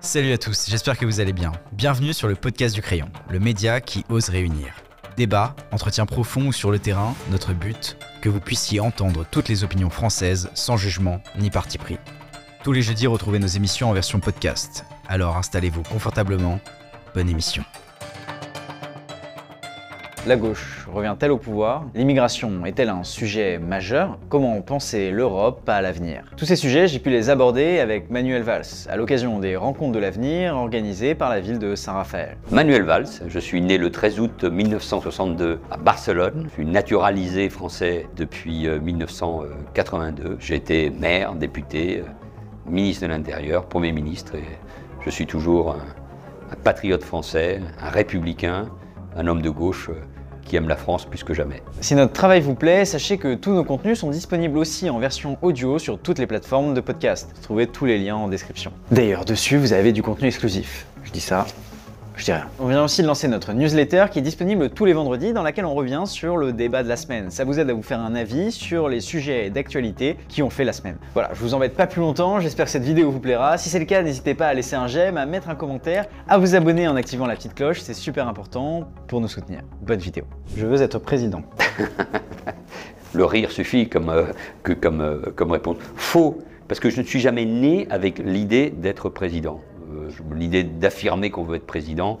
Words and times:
Salut 0.00 0.32
à 0.32 0.38
tous, 0.38 0.66
j'espère 0.68 0.96
que 0.96 1.04
vous 1.04 1.18
allez 1.18 1.32
bien. 1.32 1.50
Bienvenue 1.72 2.12
sur 2.14 2.28
le 2.28 2.36
podcast 2.36 2.72
du 2.72 2.80
crayon, 2.80 3.10
le 3.30 3.40
média 3.40 3.80
qui 3.80 4.04
ose 4.08 4.28
réunir. 4.28 4.68
Débat, 5.16 5.56
entretien 5.72 6.06
profond 6.06 6.46
ou 6.46 6.52
sur 6.52 6.70
le 6.70 6.78
terrain, 6.78 7.16
notre 7.32 7.52
but, 7.52 7.96
que 8.22 8.28
vous 8.28 8.38
puissiez 8.38 8.78
entendre 8.78 9.26
toutes 9.28 9.48
les 9.48 9.64
opinions 9.64 9.90
françaises 9.90 10.50
sans 10.54 10.76
jugement 10.76 11.20
ni 11.36 11.50
parti 11.50 11.78
pris. 11.78 11.98
Tous 12.62 12.72
les 12.72 12.82
jeudis, 12.82 13.08
retrouvez 13.08 13.40
nos 13.40 13.48
émissions 13.48 13.90
en 13.90 13.92
version 13.92 14.20
podcast. 14.20 14.84
Alors 15.08 15.36
installez-vous 15.36 15.82
confortablement. 15.82 16.60
Bonne 17.14 17.28
émission. 17.28 17.64
La 20.28 20.36
gauche 20.36 20.86
revient-elle 20.92 21.30
au 21.30 21.38
pouvoir? 21.38 21.86
L'immigration 21.94 22.66
est-elle 22.66 22.90
un 22.90 23.02
sujet 23.02 23.56
majeur? 23.56 24.18
Comment 24.28 24.60
penser 24.60 25.10
l'Europe 25.10 25.66
à 25.66 25.80
l'avenir? 25.80 26.24
Tous 26.36 26.44
ces 26.44 26.54
sujets, 26.54 26.86
j'ai 26.86 26.98
pu 26.98 27.08
les 27.08 27.30
aborder 27.30 27.78
avec 27.78 28.10
Manuel 28.10 28.42
Valls, 28.42 28.66
à 28.90 28.96
l'occasion 28.96 29.38
des 29.38 29.56
rencontres 29.56 29.92
de 29.92 29.98
l'avenir 29.98 30.54
organisées 30.54 31.14
par 31.14 31.30
la 31.30 31.40
ville 31.40 31.58
de 31.58 31.74
Saint-Raphaël. 31.74 32.36
Manuel 32.50 32.82
Valls, 32.82 33.08
je 33.26 33.38
suis 33.38 33.62
né 33.62 33.78
le 33.78 33.90
13 33.90 34.20
août 34.20 34.44
1962 34.44 35.60
à 35.70 35.78
Barcelone. 35.78 36.44
Je 36.50 36.52
suis 36.56 36.66
naturalisé 36.66 37.48
français 37.48 38.06
depuis 38.14 38.68
1982. 38.68 40.36
J'ai 40.40 40.56
été 40.56 40.90
maire, 40.90 41.36
député, 41.36 42.02
ministre 42.66 43.06
de 43.06 43.12
l'Intérieur, 43.12 43.64
Premier 43.64 43.92
ministre 43.92 44.34
et 44.34 44.44
je 45.06 45.08
suis 45.08 45.24
toujours 45.24 45.70
un, 45.70 46.52
un 46.52 46.56
patriote 46.56 47.02
français, 47.02 47.62
un 47.80 47.88
républicain, 47.88 48.68
un 49.16 49.26
homme 49.26 49.40
de 49.40 49.48
gauche 49.48 49.88
qui 50.48 50.56
aime 50.56 50.68
la 50.68 50.76
France 50.76 51.04
plus 51.04 51.22
que 51.22 51.34
jamais. 51.34 51.62
Si 51.80 51.94
notre 51.94 52.12
travail 52.12 52.40
vous 52.40 52.54
plaît, 52.54 52.84
sachez 52.84 53.18
que 53.18 53.34
tous 53.34 53.52
nos 53.52 53.64
contenus 53.64 54.00
sont 54.00 54.10
disponibles 54.10 54.58
aussi 54.58 54.90
en 54.90 54.98
version 54.98 55.36
audio 55.42 55.78
sur 55.78 55.98
toutes 55.98 56.18
les 56.18 56.26
plateformes 56.26 56.74
de 56.74 56.80
podcast. 56.80 57.30
Trouvez 57.42 57.66
tous 57.66 57.84
les 57.84 57.98
liens 57.98 58.16
en 58.16 58.28
description. 58.28 58.72
D'ailleurs, 58.90 59.24
dessus, 59.24 59.58
vous 59.58 59.72
avez 59.72 59.92
du 59.92 60.02
contenu 60.02 60.28
exclusif. 60.28 60.86
Je 61.04 61.12
dis 61.12 61.20
ça, 61.20 61.46
On 62.58 62.66
vient 62.66 62.82
aussi 62.82 63.02
de 63.02 63.06
lancer 63.06 63.28
notre 63.28 63.52
newsletter 63.52 64.06
qui 64.10 64.18
est 64.18 64.22
disponible 64.22 64.70
tous 64.70 64.84
les 64.84 64.92
vendredis 64.92 65.32
dans 65.32 65.44
laquelle 65.44 65.64
on 65.64 65.74
revient 65.74 66.02
sur 66.06 66.36
le 66.36 66.52
débat 66.52 66.82
de 66.82 66.88
la 66.88 66.96
semaine. 66.96 67.30
Ça 67.30 67.44
vous 67.44 67.60
aide 67.60 67.70
à 67.70 67.72
vous 67.72 67.82
faire 67.82 68.00
un 68.00 68.14
avis 68.16 68.50
sur 68.50 68.88
les 68.88 69.00
sujets 69.00 69.50
d'actualité 69.50 70.16
qui 70.28 70.42
ont 70.42 70.50
fait 70.50 70.64
la 70.64 70.72
semaine. 70.72 70.96
Voilà, 71.14 71.30
je 71.32 71.40
vous 71.40 71.54
embête 71.54 71.74
pas 71.74 71.86
plus 71.86 72.00
longtemps, 72.00 72.40
j'espère 72.40 72.64
que 72.64 72.72
cette 72.72 72.82
vidéo 72.82 73.12
vous 73.12 73.20
plaira. 73.20 73.56
Si 73.56 73.68
c'est 73.68 73.78
le 73.78 73.84
cas, 73.84 74.02
n'hésitez 74.02 74.34
pas 74.34 74.48
à 74.48 74.54
laisser 74.54 74.74
un 74.74 74.88
j'aime, 74.88 75.16
à 75.16 75.26
mettre 75.26 75.48
un 75.48 75.54
commentaire, 75.54 76.06
à 76.26 76.38
vous 76.38 76.56
abonner 76.56 76.88
en 76.88 76.96
activant 76.96 77.26
la 77.26 77.36
petite 77.36 77.54
cloche, 77.54 77.80
c'est 77.80 77.94
super 77.94 78.26
important 78.26 78.88
pour 79.06 79.20
nous 79.20 79.28
soutenir. 79.28 79.60
Bonne 79.82 80.00
vidéo. 80.00 80.24
Je 80.56 80.66
veux 80.66 80.82
être 80.82 80.98
président. 80.98 81.42
le 83.14 83.24
rire 83.24 83.52
suffit 83.52 83.88
euh, 83.94 84.26
euh, 84.68 85.20
comme 85.36 85.52
réponse. 85.52 85.76
Faux, 85.94 86.42
parce 86.66 86.80
que 86.80 86.90
je 86.90 87.00
ne 87.00 87.06
suis 87.06 87.20
jamais 87.20 87.44
né 87.44 87.86
avec 87.90 88.18
l'idée 88.18 88.70
d'être 88.70 89.08
président. 89.08 89.60
Euh, 90.08 90.34
l'idée 90.34 90.64
d'affirmer 90.64 91.30
qu'on 91.30 91.44
veut 91.44 91.56
être 91.56 91.66
président, 91.66 92.20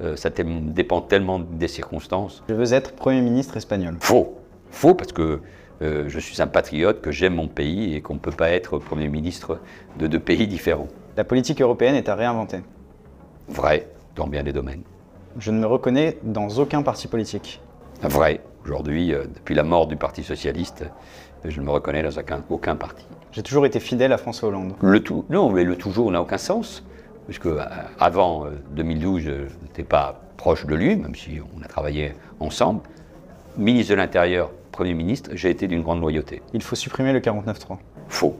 euh, 0.00 0.16
ça 0.16 0.30
dépend 0.30 1.00
tellement 1.00 1.38
des 1.38 1.68
circonstances. 1.68 2.42
Je 2.48 2.54
veux 2.54 2.72
être 2.72 2.92
Premier 2.92 3.20
ministre 3.20 3.56
espagnol. 3.56 3.96
Faux. 4.00 4.38
Faux 4.70 4.94
parce 4.94 5.12
que 5.12 5.40
euh, 5.82 6.04
je 6.08 6.18
suis 6.18 6.40
un 6.40 6.46
patriote, 6.46 7.00
que 7.00 7.10
j'aime 7.10 7.34
mon 7.34 7.48
pays 7.48 7.94
et 7.94 8.00
qu'on 8.00 8.14
ne 8.14 8.18
peut 8.18 8.30
pas 8.30 8.50
être 8.50 8.78
Premier 8.78 9.08
ministre 9.08 9.58
de 9.98 10.06
deux 10.06 10.20
pays 10.20 10.46
différents. 10.46 10.88
La 11.16 11.24
politique 11.24 11.60
européenne 11.60 11.94
est 11.94 12.08
à 12.08 12.14
réinventer. 12.14 12.58
Vrai, 13.48 13.88
dans 14.14 14.26
bien 14.26 14.42
des 14.42 14.52
domaines. 14.52 14.82
Je 15.38 15.50
ne 15.50 15.58
me 15.58 15.66
reconnais 15.66 16.18
dans 16.22 16.48
aucun 16.58 16.82
parti 16.82 17.08
politique. 17.08 17.60
Vrai. 18.02 18.40
Aujourd'hui, 18.64 19.08
depuis 19.08 19.56
la 19.56 19.64
mort 19.64 19.88
du 19.88 19.96
Parti 19.96 20.22
socialiste, 20.22 20.84
je 21.44 21.60
ne 21.60 21.66
me 21.66 21.70
reconnais 21.72 22.04
dans 22.04 22.16
aucun, 22.16 22.44
aucun 22.48 22.76
parti. 22.76 23.04
J'ai 23.32 23.42
toujours 23.42 23.66
été 23.66 23.80
fidèle 23.80 24.12
à 24.12 24.18
François 24.18 24.50
Hollande. 24.50 24.74
Le 24.80 25.02
tout, 25.02 25.24
non, 25.30 25.50
mais 25.50 25.64
le 25.64 25.74
toujours 25.74 26.12
n'a 26.12 26.22
aucun 26.22 26.38
sens 26.38 26.84
puisque 27.26 27.46
euh, 27.46 27.62
avant 27.98 28.46
2012, 28.70 29.26
euh, 29.26 29.48
je 29.48 29.66
n'étais 29.66 29.84
pas 29.84 30.20
proche 30.36 30.66
de 30.66 30.74
lui, 30.74 30.96
même 30.96 31.14
si 31.14 31.40
on 31.56 31.62
a 31.62 31.66
travaillé 31.66 32.14
ensemble. 32.40 32.80
Ministre 33.56 33.92
de 33.92 33.96
l'Intérieur, 33.96 34.50
Premier 34.72 34.94
ministre, 34.94 35.30
j'ai 35.34 35.50
été 35.50 35.68
d'une 35.68 35.82
grande 35.82 36.00
loyauté. 36.00 36.42
Il 36.54 36.62
faut 36.62 36.76
supprimer 36.76 37.12
le 37.12 37.20
49-3. 37.20 37.76
Faux. 38.08 38.36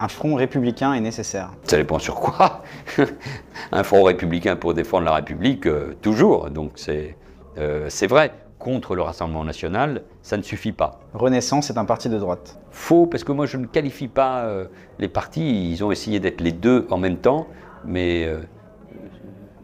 Un 0.00 0.08
front 0.08 0.34
républicain 0.34 0.92
est 0.92 1.00
nécessaire. 1.00 1.50
Ça 1.64 1.76
dépend 1.76 2.00
sur 2.00 2.16
quoi. 2.16 2.62
un 3.72 3.82
front 3.84 4.02
républicain 4.02 4.56
pour 4.56 4.74
défendre 4.74 5.04
la 5.04 5.14
République, 5.14 5.66
euh, 5.66 5.96
toujours. 6.02 6.50
Donc 6.50 6.72
c'est 6.76 7.16
euh, 7.58 7.88
vrai. 8.08 8.32
Contre 8.58 8.96
le 8.96 9.02
Rassemblement 9.02 9.44
national, 9.44 10.02
ça 10.20 10.36
ne 10.36 10.42
suffit 10.42 10.72
pas. 10.72 10.98
Renaissance 11.14 11.70
est 11.70 11.78
un 11.78 11.84
parti 11.84 12.08
de 12.08 12.18
droite. 12.18 12.58
Faux, 12.72 13.06
parce 13.06 13.22
que 13.22 13.30
moi 13.30 13.46
je 13.46 13.56
ne 13.56 13.66
qualifie 13.66 14.08
pas 14.08 14.40
euh, 14.40 14.64
les 14.98 15.06
partis. 15.06 15.70
Ils 15.70 15.84
ont 15.84 15.92
essayé 15.92 16.18
d'être 16.18 16.40
les 16.40 16.50
deux 16.50 16.88
en 16.90 16.98
même 16.98 17.18
temps 17.18 17.46
mais 17.84 18.26
euh, 18.26 18.40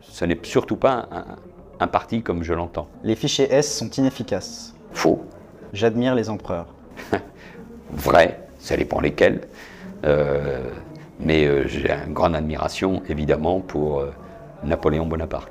ce 0.01 0.25
n'est 0.25 0.39
surtout 0.43 0.77
pas 0.77 1.09
un, 1.11 1.25
un, 1.81 1.87
parti 1.87 2.23
comme 2.23 2.43
je 2.43 2.55
l'entends. 2.55 2.89
Les 3.03 3.17
fichiers 3.17 3.53
S 3.53 3.79
sont 3.79 3.91
inefficaces. 3.91 4.75
Faux. 4.93 5.25
J'admire 5.73 6.15
les 6.15 6.31
empereurs. 6.31 6.75
Vrai, 7.91 8.41
ça 8.59 8.77
dépend 8.77 9.01
lesquels. 9.01 9.43
Euh, 10.05 10.71
mais 11.21 11.47
euh, 11.47 11.67
j'ai 11.67 11.91
une 11.91 12.13
grande 12.13 12.35
admiration, 12.35 13.03
évidemment, 13.09 13.61
pour 13.61 14.01
euh, 14.01 14.13
Napoléon 14.65 15.07
Bonaparte. 15.07 15.51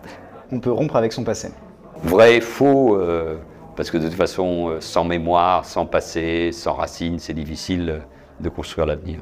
On 0.52 0.60
peut 0.60 0.72
rompre 0.72 0.96
avec 0.96 1.14
son 1.14 1.24
passé. 1.24 1.50
Vrai, 2.04 2.42
faux, 2.42 3.00
parce 3.76 3.90
que 3.90 3.98
de 3.98 4.08
toute 4.08 4.18
façon, 4.18 4.76
sans 4.82 5.06
mémoire, 5.06 5.64
sans 5.64 5.86
passé, 5.86 6.52
sans 6.52 6.74
racines, 6.74 7.18
c'est 7.18 7.34
difficile 7.34 8.02
de 8.40 8.50
construire 8.50 8.86
l'avenir. 8.86 9.20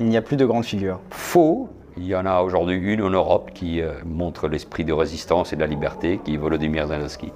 Il 0.00 0.06
n'y 0.06 0.16
a 0.16 0.22
plus 0.22 0.36
de 0.36 0.44
grandes 0.44 0.64
figures. 0.64 1.00
Faux, 1.10 1.68
il 1.96 2.04
y 2.04 2.14
en 2.14 2.26
a 2.26 2.42
aujourd'hui 2.42 2.76
une 2.76 3.02
en 3.02 3.10
Europe 3.10 3.50
qui 3.54 3.80
euh, 3.80 3.92
montre 4.04 4.48
l'esprit 4.48 4.84
de 4.84 4.92
résistance 4.92 5.52
et 5.52 5.56
de 5.56 5.60
la 5.60 5.66
liberté, 5.66 6.20
qui 6.24 6.34
est 6.34 6.36
Volodymyr 6.36 6.86
Zelensky. 6.88 7.32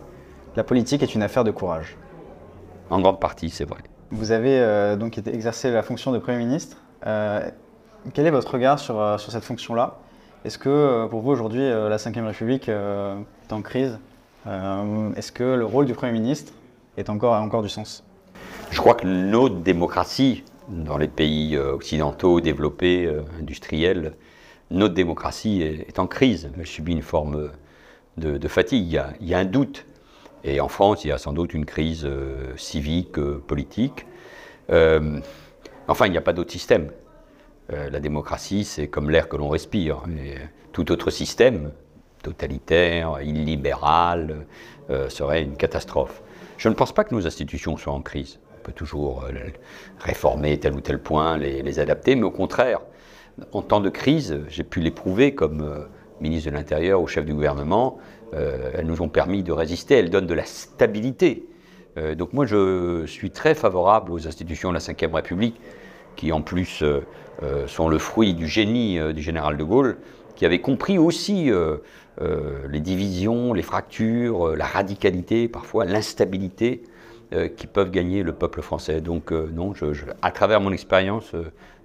La 0.57 0.65
politique 0.65 1.03
est 1.03 1.15
une 1.15 1.23
affaire 1.23 1.45
de 1.45 1.51
courage. 1.51 1.97
En 2.91 3.01
grande 3.01 3.21
partie, 3.21 3.51
c'est 3.51 3.69
vrai. 3.69 3.79
Vous 4.11 4.33
avez 4.33 4.59
euh, 4.59 4.97
donc 4.97 5.19
été 5.19 5.35
exercé 5.35 5.71
la 5.71 5.83
fonction 5.83 6.13
de 6.13 6.19
Premier 6.19 6.39
ministre. 6.39 6.79
Euh, 7.07 7.49
quel 8.15 8.27
est 8.27 8.31
votre 8.31 8.51
regard 8.51 8.79
sur, 8.79 8.99
euh, 8.99 9.19
sur 9.19 9.31
cette 9.31 9.45
fonction-là? 9.45 9.99
Est-ce 10.45 10.57
que 10.57 11.07
pour 11.09 11.21
vous 11.21 11.31
aujourd'hui, 11.31 11.69
la 11.69 11.97
Ve 11.97 12.27
République 12.27 12.69
est 12.69 13.53
en 13.53 13.61
crise? 13.61 13.99
Est-ce 14.47 15.33
que 15.33 15.43
le 15.43 15.65
rôle 15.65 15.85
du 15.85 15.95
Premier 15.95 16.13
ministre 16.13 16.53
est 16.97 17.11
encore, 17.11 17.35
a 17.35 17.41
encore 17.41 17.61
du 17.61 17.69
sens? 17.69 18.05
Je 18.71 18.81
crois 18.81 18.95
que 18.95 19.05
notre 19.05 19.57
démocratie, 19.57 20.45
dans 20.69 20.97
les 20.97 21.09
pays 21.09 21.59
occidentaux, 21.59 22.41
développés, 22.41 23.13
industriels, 23.41 24.13
notre 24.71 24.95
démocratie 24.95 25.63
est, 25.63 25.99
en 25.99 26.07
crise. 26.07 26.51
Elle 26.57 26.67
subit 26.67 26.93
une 26.93 27.03
forme 27.03 27.51
de, 28.17 28.49
fatigue. 28.49 29.01
Il 29.21 29.29
y, 29.29 29.35
a, 29.35 29.39
un 29.39 29.45
doute. 29.45 29.87
Et 30.45 30.61
en 30.61 30.69
France, 30.69 31.05
il 31.05 31.09
y 31.09 31.13
a 31.13 31.19
sans 31.19 31.33
doute 31.33 31.55
une 31.55 31.65
crise 31.65 32.05
euh, 32.05 32.57
civique, 32.57 33.19
euh, 33.19 33.43
politique. 33.47 34.07
Euh, 34.71 35.21
enfin, 35.89 36.07
il 36.07 36.13
n'y 36.13 36.19
a 36.19 36.23
pas 36.23 36.33
d'autre 36.33 36.53
système. 36.53 36.91
la 37.71 38.01
démocratie, 38.01 38.65
c'est 38.65 38.89
comme 38.89 39.11
l'air 39.11 39.29
que 39.29 39.37
l'on 39.37 39.49
respire. 39.49 40.03
Et 40.09 40.37
tout 40.73 40.91
autre 40.93 41.11
système, 41.11 41.73
totalitaire, 42.23 43.21
illibéral, 43.23 44.47
serait 45.09 45.43
une 45.43 45.57
catastrophe. 45.57 46.23
Je 46.57 46.69
ne 46.71 46.75
pense 46.75 46.93
pas 46.93 47.05
que 47.05 47.15
nos 47.15 47.27
institutions 47.27 47.77
soient 47.77 47.93
en 47.93 48.01
crise. 48.01 48.39
On 48.59 48.63
peut 48.63 48.73
toujours 48.73 49.25
réformer 50.01 50.59
tel 50.59 50.75
ou 50.75 50.81
tel 50.81 50.99
point, 50.99 51.37
les 51.37 51.79
adapter, 51.79 52.17
mais 52.17 52.25
au 52.25 52.31
contraire, 52.31 52.81
en 53.53 53.63
temps 53.63 53.81
de 53.81 53.89
crise, 53.89 54.41
j'ai 54.49 54.65
pu 54.65 54.81
l'éprouver 54.81 55.35
comme 55.35 55.63
euh, 55.63 55.85
ministre 56.21 56.51
de 56.51 56.57
l'Intérieur 56.57 57.01
ou 57.01 57.07
chef 57.07 57.25
du 57.25 57.35
gouvernement, 57.35 57.99
euh, 58.35 58.71
elles 58.75 58.87
nous 58.87 59.01
ont 59.03 59.09
permis 59.09 59.43
de 59.43 59.53
résister, 59.53 59.95
elles 59.95 60.11
donnent 60.11 60.27
de 60.27 60.35
la 60.35 60.45
stabilité. 60.45 61.47
Euh, 61.97 62.15
donc 62.15 62.33
moi 62.33 62.47
je 62.47 63.05
suis 63.07 63.31
très 63.31 63.55
favorable 63.55 64.13
aux 64.13 64.27
institutions 64.27 64.71
de 64.71 64.75
la 64.75 64.81
Ve 64.81 65.15
République, 65.15 65.61
qui 66.17 66.33
en 66.33 66.43
plus 66.43 66.83
sont 67.69 67.89
le 67.89 67.99
fruit 67.99 68.35
du 68.35 68.49
génie 68.49 68.99
du 69.15 69.23
général 69.23 69.57
de 69.57 69.63
Gaulle, 69.63 69.99
qui 70.35 70.45
avait 70.45 70.61
compris 70.61 70.99
aussi 70.99 71.49
les 72.21 72.81
divisions, 72.81 73.53
les 73.53 73.63
fractures, 73.63 74.57
la 74.57 74.65
radicalité, 74.65 75.47
parfois 75.47 75.85
l'instabilité 75.85 76.83
qui 77.57 77.69
peuvent 77.69 77.93
gagner 77.93 78.25
le 78.25 78.33
peuple 78.33 78.63
français. 78.63 79.01
Donc 79.01 79.31
non, 79.31 79.75
à 80.21 80.33
travers 80.33 80.61
mon 80.61 80.73
expérience, 80.73 81.37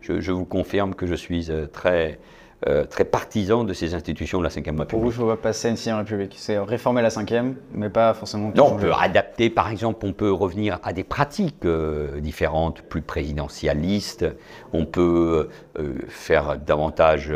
je, 0.03 0.19
je, 0.19 0.31
vous 0.31 0.45
confirme 0.45 0.93
que 0.93 1.07
je 1.07 1.15
suis 1.15 1.49
très, 1.71 2.19
euh, 2.67 2.85
très 2.85 3.05
partisan 3.05 3.63
de 3.63 3.73
ces 3.73 3.95
institutions 3.95 4.37
de 4.39 4.43
la 4.43 4.49
Ve 4.49 4.55
République. 4.55 4.87
Pour 4.89 4.99
vous, 4.99 5.09
il 5.09 5.13
faut 5.13 5.35
passer 5.35 5.67
à 5.67 5.71
une 5.71 5.77
Sixième 5.77 5.97
République. 5.97 6.35
C'est 6.37 6.59
réformer 6.59 7.01
la 7.01 7.09
Cinquième, 7.09 7.55
mais 7.73 7.89
pas 7.89 8.13
forcément... 8.13 8.51
Non, 8.55 8.73
on 8.73 8.77
peut 8.77 8.93
adapter, 8.93 9.49
par 9.49 9.69
exemple, 9.69 10.05
on 10.05 10.13
peut 10.13 10.31
revenir 10.31 10.79
à 10.83 10.93
des 10.93 11.03
pratiques 11.03 11.65
euh, 11.65 12.19
différentes, 12.19 12.81
plus 12.83 13.01
présidentialistes. 13.01 14.25
On 14.73 14.85
peut 14.85 15.49
euh, 15.79 15.93
faire 16.07 16.57
davantage... 16.57 17.33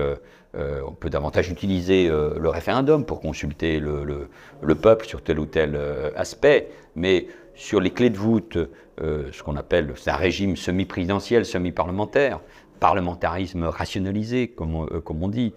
Euh, 0.55 0.81
on 0.87 0.91
peut 0.91 1.09
davantage 1.09 1.49
utiliser 1.49 2.09
euh, 2.09 2.33
le 2.39 2.49
référendum 2.49 3.05
pour 3.05 3.19
consulter 3.19 3.79
le, 3.79 4.03
le, 4.03 4.29
le, 4.61 4.75
peuple 4.75 5.05
sur 5.05 5.21
tel 5.21 5.39
ou 5.39 5.45
tel 5.45 5.75
euh, 5.75 6.09
aspect, 6.15 6.69
mais 6.95 7.27
sur 7.57 7.81
les 7.81 7.89
clés 7.89 8.09
de 8.09 8.18
voûte, 8.18 8.57
ce 9.00 9.44
qu'on 9.44 9.57
appelle, 9.57 9.94
un 10.06 10.15
régime 10.15 10.56
semi-présidentiel, 10.56 11.44
semi-parlementaire, 11.44 12.39
parlementarisme 12.80 13.63
rationalisé, 13.63 14.48
comme 14.48 14.75
on, 14.75 14.88
on 15.06 15.27
dit, 15.27 15.54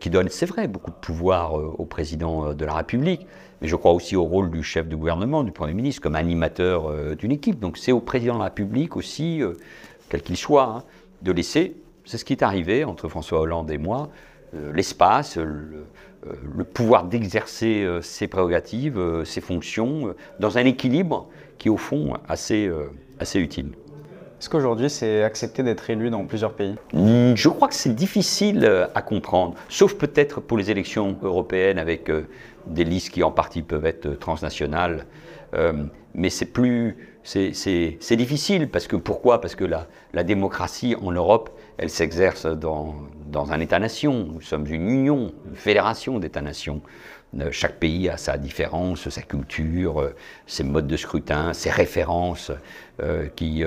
qui 0.00 0.10
donne, 0.10 0.28
c'est 0.30 0.46
vrai, 0.46 0.66
beaucoup 0.66 0.90
de 0.90 0.96
pouvoir 0.96 1.54
au 1.54 1.84
président 1.84 2.54
de 2.54 2.64
la 2.64 2.74
République, 2.74 3.26
mais 3.60 3.68
je 3.68 3.76
crois 3.76 3.92
aussi 3.92 4.16
au 4.16 4.24
rôle 4.24 4.50
du 4.50 4.62
chef 4.62 4.88
de 4.88 4.96
gouvernement, 4.96 5.44
du 5.44 5.52
Premier 5.52 5.74
ministre, 5.74 6.00
comme 6.00 6.16
animateur 6.16 7.14
d'une 7.16 7.32
équipe. 7.32 7.60
Donc 7.60 7.76
c'est 7.76 7.92
au 7.92 8.00
président 8.00 8.34
de 8.34 8.38
la 8.38 8.46
République 8.46 8.96
aussi, 8.96 9.42
quel 10.08 10.22
qu'il 10.22 10.38
soit, 10.38 10.64
hein, 10.64 10.82
de 11.22 11.32
laisser, 11.32 11.76
c'est 12.06 12.18
ce 12.18 12.24
qui 12.24 12.32
est 12.32 12.42
arrivé 12.42 12.84
entre 12.84 13.08
François 13.08 13.40
Hollande 13.40 13.70
et 13.70 13.78
moi, 13.78 14.08
l'espace, 14.72 15.36
le, 15.36 15.86
le, 16.56 16.64
pouvoir 16.64 17.04
d'exercer 17.04 17.86
ses 18.02 18.28
prérogatives, 18.28 19.00
ses 19.24 19.40
fonctions, 19.40 20.14
dans 20.40 20.58
un 20.58 20.64
équilibre 20.64 21.28
qui 21.58 21.68
est 21.68 21.70
au 21.70 21.76
fond 21.76 22.14
assez, 22.28 22.70
assez 23.18 23.40
utile. 23.40 23.72
Est-ce 24.44 24.50
qu'aujourd'hui 24.50 24.90
c'est 24.90 25.22
accepté 25.22 25.62
d'être 25.62 25.88
élu 25.88 26.10
dans 26.10 26.26
plusieurs 26.26 26.52
pays? 26.52 26.74
Hmm, 26.92 27.34
Je 27.34 27.48
crois 27.48 27.66
que 27.66 27.74
c'est 27.74 27.94
difficile 27.94 28.66
euh, 28.66 28.86
à 28.94 29.00
comprendre, 29.00 29.54
sauf 29.70 29.94
peut-être 29.94 30.42
pour 30.42 30.58
les 30.58 30.70
élections 30.70 31.16
européennes 31.22 31.78
avec 31.78 32.10
euh, 32.10 32.26
des 32.66 32.84
listes 32.84 33.08
qui 33.08 33.22
en 33.22 33.30
partie 33.30 33.62
peuvent 33.62 33.86
être 33.86 34.04
euh, 34.04 34.16
transnationales. 34.16 35.06
mais 36.14 36.28
c'est 36.28 36.52
plus, 36.52 36.96
c'est 37.24 38.16
difficile 38.16 38.68
parce 38.68 38.86
que 38.86 38.96
pourquoi? 38.96 39.40
Parce 39.40 39.54
que 39.54 39.64
la, 39.64 40.24
démocratie 40.24 40.94
en 41.00 41.10
Europe, 41.10 41.50
elle 41.78 41.90
s'exerce 41.90 42.46
dans, 42.46 42.94
dans 43.26 43.52
un 43.52 43.60
État-nation. 43.60 44.28
Nous 44.34 44.40
sommes 44.40 44.66
une 44.66 44.88
union, 44.88 45.32
une 45.48 45.56
fédération 45.56 46.18
d'États-nations. 46.18 46.82
Euh, 47.40 47.48
chaque 47.50 47.78
pays 47.80 48.08
a 48.08 48.16
sa 48.16 48.36
différence, 48.36 49.08
sa 49.08 49.22
culture, 49.22 50.00
euh, 50.00 50.14
ses 50.46 50.64
modes 50.64 50.86
de 50.86 50.96
scrutin, 50.96 51.52
ses 51.52 51.70
références 51.70 52.52
euh, 53.02 53.26
qui, 53.34 53.64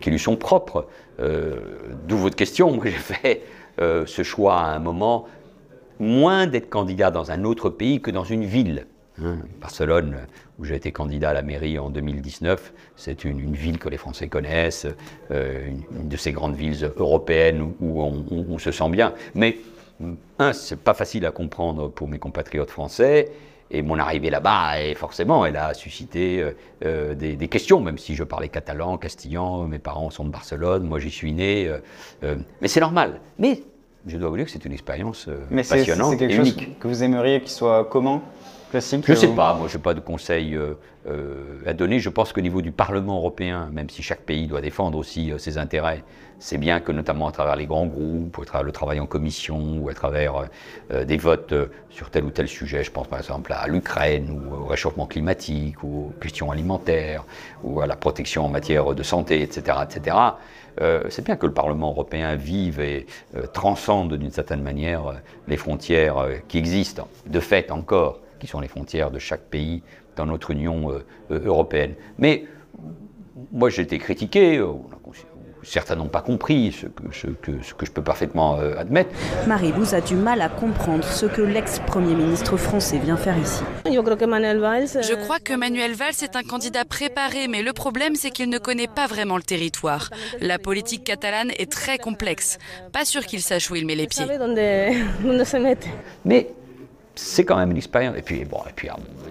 qui 0.00 0.10
lui 0.10 0.18
sont 0.18 0.36
propres. 0.36 0.86
D'où 1.18 2.16
votre 2.16 2.36
question. 2.36 2.70
Moi, 2.72 2.84
j'ai 2.86 2.90
fait 2.92 3.42
ce 3.78 4.22
choix 4.22 4.60
à 4.60 4.74
un 4.74 4.78
moment 4.78 5.26
moins 5.98 6.46
d'être 6.46 6.68
candidat 6.68 7.10
dans 7.10 7.30
un 7.30 7.44
autre 7.44 7.70
pays 7.70 8.00
que 8.00 8.10
dans 8.10 8.24
une 8.24 8.44
ville. 8.44 8.86
Hein. 9.22 9.38
Barcelone, 9.60 10.16
où 10.58 10.64
j'ai 10.64 10.76
été 10.76 10.92
candidat 10.92 11.30
à 11.30 11.34
la 11.34 11.42
mairie 11.42 11.78
en 11.78 11.90
2019, 11.90 12.72
c'est 12.96 13.24
une, 13.24 13.54
ville 13.54 13.78
que 13.78 13.88
les 13.88 13.98
Français 13.98 14.28
connaissent, 14.28 14.86
une, 15.30 16.08
de 16.08 16.16
ces 16.16 16.32
grandes 16.32 16.56
villes 16.56 16.90
européennes 16.96 17.74
où, 17.80 18.02
on, 18.02 18.58
se 18.58 18.70
sent 18.70 18.88
bien. 18.88 19.12
Mais 19.34 19.58
un, 20.38 20.52
c'est 20.52 20.80
pas 20.80 20.94
facile 20.94 21.26
à 21.26 21.30
comprendre 21.30 21.88
pour 21.88 22.08
mes 22.08 22.18
compatriotes 22.18 22.70
français. 22.70 23.30
Et 23.70 23.82
mon 23.82 23.98
arrivée 23.98 24.30
là-bas, 24.30 24.74
forcément, 24.94 25.44
elle 25.44 25.56
a 25.56 25.74
suscité 25.74 26.40
euh, 26.40 26.52
euh, 26.84 27.14
des, 27.14 27.48
questions, 27.48 27.80
même 27.80 27.98
si 27.98 28.14
je 28.14 28.22
parlais 28.22 28.48
catalan, 28.48 28.96
castillan, 28.96 29.64
mes 29.64 29.80
parents 29.80 30.10
sont 30.10 30.24
de 30.24 30.30
Barcelone, 30.30 30.84
moi 30.84 31.00
j'y 31.00 31.10
suis 31.10 31.32
né. 31.32 31.68
Euh, 32.22 32.36
mais 32.60 32.68
c'est 32.68 32.80
normal. 32.80 33.20
Mais 33.40 33.62
je 34.06 34.18
dois 34.18 34.28
vous 34.28 34.36
dire 34.36 34.44
que 34.44 34.52
c'est 34.52 34.64
une 34.64 34.72
expérience 34.72 35.28
passionnante 35.50 36.12
c'est 36.12 36.18
quelque 36.18 36.32
et 36.32 36.36
chose 36.36 36.52
unique. 36.52 36.78
que 36.78 36.86
vous 36.86 37.02
aimeriez 37.02 37.40
qu'il 37.40 37.50
soit 37.50 37.84
je 38.72 39.12
ne 39.12 39.16
sais 39.16 39.28
pas, 39.28 39.54
moi 39.54 39.68
je 39.68 39.76
n'ai 39.76 39.82
pas 39.82 39.94
de 39.94 40.00
conseils 40.00 40.54
euh, 40.54 40.74
euh, 41.08 41.60
à 41.66 41.72
donner. 41.72 42.00
Je 42.00 42.08
pense 42.08 42.32
qu'au 42.32 42.40
niveau 42.40 42.62
du 42.62 42.72
Parlement 42.72 43.16
européen, 43.16 43.68
même 43.72 43.88
si 43.88 44.02
chaque 44.02 44.22
pays 44.22 44.46
doit 44.46 44.60
défendre 44.60 44.98
aussi 44.98 45.30
euh, 45.30 45.38
ses 45.38 45.58
intérêts, 45.58 46.02
c'est 46.38 46.58
bien 46.58 46.80
que 46.80 46.92
notamment 46.92 47.28
à 47.28 47.32
travers 47.32 47.56
les 47.56 47.66
grands 47.66 47.86
groupes, 47.86 48.38
à 48.42 48.44
travers 48.44 48.64
le 48.64 48.72
travail 48.72 49.00
en 49.00 49.06
commission 49.06 49.78
ou 49.80 49.88
à 49.88 49.94
travers 49.94 50.44
des 50.90 51.16
votes 51.16 51.54
sur 51.88 52.10
tel 52.10 52.24
ou 52.24 52.30
tel 52.30 52.46
sujet, 52.46 52.84
je 52.84 52.90
pense 52.90 53.06
par 53.06 53.18
exemple 53.18 53.54
à 53.54 53.66
l'Ukraine 53.66 54.28
ou 54.30 54.54
au 54.54 54.66
réchauffement 54.66 55.06
climatique 55.06 55.82
ou 55.82 56.08
aux 56.08 56.20
questions 56.20 56.50
alimentaires 56.50 57.24
ou 57.64 57.80
à 57.80 57.86
la 57.86 57.96
protection 57.96 58.44
en 58.44 58.50
matière 58.50 58.94
de 58.94 59.02
santé, 59.02 59.40
etc., 59.40 59.78
etc. 59.82 60.14
c'est 61.08 61.24
bien 61.24 61.36
que 61.36 61.46
le 61.46 61.54
Parlement 61.54 61.88
européen 61.88 62.36
vive 62.36 62.80
et 62.80 63.06
transcende 63.54 64.12
d'une 64.12 64.30
certaine 64.30 64.60
manière 64.60 65.22
les 65.48 65.56
frontières 65.56 66.26
qui 66.48 66.58
existent, 66.58 67.08
de 67.24 67.40
fait 67.40 67.70
encore 67.70 68.20
qui 68.38 68.46
sont 68.46 68.60
les 68.60 68.68
frontières 68.68 69.10
de 69.10 69.18
chaque 69.18 69.42
pays 69.42 69.82
dans 70.16 70.26
notre 70.26 70.50
Union 70.50 70.90
euh, 70.90 71.04
euh, 71.30 71.40
européenne. 71.44 71.94
Mais 72.18 72.44
moi, 73.52 73.68
j'ai 73.68 73.82
été 73.82 73.98
critiqué, 73.98 74.56
euh, 74.58 74.72
certains 75.62 75.96
n'ont 75.96 76.08
pas 76.08 76.22
compris, 76.22 76.72
ce 76.72 76.86
que, 76.86 77.12
ce 77.12 77.26
que, 77.26 77.62
ce 77.62 77.74
que 77.74 77.86
je 77.86 77.92
peux 77.92 78.02
parfaitement 78.02 78.56
admettre. 78.56 79.10
Marie 79.46 79.72
vous 79.72 79.94
a 79.94 80.00
du 80.00 80.14
mal 80.14 80.40
à 80.40 80.48
comprendre 80.48 81.04
ce 81.04 81.26
que 81.26 81.42
l'ex-premier 81.42 82.14
ministre 82.14 82.56
français 82.56 82.98
vient 82.98 83.16
faire 83.16 83.36
ici. 83.36 83.62
Je 83.84 85.14
crois 85.14 85.38
que 85.40 85.54
Manuel 85.54 85.94
Valls 85.94 86.22
est 86.22 86.36
un 86.36 86.44
candidat 86.44 86.84
préparé, 86.84 87.48
mais 87.48 87.62
le 87.62 87.72
problème 87.72 88.14
c'est 88.14 88.30
qu'il 88.30 88.48
ne 88.48 88.58
connaît 88.58 88.86
pas 88.86 89.08
vraiment 89.08 89.36
le 89.36 89.42
territoire. 89.42 90.10
La 90.40 90.60
politique 90.60 91.02
catalane 91.02 91.50
est 91.58 91.70
très 91.70 91.98
complexe. 91.98 92.58
Pas 92.92 93.04
sûr 93.04 93.26
qu'il 93.26 93.40
sache 93.40 93.68
où 93.70 93.74
il 93.74 93.86
met 93.86 93.96
les 93.96 94.06
pieds. 94.06 94.24
Mais 96.24 96.46
c'est 97.16 97.44
quand 97.44 97.56
même 97.56 97.70
une 97.70 97.76
expérience. 97.76 98.16
Et 98.16 98.22
puis, 98.22 98.44
bon, 98.44 98.58
et 98.68 98.72
puis, 98.74 98.88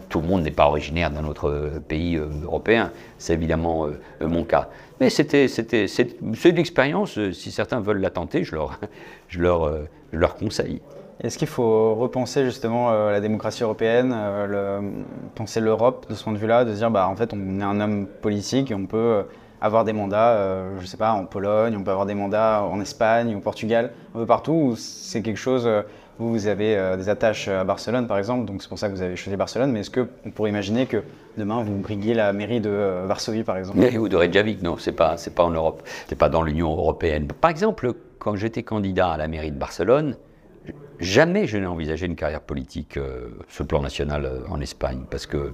tout 0.09 0.19
le 0.19 0.27
monde 0.27 0.41
n'est 0.41 0.51
pas 0.51 0.67
originaire 0.67 1.11
d'un 1.11 1.23
autre 1.25 1.71
pays 1.87 2.17
euh, 2.17 2.27
européen. 2.43 2.91
C'est 3.17 3.33
évidemment 3.33 3.85
euh, 3.85 4.27
mon 4.27 4.43
cas. 4.43 4.69
Mais 4.99 5.09
c'est, 5.09 5.31
une 5.31 6.57
expérience. 6.57 7.17
Euh, 7.17 7.31
si 7.31 7.51
certains 7.51 7.79
veulent 7.79 8.01
la 8.01 8.09
tenter, 8.09 8.43
je 8.43 8.55
leur, 8.55 8.79
je 9.29 9.39
leur, 9.39 9.71
je 10.11 10.17
leur 10.17 10.35
conseille. 10.35 10.81
Est-ce 11.21 11.37
qu'il 11.37 11.47
faut 11.47 11.95
repenser 11.95 12.43
justement 12.43 12.91
la 12.91 13.21
démocratie 13.21 13.63
européenne, 13.63 14.13
penser 15.33 15.61
l'Europe 15.61 16.07
de 16.09 16.13
ce 16.13 16.21
point 16.21 16.33
de 16.33 16.37
vue-là, 16.37 16.65
de 16.65 16.73
dire 16.73 16.91
bah 16.91 17.07
en 17.07 17.15
fait 17.15 17.31
on 17.33 17.61
est 17.61 17.63
un 17.63 17.79
homme 17.79 18.05
politique 18.05 18.69
et 18.69 18.75
on 18.75 18.85
peut 18.85 19.23
avoir 19.61 19.85
des 19.85 19.93
mandats, 19.93 20.59
je 20.77 20.85
sais 20.85 20.97
pas, 20.97 21.13
en 21.13 21.23
Pologne, 21.23 21.73
on 21.77 21.83
peut 21.83 21.91
avoir 21.91 22.05
des 22.05 22.15
mandats 22.15 22.63
en 22.69 22.81
Espagne, 22.81 23.33
au 23.33 23.39
Portugal, 23.39 23.93
un 24.13 24.19
peu 24.19 24.25
partout, 24.25 24.51
ou 24.51 24.75
c'est 24.75 25.21
quelque 25.21 25.39
chose 25.39 25.69
vous, 26.19 26.47
avez 26.47 26.77
euh, 26.77 26.95
des 26.95 27.09
attaches 27.09 27.47
à 27.47 27.63
Barcelone, 27.63 28.07
par 28.07 28.17
exemple, 28.17 28.45
donc 28.45 28.61
c'est 28.61 28.69
pour 28.69 28.79
ça 28.79 28.87
que 28.89 28.93
vous 28.93 29.01
avez 29.01 29.15
choisi 29.15 29.35
Barcelone. 29.35 29.71
Mais 29.71 29.81
est-ce 29.81 29.91
qu'on 29.91 30.31
pourrait 30.31 30.49
imaginer 30.49 30.85
que 30.85 31.03
demain, 31.37 31.63
vous 31.63 31.75
briguiez 31.75 32.13
la 32.13 32.31
mairie 32.33 32.61
de 32.61 32.69
euh, 32.69 33.05
Varsovie, 33.05 33.43
par 33.43 33.57
exemple? 33.57 33.79
Ou 33.97 34.07
de 34.07 34.15
Reykjavik, 34.15 34.61
non, 34.61 34.77
c'est 34.77 34.93
pas, 34.93 35.15
pas 35.35 35.43
en 35.43 35.51
Europe, 35.51 35.83
c'est 36.07 36.17
pas 36.17 36.29
dans 36.29 36.41
l'Union 36.41 36.71
européenne. 36.71 37.27
Par 37.27 37.51
exemple, 37.51 37.93
quand 38.19 38.35
j'étais 38.35 38.63
candidat 38.63 39.09
à 39.09 39.17
la 39.17 39.27
mairie 39.27 39.51
de 39.51 39.57
Barcelone, 39.57 40.15
jamais 40.99 41.47
je 41.47 41.57
n'ai 41.57 41.65
envisagé 41.65 42.05
une 42.05 42.15
carrière 42.15 42.41
politique 42.41 42.97
euh, 42.97 43.29
sur 43.49 43.63
le 43.63 43.67
plan 43.67 43.81
national 43.81 44.29
en 44.49 44.61
Espagne, 44.61 45.03
parce 45.09 45.25
que 45.25 45.53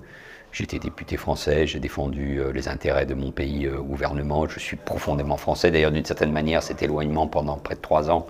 J'étais 0.54 0.80
député 0.80 1.16
français, 1.16 1.66
j'ai 1.66 1.80
défendu 1.80 2.42
les 2.54 2.68
intérêts 2.68 3.06
de 3.06 3.14
mon 3.14 3.32
pays 3.32 3.70
au 3.70 3.86
gouvernement, 3.86 4.50
je 4.50 4.60
suis 4.60 4.76
profondément 4.76 5.38
français. 5.38 5.72
D'ailleurs, 5.72 5.94
d'une 5.94 6.04
certaine 6.04 6.34
manière, 6.34 6.62
cet 6.62 6.84
éloignement 6.84 7.26
pendant 7.26 7.56
près 7.56 7.76
de 7.76 7.80
trois 7.80 8.12
ans 8.12 8.28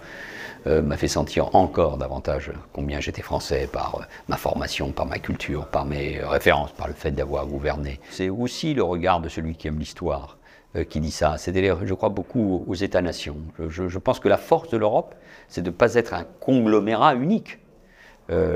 euh, 0.67 0.83
m'a 0.83 0.95
fait 0.95 1.07
sentir 1.07 1.55
encore 1.55 1.97
davantage 1.97 2.51
combien 2.71 2.99
j'étais 2.99 3.23
français 3.23 3.67
par 3.71 3.95
euh, 3.99 4.03
ma 4.27 4.37
formation, 4.37 4.91
par 4.91 5.07
ma 5.07 5.17
culture, 5.17 5.65
par 5.65 5.85
mes 5.85 6.19
références, 6.19 6.71
par 6.71 6.87
le 6.87 6.93
fait 6.93 7.09
d'avoir 7.09 7.47
gouverné. 7.47 7.99
C'est 8.11 8.29
aussi 8.29 8.75
le 8.75 8.83
regard 8.83 9.21
de 9.21 9.29
celui 9.29 9.55
qui 9.55 9.67
aime 9.67 9.79
l'histoire 9.79 10.37
euh, 10.75 10.83
qui 10.83 10.99
dit 10.99 11.09
ça. 11.09 11.37
C'est 11.39 11.51
je 11.55 11.93
crois 11.95 12.09
beaucoup 12.09 12.63
aux 12.67 12.75
États-nations. 12.75 13.37
Je, 13.69 13.97
pense 13.97 14.19
que 14.19 14.27
la 14.29 14.37
force 14.37 14.69
de 14.69 14.77
l'Europe, 14.77 15.15
c'est 15.47 15.63
de 15.63 15.71
ne 15.71 15.75
pas 15.75 15.95
être 15.95 16.13
un 16.13 16.25
conglomérat 16.39 17.15
unique. 17.15 17.57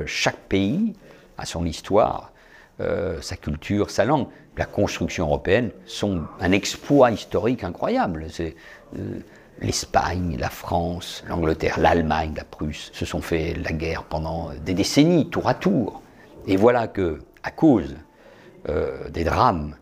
chaque 0.06 0.40
pays 0.48 0.94
a 1.38 1.46
son 1.46 1.66
histoire, 1.66 2.32
sa 2.80 3.36
culture, 3.36 3.90
sa 3.90 4.06
langue. 4.06 4.28
La 4.58 4.66
construction 4.66 5.26
européenne 5.26 5.72
sont 5.86 6.22
un 6.40 6.52
exploit 6.54 7.12
historique 7.12 7.64
incroyable. 7.66 8.28
l'Espagne, 9.60 10.38
la 10.40 10.50
France, 10.50 11.24
l'Angleterre, 11.28 11.80
l'Allemagne, 11.80 12.34
la 12.36 12.44
Prusse 12.44 12.92
se 12.94 13.06
sont 13.06 13.22
fait 13.22 13.54
la 13.54 13.72
guerre 13.72 14.04
pendant 14.04 14.52
des 14.66 14.74
décennies, 14.74 15.30
tour 15.30 15.48
à 15.48 15.54
tour. 15.54 16.02
Et 16.48 16.58
voilà 16.58 16.88
que, 16.88 17.20
à 17.44 17.52
cause 17.52 17.96
euh, 18.70 19.10
des 19.10 19.24
drames 19.24 19.76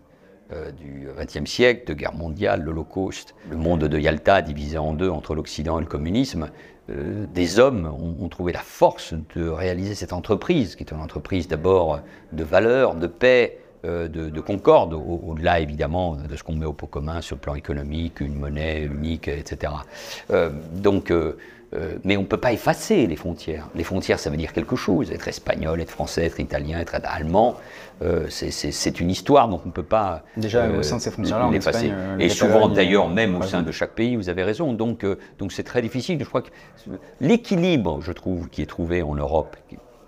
euh, 0.52 0.72
du 0.72 1.08
XXe 1.18 1.50
siècle, 1.50 1.88
de 1.88 1.94
guerre 1.94 2.14
mondiale, 2.14 2.62
l'Holocauste, 2.62 3.36
le 3.50 3.58
monde 3.58 3.86
de 3.86 4.00
Yalta 4.00 4.42
divisé 4.42 4.78
en 4.78 4.94
deux 4.94 5.10
entre 5.10 5.36
l'Occident 5.36 5.80
et 5.80 5.82
le 5.82 5.88
communisme, 5.88 6.50
euh, 6.90 7.26
des 7.34 7.60
hommes 7.60 7.86
ont, 7.86 8.24
ont, 8.24 8.30
trouvé 8.30 8.52
la 8.52 8.60
force 8.60 9.14
de 9.36 9.48
réaliser 9.48 9.96
cette 9.96 10.14
entreprise, 10.14 10.76
qui 10.76 10.84
est 10.84 10.92
une 10.92 11.00
entreprise 11.00 11.48
d'abord 11.48 12.02
de 12.34 12.44
valeur, 12.44 12.96
de 12.96 13.08
paix, 13.08 13.63
euh, 13.86 14.08
de, 14.08 14.40
concorde, 14.40 14.94
au-delà 14.94 15.60
évidemment 15.60 16.16
de 16.16 16.38
ce 16.38 16.44
qu'on 16.44 16.56
met 16.56 16.66
au 16.66 16.72
pot 16.72 16.88
commun 16.88 17.20
sur 17.20 17.36
le 17.36 17.42
plan 17.42 17.54
économique, 17.54 18.22
une 18.22 18.36
monnaie 18.36 18.84
unique, 18.84 19.28
etc. 19.28 19.74
Euh, 20.32 20.52
donc, 20.72 21.12
euh, 21.12 21.34
mais 22.06 22.16
on 22.16 22.22
ne 22.22 22.26
peut 22.26 22.38
pas 22.38 22.54
effacer 22.54 23.08
les 23.08 23.18
frontières. 23.18 23.68
Les 23.76 23.84
frontières, 23.84 24.20
ça 24.20 24.30
veut 24.30 24.38
dire 24.38 24.54
quelque 24.54 24.78
chose. 24.78 25.12
Être 25.12 25.28
espagnol, 25.28 25.82
être 25.82 25.90
français, 25.90 26.24
être 26.24 26.40
italien, 26.40 26.80
être 26.80 26.96
allemand, 27.04 27.58
c'est 28.30 29.00
une 29.02 29.10
histoire, 29.10 29.50
donc 29.50 29.62
on 29.66 29.70
ne 29.70 29.74
peut 29.74 29.84
pas. 29.84 30.24
Déjà, 30.38 30.70
au 30.70 30.84
sein 30.84 30.98
de 30.98 31.02
ces 31.02 31.12
frontières-là, 31.12 31.50
l'effacer. 31.52 31.92
Et 32.20 32.30
souvent, 32.30 32.70
d'ailleurs, 32.70 33.10
même 33.10 33.36
au 33.36 33.44
sein 33.44 33.64
de 33.64 33.72
chaque 33.72 33.96
pays, 33.96 34.16
vous 34.16 34.30
avez 34.30 34.44
raison. 34.44 34.72
Donc, 34.72 35.06
donc 35.40 35.52
c'est 35.52 35.64
très 35.64 35.82
difficile. 35.82 36.20
Je 36.20 36.26
crois 36.26 36.44
que 36.44 36.52
l'équilibre, 37.20 38.00
je 38.02 38.14
trouve, 38.14 38.50
qui 38.50 38.62
est 38.62 38.68
trouvé 38.68 39.02
en 39.02 39.16
Europe, 39.16 39.58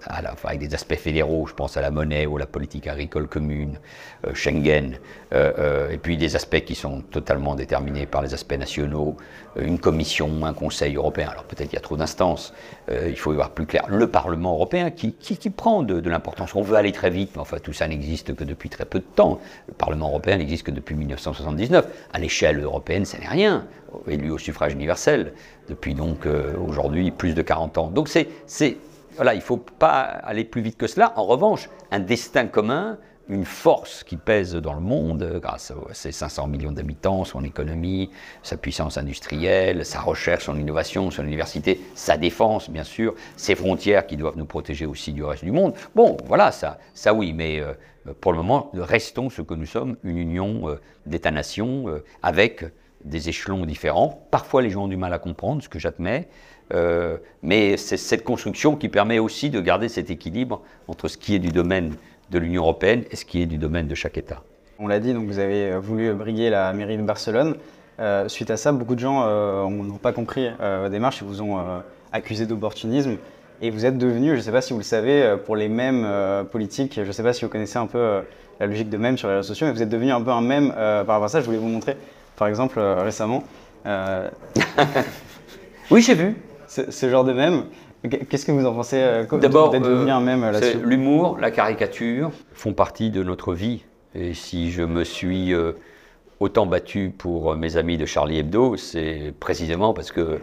avec 0.08 0.60
des 0.60 0.74
aspects 0.74 0.96
fédéraux, 0.96 1.48
je 1.48 1.54
pense 1.54 1.78
à 1.78 1.82
la 1.82 1.92
monnaie 1.92 2.26
ou 2.26 2.38
à 2.38 2.40
la 2.40 2.46
politique 2.46 2.88
agricole 2.88 3.28
commune, 3.28 3.80
euh, 4.26 4.34
Schengen, 4.34 4.98
euh, 5.34 5.52
euh, 5.58 5.90
et 5.90 5.98
puis 5.98 6.18
des 6.18 6.36
aspects 6.36 6.62
qui 6.62 6.76
sont 6.76 7.02
totalement 7.02 7.56
déterminés 7.56 8.06
par 8.06 8.22
les 8.22 8.34
aspects 8.34 8.58
nationaux, 8.58 9.18
une 9.58 9.80
commission, 9.80 10.46
un 10.46 10.54
conseil 10.54 10.96
européen. 10.96 11.30
Alors 11.32 11.46
peut-être 11.46 11.70
qu'il 11.70 11.76
y 11.76 11.80
a 11.80 11.82
trop 11.82 11.98
d'instances, 11.98 12.54
il 12.90 13.18
faut 13.18 13.32
y 13.32 13.36
voir 13.36 13.52
plus 13.52 13.66
clair. 13.66 13.86
Le 13.88 14.08
Parlement 14.08 14.54
européen 14.54 14.92
qui, 14.92 15.14
prend 15.50 15.82
de, 15.82 16.02
de 16.02 16.10
l'importance. 16.10 16.56
On 16.56 16.62
veut 16.62 16.76
aller 16.76 16.92
très 16.92 17.10
vite, 17.10 17.32
mais 17.36 17.42
enfin 17.42 17.58
tout 17.60 17.72
ça 17.72 17.88
n'existe 17.88 18.36
que 18.36 18.44
depuis 18.44 18.70
très 18.70 18.86
peu 18.86 19.00
de 19.00 19.06
temps. 19.16 19.40
Le 19.68 19.74
Parlement 19.74 20.10
européen 20.10 20.38
n'existe 20.38 20.64
que 20.64 20.72
depuis 20.72 20.96
1979. 20.96 21.88
À 22.12 22.20
l'échelle 22.20 22.62
européenne, 22.62 23.06
ça 23.06 23.18
n'est 23.18 23.30
rien, 23.30 23.66
élu 24.08 24.30
au 24.30 24.38
suffrage 24.38 24.74
universel 24.74 25.34
depuis 25.70 25.96
donc 25.96 26.28
aujourd'hui 26.68 27.12
plus 27.12 27.34
de 27.34 27.42
40 27.42 27.78
ans. 27.78 27.88
Donc 27.88 28.10
c'est 28.10 28.28
voilà, 29.16 29.34
il 29.34 29.38
ne 29.38 29.44
faut 29.44 29.58
pas 29.58 30.02
aller 30.02 30.44
plus 30.44 30.62
vite 30.62 30.78
que 30.78 30.88
cela. 30.88 31.14
En 31.16 31.26
revanche, 31.26 31.70
un 31.92 32.00
destin 32.00 32.48
commun, 32.48 32.98
une 33.28 33.46
force 33.46 34.04
qui 34.04 34.18
pèse 34.18 34.54
dans 34.56 34.74
le 34.74 34.82
monde 34.82 35.40
grâce 35.42 35.72
à 35.72 35.94
ses 35.94 36.12
500 36.12 36.48
millions 36.48 36.72
d'habitants, 36.72 37.24
son 37.24 37.44
économie, 37.44 38.12
sa 38.44 38.58
puissance 38.58 38.98
industrielle, 38.98 39.86
sa 39.86 40.02
recherche, 40.02 40.46
son 40.46 40.58
innovation, 40.58 41.10
son 41.10 41.24
université, 41.24 41.82
sa 41.96 42.18
défense, 42.18 42.70
bien 42.70 42.84
sûr, 42.84 43.16
ses 43.36 43.56
frontières 43.56 44.06
qui 44.06 44.18
doivent 44.18 44.38
nous 44.38 44.46
protéger 44.46 44.86
aussi 44.86 45.12
du 45.12 45.24
reste 45.24 45.44
du 45.44 45.52
monde. 45.52 45.74
Bon, 45.96 46.18
voilà, 46.26 46.52
ça, 46.52 46.78
ça 46.94 47.14
oui, 47.14 47.34
mais 47.34 47.60
euh, 47.60 47.74
pour 48.22 48.32
le 48.32 48.38
moment, 48.38 48.70
restons 48.74 49.30
ce 49.30 49.42
que 49.42 49.56
nous 49.56 49.66
sommes, 49.66 49.98
une 50.04 50.18
union 50.18 50.70
euh, 50.70 50.80
d'États-nations 51.08 51.90
euh, 51.90 52.04
avec 52.22 52.66
des 53.04 53.30
échelons 53.30 53.66
différents. 53.66 54.28
Parfois, 54.32 54.62
les 54.62 54.70
gens 54.70 54.84
ont 54.84 54.88
du 54.88 54.98
mal 54.98 55.14
à 55.14 55.20
comprendre, 55.20 55.64
ce 55.64 55.70
que 55.70 55.80
j'admets. 55.80 56.28
Euh, 56.74 57.18
mais 57.44 57.78
c'est 57.78 57.98
cette 57.98 58.24
construction 58.24 58.76
qui 58.76 58.90
permet 58.90 59.20
aussi 59.20 59.50
de 59.50 59.62
garder 59.62 59.88
cet 59.88 60.10
équilibre 60.10 60.62
entre 60.88 61.08
ce 61.08 61.18
qui 61.18 61.36
est 61.36 61.40
du 61.40 61.50
domaine 61.50 61.96
de 62.32 62.40
l'Union 62.40 62.64
européenne 62.64 63.04
et 63.12 63.16
ce 63.16 63.26
qui 63.26 63.42
est 63.42 63.46
du 63.46 63.58
domaine 63.58 63.88
de 63.88 63.96
chaque 63.96 64.18
État. 64.18 64.42
On 64.80 64.88
l'a 64.88 65.00
dit, 65.00 65.14
donc 65.14 65.28
vous 65.28 65.40
avez 65.40 65.72
euh, 65.72 65.80
voulu 65.80 66.14
briguer 66.14 66.50
la 66.50 66.74
mairie 66.74 66.98
de 66.98 67.04
Barcelone. 67.04 67.56
Euh, 68.00 68.28
suite 68.28 68.52
à 68.52 68.58
ça, 68.58 68.72
beaucoup 68.72 68.96
de 68.96 69.00
gens 69.00 69.26
n'ont 69.70 69.98
pas 69.98 70.12
compris 70.12 70.50
votre 70.60 70.90
démarche 70.90 71.22
et 71.22 71.26
vous 71.26 71.42
ont 71.42 71.60
accusé 72.12 72.46
d'opportunisme. 72.46 73.18
Et 73.62 73.70
vous 73.70 73.86
êtes 73.86 73.98
devenu, 73.98 74.32
je 74.32 74.36
ne 74.36 74.42
sais 74.42 74.52
pas 74.52 74.60
si 74.60 74.74
vous 74.74 74.80
le 74.80 74.84
savez, 74.84 75.38
pour 75.46 75.56
les 75.56 75.70
mêmes 75.70 76.06
politiques, 76.52 76.96
je 76.96 77.08
ne 77.08 77.12
sais 77.14 77.24
pas 77.24 77.32
si 77.32 77.46
vous 77.46 77.50
connaissez 77.50 77.78
un 77.78 77.88
peu 77.88 78.20
la 78.60 78.68
logique 78.68 78.90
de 78.90 78.98
mème 78.98 79.18
sur 79.18 79.30
les 79.30 79.36
réseaux 79.36 79.48
sociaux, 79.48 79.68
mais 79.68 79.72
vous 79.72 79.82
êtes 79.82 79.88
devenu 79.88 80.12
un 80.12 80.22
peu 80.22 80.32
un 80.32 80.42
mème 80.42 80.74
par 80.74 81.08
rapport 81.08 81.24
à 81.24 81.30
ça. 81.30 81.40
Je 81.40 81.46
voulais 81.46 81.58
vous 81.58 81.70
montrer, 81.70 81.96
par 82.36 82.50
exemple, 82.50 82.82
récemment. 82.82 83.46
oui, 85.90 86.02
j'ai 86.02 86.16
vu 86.16 86.36
ce, 86.90 87.10
genre 87.10 87.24
de 87.24 87.34
mème. 87.34 87.66
Qu'est-ce 88.30 88.46
que 88.46 88.52
vous 88.52 88.66
en 88.66 88.74
pensez 88.74 88.98
euh, 89.00 89.26
D'abord, 89.40 89.74
mème 89.74 90.42
là-dessus 90.42 90.78
L'humour, 90.84 91.38
la 91.40 91.52
caricature 91.52 92.32
font 92.54 92.74
partie 92.74 93.10
de 93.10 93.24
notre 93.24 93.54
vie. 93.54 93.84
Et 94.14 94.34
si 94.34 94.72
je 94.72 94.84
me 94.84 95.04
suis 95.04 95.54
euh, 95.54 95.74
autant 96.40 96.66
battu 96.66 97.14
pour 97.16 97.56
mes 97.56 97.78
amis 97.78 97.98
de 97.98 98.06
Charlie 98.06 98.40
Hebdo, 98.40 98.78
c'est 98.78 99.34
précisément 99.40 99.94
parce 99.94 100.12
que 100.12 100.40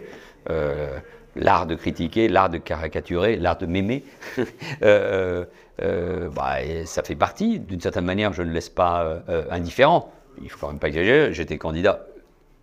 euh, 0.49 0.97
l'art 1.35 1.65
de 1.65 1.75
critiquer, 1.75 2.27
l'art 2.27 2.49
de 2.49 2.57
caricaturer, 2.57 3.37
l'art 3.37 3.57
de 3.57 3.65
m'aimer, 3.65 4.03
bah, 4.81 6.57
ça 6.85 7.03
fait 7.03 7.15
partie. 7.15 7.59
D'une 7.59 7.81
certaine 7.81 8.05
manière, 8.05 8.33
je 8.33 8.43
ne 8.43 8.51
laisse 8.51 8.69
pas 8.69 9.23
indifférent. 9.49 10.11
Il 10.41 10.49
faut 10.49 10.57
quand 10.59 10.67
même 10.67 10.79
pas 10.79 10.89
exagérer. 10.89 11.33
J'étais 11.33 11.57
candidat 11.57 12.05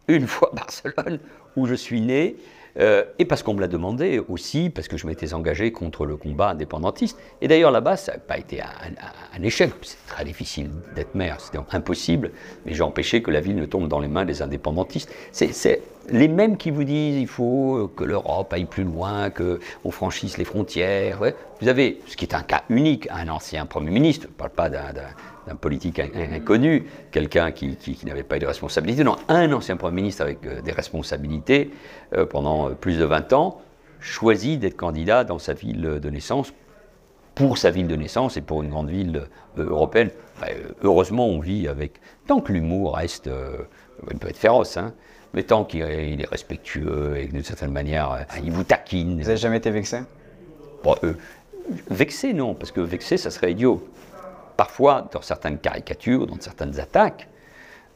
une 0.08 0.26
fois 0.26 0.50
à 0.52 0.56
Barcelone, 0.56 1.18
où 1.56 1.66
je 1.66 1.74
suis 1.74 2.00
né. 2.00 2.36
Euh, 2.78 3.04
et 3.18 3.24
parce 3.24 3.42
qu'on 3.42 3.54
me 3.54 3.60
l'a 3.60 3.68
demandé 3.68 4.22
aussi, 4.28 4.70
parce 4.70 4.88
que 4.88 4.96
je 4.96 5.06
m'étais 5.06 5.34
engagé 5.34 5.72
contre 5.72 6.06
le 6.06 6.16
combat 6.16 6.50
indépendantiste. 6.50 7.18
Et 7.40 7.48
d'ailleurs, 7.48 7.70
là-bas, 7.70 7.96
ça 7.96 8.12
n'a 8.12 8.18
pas 8.18 8.38
été 8.38 8.60
un, 8.60 9.42
échec. 9.42 9.72
C'est 9.82 10.06
très 10.06 10.24
difficile 10.24 10.70
d'être 10.94 11.14
maire, 11.14 11.40
c'était 11.40 11.58
impossible, 11.72 12.30
mais 12.66 12.74
j'ai 12.74 12.82
empêché 12.82 13.22
que 13.22 13.30
la 13.30 13.40
ville 13.40 13.56
ne 13.56 13.66
tombe 13.66 13.88
dans 13.88 14.00
les 14.00 14.08
mains 14.08 14.24
des 14.24 14.42
indépendantistes. 14.42 15.12
C'est 15.32 15.82
les 16.10 16.28
mêmes 16.28 16.56
qui 16.56 16.70
vous 16.70 16.84
disent 16.84 17.20
il 17.20 17.26
faut 17.26 17.90
que 17.96 18.04
l'Europe 18.04 18.52
aille 18.52 18.64
plus 18.64 18.84
loin, 18.84 19.30
qu'on 19.30 19.90
franchisse 19.90 20.38
les 20.38 20.44
frontières. 20.44 21.20
Vous 21.60 21.68
avez, 21.68 22.00
ce 22.06 22.16
qui 22.16 22.24
est 22.24 22.34
un 22.34 22.42
cas 22.42 22.64
unique, 22.68 23.08
un 23.10 23.28
ancien 23.28 23.66
Premier 23.66 23.90
ministre, 23.90 24.26
je 24.26 24.28
ne 24.28 24.36
parle 24.36 24.50
pas 24.50 24.68
d'un 24.68 24.92
un 25.50 25.56
politique 25.56 26.00
inconnu, 26.00 26.84
quelqu'un 27.10 27.50
qui, 27.50 27.98
n'avait 28.04 28.22
pas 28.22 28.36
eu 28.36 28.40
de 28.40 28.46
responsabilité, 28.46 29.04
non, 29.04 29.16
un 29.28 29.52
ancien 29.52 29.76
Premier 29.76 29.96
ministre 29.96 30.22
avec 30.22 30.46
euh, 30.46 30.60
des 30.62 30.72
responsabilités 30.72 31.70
euh, 32.14 32.24
pendant 32.24 32.68
euh, 32.68 32.74
plus 32.74 32.98
de 32.98 33.04
20 33.04 33.32
ans, 33.32 33.60
choisit 34.00 34.60
d'être 34.60 34.76
candidat 34.76 35.24
dans 35.24 35.38
sa 35.38 35.52
ville 35.52 35.82
de 35.82 36.10
naissance, 36.10 36.52
pour 37.34 37.58
sa 37.58 37.70
ville 37.70 37.88
de 37.88 37.96
naissance 37.96 38.36
et 38.36 38.40
pour 38.40 38.62
une 38.62 38.70
grande 38.70 38.88
ville 38.90 39.24
européenne. 39.56 40.10
heureusement, 40.82 41.26
on 41.26 41.40
vit 41.40 41.68
avec, 41.68 42.00
tant 42.26 42.40
que 42.40 42.52
l'humour 42.52 42.96
reste, 42.96 43.30
il 44.10 44.18
peut 44.18 44.28
être 44.28 44.38
féroce, 44.38 44.78
hein, 44.78 44.94
mais 45.34 45.42
tant 45.42 45.64
qu'il 45.64 45.82
est 45.82 46.26
respectueux 46.30 47.18
et 47.18 47.26
d'une 47.26 47.44
certaine 47.44 47.72
manière, 47.72 48.26
il 48.42 48.50
vous 48.50 48.64
taquine. 48.64 49.20
Vous 49.20 49.26
n'avez 49.26 49.36
jamais 49.36 49.58
été 49.58 49.70
vexé? 49.70 50.00
Vexé, 51.90 52.32
non, 52.32 52.54
parce 52.54 52.72
que 52.72 52.80
vexé, 52.80 53.16
ça 53.16 53.30
serait 53.30 53.52
idiot 53.52 53.86
parfois, 54.60 55.08
dans 55.10 55.22
certaines 55.22 55.56
caricatures, 55.56 56.26
dans 56.26 56.38
certaines 56.38 56.78
attaques, 56.80 57.28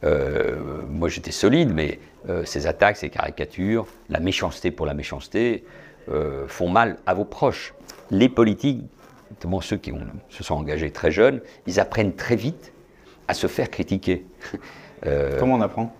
euh, 0.03 0.81
moi 0.89 1.09
j'étais 1.09 1.31
solide, 1.31 1.71
mais 1.71 1.99
euh, 2.27 2.43
ces 2.43 2.65
attaques, 2.65 2.97
ces 2.97 3.11
caricatures, 3.11 3.85
la 4.09 4.19
méchanceté 4.19 4.71
pour 4.71 4.87
la 4.87 4.95
méchanceté, 4.95 5.63
euh, 6.09 6.47
font 6.47 6.67
mal 6.67 6.97
à 7.05 7.13
vos 7.13 7.23
proches. 7.23 7.75
Les 8.09 8.29
politiques, 8.29 8.81
notamment 9.29 9.61
ceux 9.61 9.77
qui 9.77 9.93
se 10.29 10.43
sont 10.43 10.55
engagés 10.55 10.89
très 10.89 11.11
jeunes, 11.11 11.39
ils 11.67 11.79
apprennent 11.79 12.15
très 12.15 12.35
vite 12.35 12.73
à 13.27 13.35
se 13.35 13.45
faire 13.45 13.69
critiquer. 13.69 14.25
Comment 15.37 15.53
on 15.53 15.61
apprend? 15.61 15.93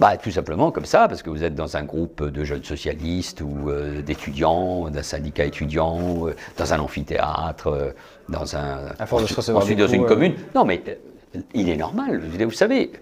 Bah, 0.00 0.16
Tout 0.16 0.30
simplement 0.30 0.72
comme 0.72 0.86
ça, 0.86 1.06
parce 1.06 1.22
que 1.22 1.30
vous 1.30 1.44
êtes 1.44 1.54
dans 1.54 1.76
un 1.76 1.84
groupe 1.84 2.24
de 2.24 2.44
jeunes 2.44 2.64
socialistes 2.64 3.40
ou 3.40 3.70
d'étudiants, 4.04 4.90
d'un 4.90 5.02
syndicat 5.02 5.44
étudiant, 5.44 6.26
dans 6.56 6.74
un 6.74 6.78
amphithéâtre, 6.80 7.94
dans 8.30 8.56
un. 8.56 8.78
À 8.98 9.06
force 9.06 9.24
de 9.24 9.28
se 9.28 9.34
recevoir 9.34 9.62
ensuite 9.62 9.78
dans 9.78 9.86
une 9.86 10.06
commune. 10.06 10.34
Non, 10.54 10.64
mais 10.64 10.82
euh, 10.88 11.40
il 11.54 11.68
est 11.68 11.76
normal. 11.76 12.20
Vous 12.20 12.50
savez, 12.50 12.92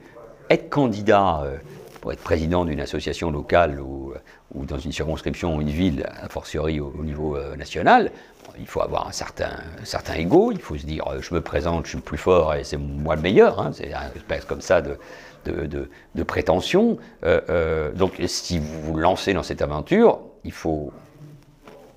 être 0.51 0.69
candidat 0.71 1.43
euh, 1.45 1.57
pour 2.01 2.13
être 2.13 2.23
président 2.23 2.65
d'une 2.65 2.81
association 2.81 3.31
locale 3.31 3.81
ou, 3.81 4.13
euh, 4.13 4.19
ou, 4.55 4.65
dans 4.65 4.79
une 4.79 4.93
circonscription 4.93 5.57
ou 5.57 5.61
une 5.61 5.71
ville, 5.71 6.07
a 6.23 6.29
fortiori 6.29 6.81
au, 6.81 6.93
niveau 7.05 7.39
national, 7.57 8.11
il 8.59 8.67
faut 8.67 8.81
avoir 8.81 9.07
un 9.07 9.13
certain, 9.13 9.51
certain 9.85 10.15
ego. 10.15 10.51
Il 10.53 10.61
faut 10.61 10.77
se 10.77 10.87
dire, 10.87 11.05
je 11.21 11.35
me 11.35 11.41
présente, 11.41 11.85
je 11.85 11.91
suis 11.91 11.99
le 11.99 12.03
plus 12.03 12.19
fort 12.19 12.55
et 12.55 12.65
c'est 12.65 12.77
moi 12.77 13.15
le 13.15 13.23
meilleur. 13.23 13.61
Hein, 13.61 13.71
c'est 13.73 13.93
un 13.93 14.11
espèce 14.17 14.45
comme 14.45 14.61
ça 14.61 14.81
de, 14.81 14.97
de, 15.45 16.23
prétention. 16.23 16.99
donc, 17.23 18.21
si 18.27 18.59
vous 18.59 18.81
vous 18.83 18.97
lancez 18.97 19.33
dans 19.35 19.43
cette 19.43 19.63
aventure, 19.63 20.21
il 20.45 20.53
faut, 20.53 20.93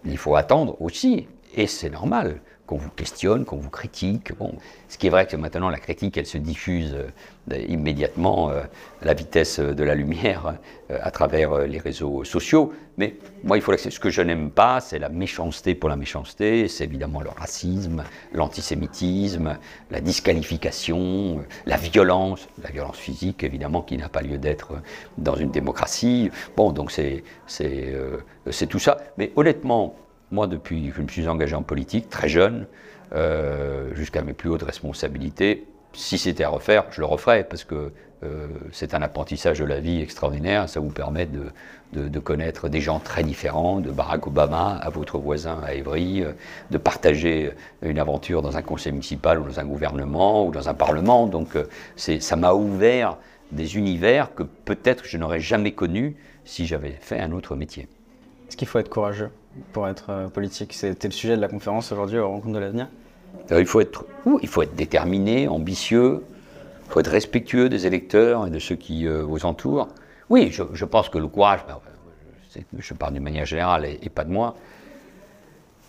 il 0.05 0.17
faut 0.17 0.35
attendre 0.35 0.77
aussi. 0.81 1.27
Et 1.55 1.67
c'est 1.67 1.89
normal 1.89 2.39
qu'on 2.71 2.77
vous 2.77 2.89
questionne, 2.89 3.43
qu'on 3.43 3.57
vous 3.57 3.69
critique. 3.69 4.31
Bon, 4.37 4.53
ce 4.87 4.97
qui 4.97 5.07
est 5.07 5.09
vrai 5.09 5.27
que 5.27 5.35
maintenant 5.35 5.69
la 5.69 5.77
critique, 5.77 6.15
elle 6.15 6.25
se 6.25 6.37
diffuse 6.37 6.95
euh, 6.95 7.57
immédiatement 7.67 8.49
euh, 8.49 8.61
à 9.01 9.05
la 9.05 9.13
vitesse 9.13 9.59
de 9.59 9.83
la 9.83 9.93
lumière 9.93 10.55
euh, 10.89 10.97
à 11.01 11.11
travers 11.11 11.67
les 11.67 11.79
réseaux 11.79 12.23
sociaux. 12.23 12.71
Mais 12.95 13.15
moi, 13.43 13.57
il 13.57 13.61
faut 13.61 13.75
Ce 13.75 13.99
que 13.99 14.09
je 14.09 14.21
n'aime 14.21 14.51
pas, 14.51 14.79
c'est 14.79 14.99
la 14.99 15.09
méchanceté 15.09 15.75
pour 15.75 15.89
la 15.89 15.97
méchanceté. 15.97 16.69
C'est 16.69 16.85
évidemment 16.85 17.19
le 17.19 17.29
racisme, 17.29 18.05
l'antisémitisme, 18.31 19.57
la 19.89 19.99
disqualification, 19.99 21.43
la 21.65 21.75
violence, 21.75 22.47
la 22.63 22.71
violence 22.71 22.97
physique, 22.97 23.43
évidemment, 23.43 23.81
qui 23.81 23.97
n'a 23.97 24.07
pas 24.07 24.21
lieu 24.21 24.37
d'être 24.37 24.81
dans 25.17 25.35
une 25.35 25.51
démocratie. 25.51 26.31
Bon, 26.55 26.71
donc 26.71 26.91
c'est 26.91 27.25
c'est 27.47 28.67
tout 28.69 28.79
ça. 28.79 28.97
Mais 29.17 29.33
honnêtement, 29.35 29.93
moi, 30.31 30.47
depuis 30.47 30.89
que 30.89 30.95
je 30.95 31.01
me 31.01 31.07
suis 31.07 31.27
engagé 31.27 31.55
en 31.55 31.63
politique, 31.63 32.09
très 32.09 32.29
jeune, 32.29 32.65
euh, 33.13 33.93
jusqu'à 33.95 34.21
mes 34.21 34.33
plus 34.33 34.49
hautes 34.49 34.63
responsabilités, 34.63 35.65
si 35.93 36.17
c'était 36.17 36.45
à 36.45 36.49
refaire, 36.49 36.85
je 36.91 37.01
le 37.01 37.05
referais, 37.05 37.43
parce 37.43 37.65
que 37.65 37.91
euh, 38.23 38.47
c'est 38.71 38.93
un 38.93 39.01
apprentissage 39.01 39.59
de 39.59 39.65
la 39.65 39.79
vie 39.79 39.99
extraordinaire. 40.01 40.69
Ça 40.69 40.79
vous 40.79 40.91
permet 40.91 41.25
de, 41.25 41.51
de, 42.07 42.19
connaître 42.19 42.69
des 42.69 42.79
gens 42.79 42.99
très 42.99 43.23
différents, 43.23 43.81
de 43.81 43.91
Barack 43.91 44.27
Obama 44.27 44.77
à 44.81 44.89
votre 44.89 45.17
voisin 45.17 45.59
à 45.65 45.73
Évry, 45.73 46.23
euh, 46.23 46.31
de 46.69 46.77
partager 46.77 47.51
une 47.81 47.99
aventure 47.99 48.41
dans 48.41 48.55
un 48.55 48.61
conseil 48.61 48.93
municipal 48.93 49.39
ou 49.39 49.43
dans 49.43 49.59
un 49.59 49.65
gouvernement 49.65 50.45
ou 50.45 50.51
dans 50.51 50.69
un 50.69 50.73
parlement. 50.73 51.27
Donc 51.27 51.57
ça 51.97 52.35
m'a 52.37 52.53
ouvert 52.53 53.17
des 53.51 53.75
univers 53.75 54.33
que 54.33 54.43
peut-être 54.43 55.05
je 55.05 55.17
n'aurais 55.17 55.41
jamais 55.41 55.73
connus 55.73 56.15
si 56.45 56.67
j'avais 56.67 56.91
fait 57.01 57.19
un 57.19 57.33
autre 57.33 57.57
métier. 57.57 57.89
Est-ce 58.47 58.55
qu'il 58.55 58.67
faut 58.67 58.79
être 58.79 58.89
courageux? 58.89 59.31
Pour 59.73 59.87
être 59.87 60.09
euh, 60.09 60.27
politique 60.27 60.73
C'était 60.73 61.07
le 61.07 61.13
sujet 61.13 61.35
de 61.35 61.41
la 61.41 61.47
conférence 61.47 61.91
aujourd'hui 61.91 62.19
au 62.19 62.29
Rencontre 62.29 62.55
de 62.55 62.59
l'avenir 62.59 62.87
il 63.49 63.65
faut, 63.65 63.79
être, 63.79 64.05
il 64.41 64.47
faut 64.47 64.61
être 64.61 64.75
déterminé, 64.75 65.47
ambitieux, 65.47 66.23
il 66.85 66.91
faut 66.91 66.99
être 66.99 67.09
respectueux 67.09 67.69
des 67.69 67.87
électeurs 67.87 68.47
et 68.47 68.49
de 68.49 68.59
ceux 68.59 68.75
qui 68.75 69.07
euh, 69.07 69.23
vous 69.23 69.45
entourent. 69.45 69.87
Oui, 70.29 70.51
je, 70.51 70.85
pense 70.85 71.09
que 71.09 71.17
le 71.17 71.27
courage, 71.27 71.61
ben, 71.67 71.79
je 72.77 72.93
parle 72.93 73.13
d'une 73.13 73.23
manière 73.23 73.45
générale 73.45 73.85
et, 73.85 74.09
pas 74.09 74.25
de 74.25 74.31
moi, 74.31 74.55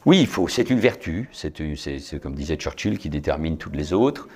Oui, 0.07 0.21
il 0.21 0.27
faut. 0.27 0.49
C'est 0.49 0.71
une 0.71 0.79
vertu. 0.79 1.29
C'est 1.33 1.53
comme 2.21 2.35
disait 2.35 2.57
Churchill 2.57 2.99
qui 2.99 3.09
détermine 3.09 3.59
toutes 3.59 3.77
les 3.77 3.93
autres. 3.93 4.29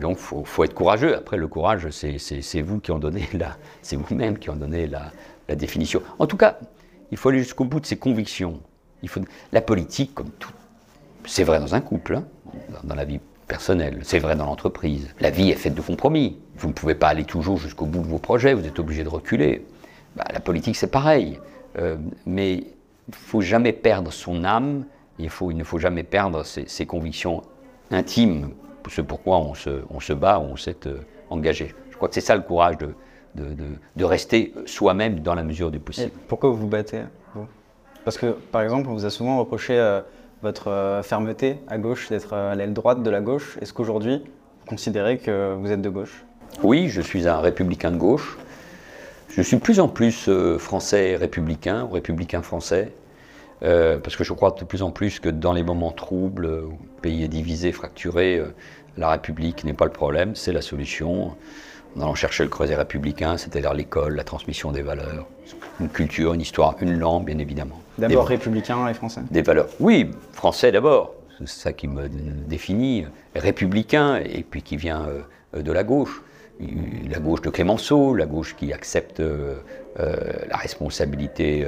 donc, 0.00 0.18
faut, 0.18 0.44
faut 0.44 0.64
être 0.64 0.74
courageux. 0.74 1.16
Après, 1.16 1.36
le 1.36 1.48
courage, 1.48 1.88
c'est 1.90 2.62
vous 2.62 2.80
qui 2.80 2.92
en 2.92 2.98
donnez 2.98 3.28
la, 3.32 3.56
c'est 3.82 3.96
vous-même 3.96 4.38
qui 4.38 4.50
en 4.50 4.56
donnez 4.56 4.88
la 4.88 5.54
définition. 5.56 6.02
En 6.18 6.26
tout 6.26 6.36
cas, 6.36 6.58
il 7.10 7.18
faut 7.18 7.28
aller 7.28 7.38
jusqu'au 7.38 7.64
bout 7.64 7.80
de 7.80 7.86
ses 7.86 7.96
convictions. 7.96 8.60
Il 9.02 9.08
faut, 9.08 9.20
la 9.52 9.60
politique, 9.60 10.14
comme 10.14 10.30
tout, 10.38 10.52
c'est 11.24 11.44
vrai 11.44 11.60
dans 11.60 11.74
un 11.74 11.80
couple, 11.80 12.16
hein, 12.16 12.24
dans, 12.84 12.94
la 12.94 13.04
vie 13.04 13.20
personnelle, 13.46 14.00
c'est 14.02 14.18
vrai 14.18 14.36
dans 14.36 14.46
l'entreprise. 14.46 15.08
La 15.20 15.30
vie 15.30 15.50
est 15.50 15.56
faite 15.56 15.74
de 15.74 15.80
compromis. 15.80 16.38
Vous 16.56 16.68
ne 16.68 16.72
pouvez 16.72 16.94
pas 16.94 17.08
aller 17.08 17.24
toujours 17.24 17.58
jusqu'au 17.58 17.86
bout 17.86 18.00
de 18.00 18.08
vos 18.08 18.18
projets, 18.18 18.54
vous 18.54 18.66
êtes 18.66 18.78
obligé 18.78 19.04
de 19.04 19.08
reculer. 19.08 19.66
Bah, 20.16 20.24
la 20.32 20.40
politique, 20.40 20.76
c'est 20.76 20.90
pareil. 20.90 21.38
Euh, 21.78 21.96
mais 22.24 22.54
il 22.54 22.64
ne 23.10 23.14
faut 23.14 23.40
jamais 23.40 23.72
perdre 23.72 24.12
son 24.12 24.44
âme, 24.44 24.84
il, 25.18 25.26
ne 25.26 25.64
faut 25.64 25.78
jamais 25.78 26.02
perdre 26.02 26.44
ses, 26.44 26.86
convictions 26.86 27.42
intimes, 27.90 28.50
ce 28.88 29.00
pourquoi 29.00 29.38
on 29.38 29.54
se, 29.54 29.82
on 29.90 30.00
se 30.00 30.12
bat, 30.12 30.40
on 30.40 30.56
s'est 30.56 30.86
euh, 30.86 31.00
engagé. 31.30 31.74
Je 31.90 31.96
crois 31.96 32.08
que 32.08 32.14
c'est 32.14 32.20
ça 32.20 32.36
le 32.36 32.42
courage 32.42 32.78
de, 32.78 32.94
de, 33.36 34.04
rester 34.04 34.54
soi-même 34.66 35.20
dans 35.20 35.34
la 35.34 35.42
mesure 35.42 35.70
du 35.70 35.78
possible. 35.78 36.10
pourquoi 36.28 36.50
vous 36.50 36.56
vous 36.56 36.66
battez 36.66 37.02
vous? 37.34 37.46
Parce 38.04 38.18
que, 38.18 38.26
par 38.26 38.62
exemple, 38.62 38.88
on 38.88 38.92
vous 38.92 39.04
a 39.04 39.10
souvent 39.10 39.38
reproché 39.38 39.76
euh, 39.76 40.00
votre 40.42 40.68
euh, 40.68 41.02
fermeté 41.02 41.58
à 41.66 41.76
gauche, 41.76 42.08
d'être 42.08 42.34
euh, 42.34 42.52
à 42.52 42.54
l'aile 42.54 42.72
droite 42.72 43.02
de 43.02 43.10
la 43.10 43.20
gauche. 43.20 43.58
Est-ce 43.60 43.72
qu'aujourd'hui, 43.72 44.22
vous 44.24 44.66
considérez 44.66 45.18
que 45.18 45.54
vous 45.54 45.72
êtes 45.72 45.82
de 45.82 45.88
gauche? 45.88 46.24
Oui, 46.62 46.88
je 46.88 47.00
suis 47.00 47.26
un 47.26 47.38
républicain 47.38 47.90
de 47.90 47.96
gauche. 47.96 48.38
Je 49.30 49.42
suis 49.42 49.56
de 49.56 49.62
plus 49.62 49.80
en 49.80 49.88
plus 49.88 50.30
français 50.58 51.16
républicain, 51.16 51.84
ou 51.84 51.90
républicain 51.90 52.40
français, 52.40 52.92
parce 53.60 54.16
que 54.16 54.24
je 54.24 54.32
crois 54.32 54.54
de 54.58 54.64
plus 54.64 54.82
en 54.82 54.90
plus 54.90 55.18
que 55.18 55.28
dans 55.28 55.52
les 55.52 55.62
moments 55.62 55.90
troubles, 55.90 56.46
où 56.46 56.70
le 56.70 57.00
pays 57.02 57.24
est 57.24 57.28
divisé, 57.28 57.72
fracturé, 57.72 58.40
la 58.96 59.10
République 59.10 59.64
n'est 59.64 59.74
pas 59.74 59.84
le 59.84 59.90
problème, 59.90 60.34
c'est 60.34 60.52
la 60.52 60.62
solution 60.62 61.36
en 61.96 62.02
allant 62.02 62.14
chercher 62.14 62.44
le 62.44 62.50
creuset 62.50 62.76
républicain, 62.76 63.36
c'est-à-dire 63.36 63.72
l'école, 63.72 64.16
la 64.16 64.24
transmission 64.24 64.72
des 64.72 64.82
valeurs, 64.82 65.26
une 65.80 65.88
culture, 65.88 66.34
une 66.34 66.40
histoire, 66.40 66.76
une 66.80 66.98
langue, 66.98 67.24
bien 67.24 67.38
évidemment. 67.38 67.80
D'abord 67.98 68.26
républicain 68.26 68.86
et 68.88 68.94
français 68.94 69.22
Des 69.30 69.42
valeurs. 69.42 69.68
Oui, 69.80 70.10
français 70.32 70.72
d'abord, 70.72 71.14
c'est 71.38 71.48
ça 71.48 71.72
qui 71.72 71.88
me 71.88 72.08
définit, 72.08 73.06
républicain, 73.34 74.16
et 74.16 74.42
puis 74.42 74.62
qui 74.62 74.76
vient 74.76 75.06
euh, 75.54 75.62
de 75.62 75.72
la 75.72 75.84
gauche. 75.84 76.22
La 77.10 77.18
gauche 77.18 77.42
de 77.42 77.50
Clémenceau, 77.50 78.14
la 78.14 78.24
gauche 78.24 78.56
qui 78.56 78.72
accepte 78.72 79.20
euh, 79.20 79.56
euh, 80.00 80.16
la 80.48 80.56
responsabilité 80.56 81.66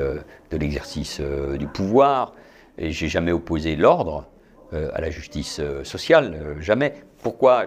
de 0.50 0.56
l'exercice 0.56 1.20
du 1.58 1.66
pouvoir. 1.66 2.32
Et 2.78 2.90
j'ai 2.90 3.08
jamais 3.08 3.32
opposé 3.32 3.76
l'ordre 3.76 4.26
à 4.72 5.00
la 5.00 5.10
justice 5.10 5.60
sociale, 5.82 6.56
jamais. 6.60 6.94
Pourquoi 7.22 7.66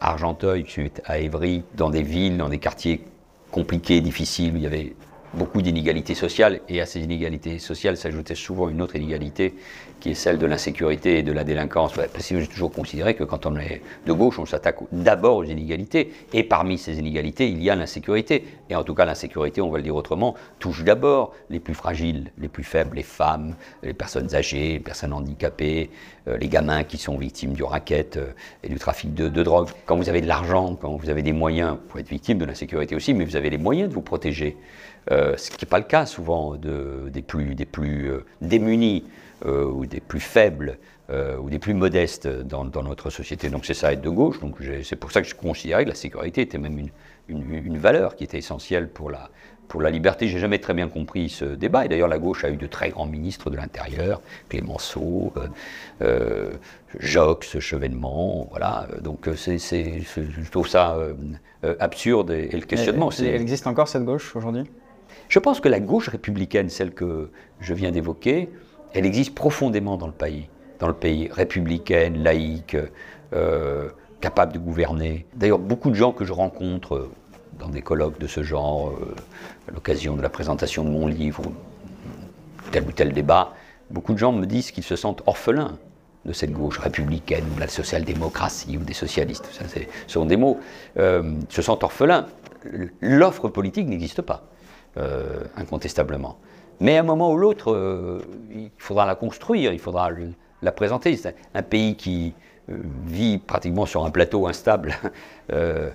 Argenteuil, 0.00 0.64
à 1.04 1.18
Évry, 1.18 1.62
dans 1.74 1.90
des 1.90 2.02
villes, 2.02 2.36
dans 2.36 2.48
des 2.48 2.58
quartiers 2.58 3.04
compliqués, 3.50 4.00
difficiles, 4.00 4.54
où 4.54 4.56
il 4.56 4.62
y 4.62 4.66
avait 4.66 4.94
beaucoup 5.34 5.62
d'inégalités 5.62 6.14
sociales, 6.14 6.60
et 6.68 6.80
à 6.80 6.86
ces 6.86 7.00
inégalités 7.00 7.58
sociales 7.58 7.96
s'ajoutait 7.96 8.34
souvent 8.34 8.68
une 8.68 8.82
autre 8.82 8.96
inégalité 8.96 9.54
qui 10.00 10.10
est 10.10 10.14
celle 10.14 10.38
de 10.38 10.46
l'insécurité 10.46 11.18
et 11.18 11.22
de 11.22 11.32
la 11.32 11.44
délinquance. 11.44 11.92
Parce 11.92 12.28
que 12.28 12.40
j'ai 12.40 12.46
toujours 12.46 12.70
considéré 12.70 13.14
que 13.14 13.24
quand 13.24 13.46
on 13.46 13.56
est 13.56 13.82
de 14.06 14.12
gauche, 14.12 14.38
on 14.38 14.46
s'attaque 14.46 14.76
d'abord 14.92 15.38
aux 15.38 15.44
inégalités, 15.44 16.12
et 16.32 16.44
parmi 16.44 16.78
ces 16.78 16.98
inégalités, 16.98 17.48
il 17.48 17.62
y 17.62 17.70
a 17.70 17.74
l'insécurité. 17.74 18.44
Et 18.70 18.76
en 18.76 18.84
tout 18.84 18.94
cas, 18.94 19.04
l'insécurité, 19.04 19.60
on 19.60 19.70
va 19.70 19.78
le 19.78 19.84
dire 19.84 19.96
autrement, 19.96 20.34
touche 20.58 20.84
d'abord 20.84 21.34
les 21.50 21.60
plus 21.60 21.74
fragiles, 21.74 22.30
les 22.38 22.48
plus 22.48 22.64
faibles, 22.64 22.96
les 22.96 23.02
femmes, 23.02 23.54
les 23.82 23.94
personnes 23.94 24.34
âgées, 24.34 24.74
les 24.74 24.80
personnes 24.80 25.12
handicapées, 25.12 25.90
euh, 26.28 26.36
les 26.36 26.48
gamins 26.48 26.84
qui 26.84 26.98
sont 26.98 27.16
victimes 27.16 27.52
du 27.52 27.62
racket 27.62 28.16
euh, 28.16 28.32
et 28.62 28.68
du 28.68 28.78
trafic 28.78 29.14
de, 29.14 29.28
drogue. 29.42 29.68
Quand 29.86 29.96
vous 29.96 30.08
avez 30.08 30.20
de 30.20 30.26
l'argent, 30.26 30.76
quand 30.80 30.96
vous 30.96 31.10
avez 31.10 31.22
des 31.22 31.32
moyens, 31.32 31.76
pour 31.88 31.98
être 31.98 32.08
victime 32.08 32.38
de 32.38 32.44
l'insécurité 32.44 32.94
aussi, 32.94 33.14
mais 33.14 33.24
vous 33.24 33.36
avez 33.36 33.50
les 33.50 33.58
moyens 33.58 33.88
de 33.88 33.94
vous 33.94 34.02
protéger. 34.02 34.56
Euh, 35.10 35.36
ce 35.36 35.50
qui 35.50 35.64
n'est 35.64 35.68
pas 35.68 35.78
le 35.78 35.84
cas 35.84 36.06
souvent 36.06 36.56
de, 36.56 37.08
des 37.10 37.22
plus, 37.22 37.54
des 37.54 37.64
plus 37.64 38.10
démunis. 38.40 39.04
Euh, 39.46 39.64
ou 39.66 39.86
des 39.86 40.00
plus 40.00 40.18
faibles 40.18 40.78
euh, 41.10 41.36
ou 41.36 41.48
des 41.48 41.60
plus 41.60 41.72
modestes 41.72 42.26
dans, 42.26 42.64
notre 42.64 43.08
société. 43.08 43.50
Donc 43.50 43.66
c'est 43.66 43.74
ça 43.74 43.92
être 43.92 44.00
de 44.00 44.10
gauche. 44.10 44.40
Donc 44.40 44.56
c'est 44.82 44.96
pour 44.96 45.12
ça 45.12 45.22
que 45.22 45.28
je 45.28 45.36
considérais 45.36 45.84
que 45.84 45.90
la 45.90 45.94
sécurité 45.94 46.40
était 46.40 46.58
même 46.58 46.76
une, 46.76 46.90
une, 47.28 47.78
valeur 47.78 48.16
qui 48.16 48.24
était 48.24 48.38
essentielle 48.38 48.88
pour 48.88 49.12
la, 49.12 49.30
pour 49.68 49.80
la 49.80 49.90
liberté. 49.90 50.26
J'ai 50.26 50.40
jamais 50.40 50.58
très 50.58 50.74
bien 50.74 50.88
compris 50.88 51.28
ce 51.28 51.44
débat. 51.44 51.84
Et 51.84 51.88
d'ailleurs, 51.88 52.08
la 52.08 52.18
gauche 52.18 52.44
a 52.44 52.50
eu 52.50 52.56
de 52.56 52.66
très 52.66 52.88
grands 52.90 53.06
ministres 53.06 53.48
de 53.48 53.56
l'Intérieur, 53.56 54.22
Clémenceau, 54.48 55.32
euh, 55.36 55.46
euh, 56.02 56.50
Jox, 56.98 57.60
Chevènement, 57.60 58.48
voilà. 58.50 58.88
Donc 59.02 59.28
c'est, 59.36 59.58
je 59.58 60.50
trouve 60.50 60.66
ça 60.66 60.96
absurde 61.78 62.32
et, 62.32 62.48
le 62.48 62.66
questionnement. 62.66 63.10
Elle, 63.20 63.26
elle 63.26 63.40
existe 63.40 63.68
encore 63.68 63.86
cette 63.86 64.04
gauche 64.04 64.34
aujourd'hui? 64.34 64.64
Je 65.28 65.38
pense 65.38 65.60
que 65.60 65.68
la 65.68 65.80
gauche 65.80 66.08
républicaine, 66.08 66.70
celle 66.70 66.92
que 66.92 67.30
je 67.60 67.74
viens 67.74 67.90
d'évoquer, 67.90 68.48
elle 68.94 69.04
existe 69.04 69.34
profondément 69.34 69.98
dans 69.98 70.06
le 70.06 70.12
pays, 70.12 70.48
dans 70.78 70.88
le 70.88 70.94
pays 70.94 71.28
républicaine, 71.30 72.22
laïque, 72.22 72.76
euh, 73.34 73.90
capable 74.22 74.54
de 74.54 74.58
gouverner. 74.58 75.26
D'ailleurs, 75.34 75.58
beaucoup 75.58 75.90
de 75.90 75.94
gens 75.94 76.12
que 76.12 76.24
je 76.24 76.32
rencontre 76.32 76.94
euh, 76.94 77.10
dans 77.58 77.68
des 77.68 77.82
colloques 77.82 78.18
de 78.18 78.26
ce 78.26 78.42
genre, 78.42 78.88
euh, 78.88 79.14
à 79.68 79.72
l'occasion 79.72 80.16
de 80.16 80.22
la 80.22 80.30
présentation 80.30 80.82
de 80.82 80.88
mon 80.88 81.06
livre, 81.06 81.42
tel 82.72 82.84
ou 82.84 82.92
tel 82.92 83.12
débat, 83.12 83.52
beaucoup 83.90 84.14
de 84.14 84.18
gens 84.18 84.32
me 84.32 84.46
disent 84.46 84.70
qu'ils 84.70 84.84
se 84.84 84.96
sentent 84.96 85.22
orphelins 85.26 85.76
de 86.24 86.32
cette 86.32 86.52
gauche 86.52 86.78
républicaine 86.78 87.44
ou 87.52 87.54
de 87.56 87.60
la 87.60 87.68
social-démocratie 87.68 88.78
ou 88.78 88.80
des 88.80 88.94
socialistes. 88.94 89.48
Ce 89.52 90.12
sont 90.12 90.24
des 90.24 90.36
mots. 90.36 90.58
se 90.96 91.62
sentent 91.62 91.84
orphelins. 91.84 92.26
L'offre 93.00 93.48
politique 93.48 93.88
n'existe 93.88 94.20
pas, 94.20 94.42
incontestablement. 95.56 96.38
Mais 96.80 96.96
à 96.96 97.00
un 97.00 97.04
moment 97.04 97.32
ou 97.32 97.36
l'autre, 97.36 97.72
euh, 97.72 98.20
il 98.54 98.70
faudra 98.78 99.06
la 99.06 99.14
construire, 99.14 99.72
il 99.72 99.78
faudra 99.78 100.10
la 100.62 100.72
présenter. 100.72 101.16
C'est 101.16 101.34
un 101.54 101.62
pays 101.62 101.96
qui 101.96 102.34
euh, 102.70 102.76
vit 103.06 103.38
pratiquement 103.38 103.86
sur 103.86 104.04
un 104.04 104.10
plateau 104.10 104.46
instable. 104.46 104.94
Euh, 105.50 105.90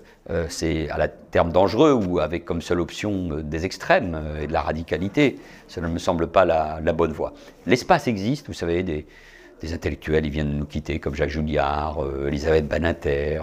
c'est 0.49 0.89
à 0.89 0.97
la 0.97 1.07
terme 1.09 1.51
dangereux 1.51 1.91
ou 1.91 2.19
avec 2.19 2.43
comme 2.43 2.63
seule 2.63 2.79
option 2.79 3.37
des 3.43 3.65
extrêmes 3.65 4.19
et 4.41 4.47
de 4.47 4.53
la 4.53 4.61
radicalité. 4.61 5.37
Ça 5.67 5.79
ne 5.79 5.87
me 5.87 5.99
semble 5.99 6.25
pas 6.25 6.43
la, 6.43 6.79
bonne 6.91 7.11
voie. 7.11 7.33
L'espace 7.67 8.07
existe, 8.07 8.47
vous 8.47 8.53
savez, 8.53 8.81
des, 8.81 9.05
intellectuels, 9.71 10.25
ils 10.25 10.31
viennent 10.31 10.51
de 10.51 10.57
nous 10.57 10.65
quitter, 10.65 10.99
comme 10.99 11.13
Jacques 11.13 11.29
Julliard, 11.29 12.03
Elisabeth 12.27 12.67
Banater, 12.67 13.41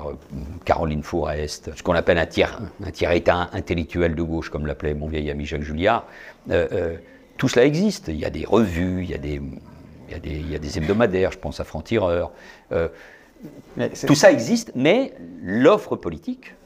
Caroline 0.65 1.03
Forest, 1.03 1.71
ce 1.77 1.83
qu'on 1.83 1.95
appelle 1.95 2.19
un 2.19 2.27
tiers, 2.27 2.61
un 2.85 2.91
tiers 2.91 3.13
état 3.13 3.49
intellectuel 3.53 4.15
de 4.15 4.23
gauche, 4.23 4.51
comme 4.51 4.67
l'appelait 4.67 4.95
mon 4.95 5.07
vieil 5.07 5.31
ami 5.31 5.47
Jacques 5.47 5.63
Julliard 5.63 6.05
tout 7.41 7.49
cela 7.49 7.65
existe. 7.65 8.09
Il 8.09 8.19
y 8.19 8.27
a 8.27 8.31
des 8.31 8.45
revues, 8.45 9.03
il 9.03 9.11
y 9.11 9.15
a 9.15 9.19
des, 9.19 9.41
il 10.11 10.51
y 10.51 10.55
a 10.55 10.59
des, 10.59 10.77
hebdomadaires, 10.77 11.33
je 11.33 11.39
pense 11.39 11.59
à 11.59 11.65
Franc-Tireur. 11.65 12.33
Euh, 12.71 12.89
tout 14.07 14.15
ça 14.15 14.31
existe, 14.31 14.73
mais 14.75 15.15
l'offre 15.43 15.97
politique 15.97 16.53
euh, 16.53 16.60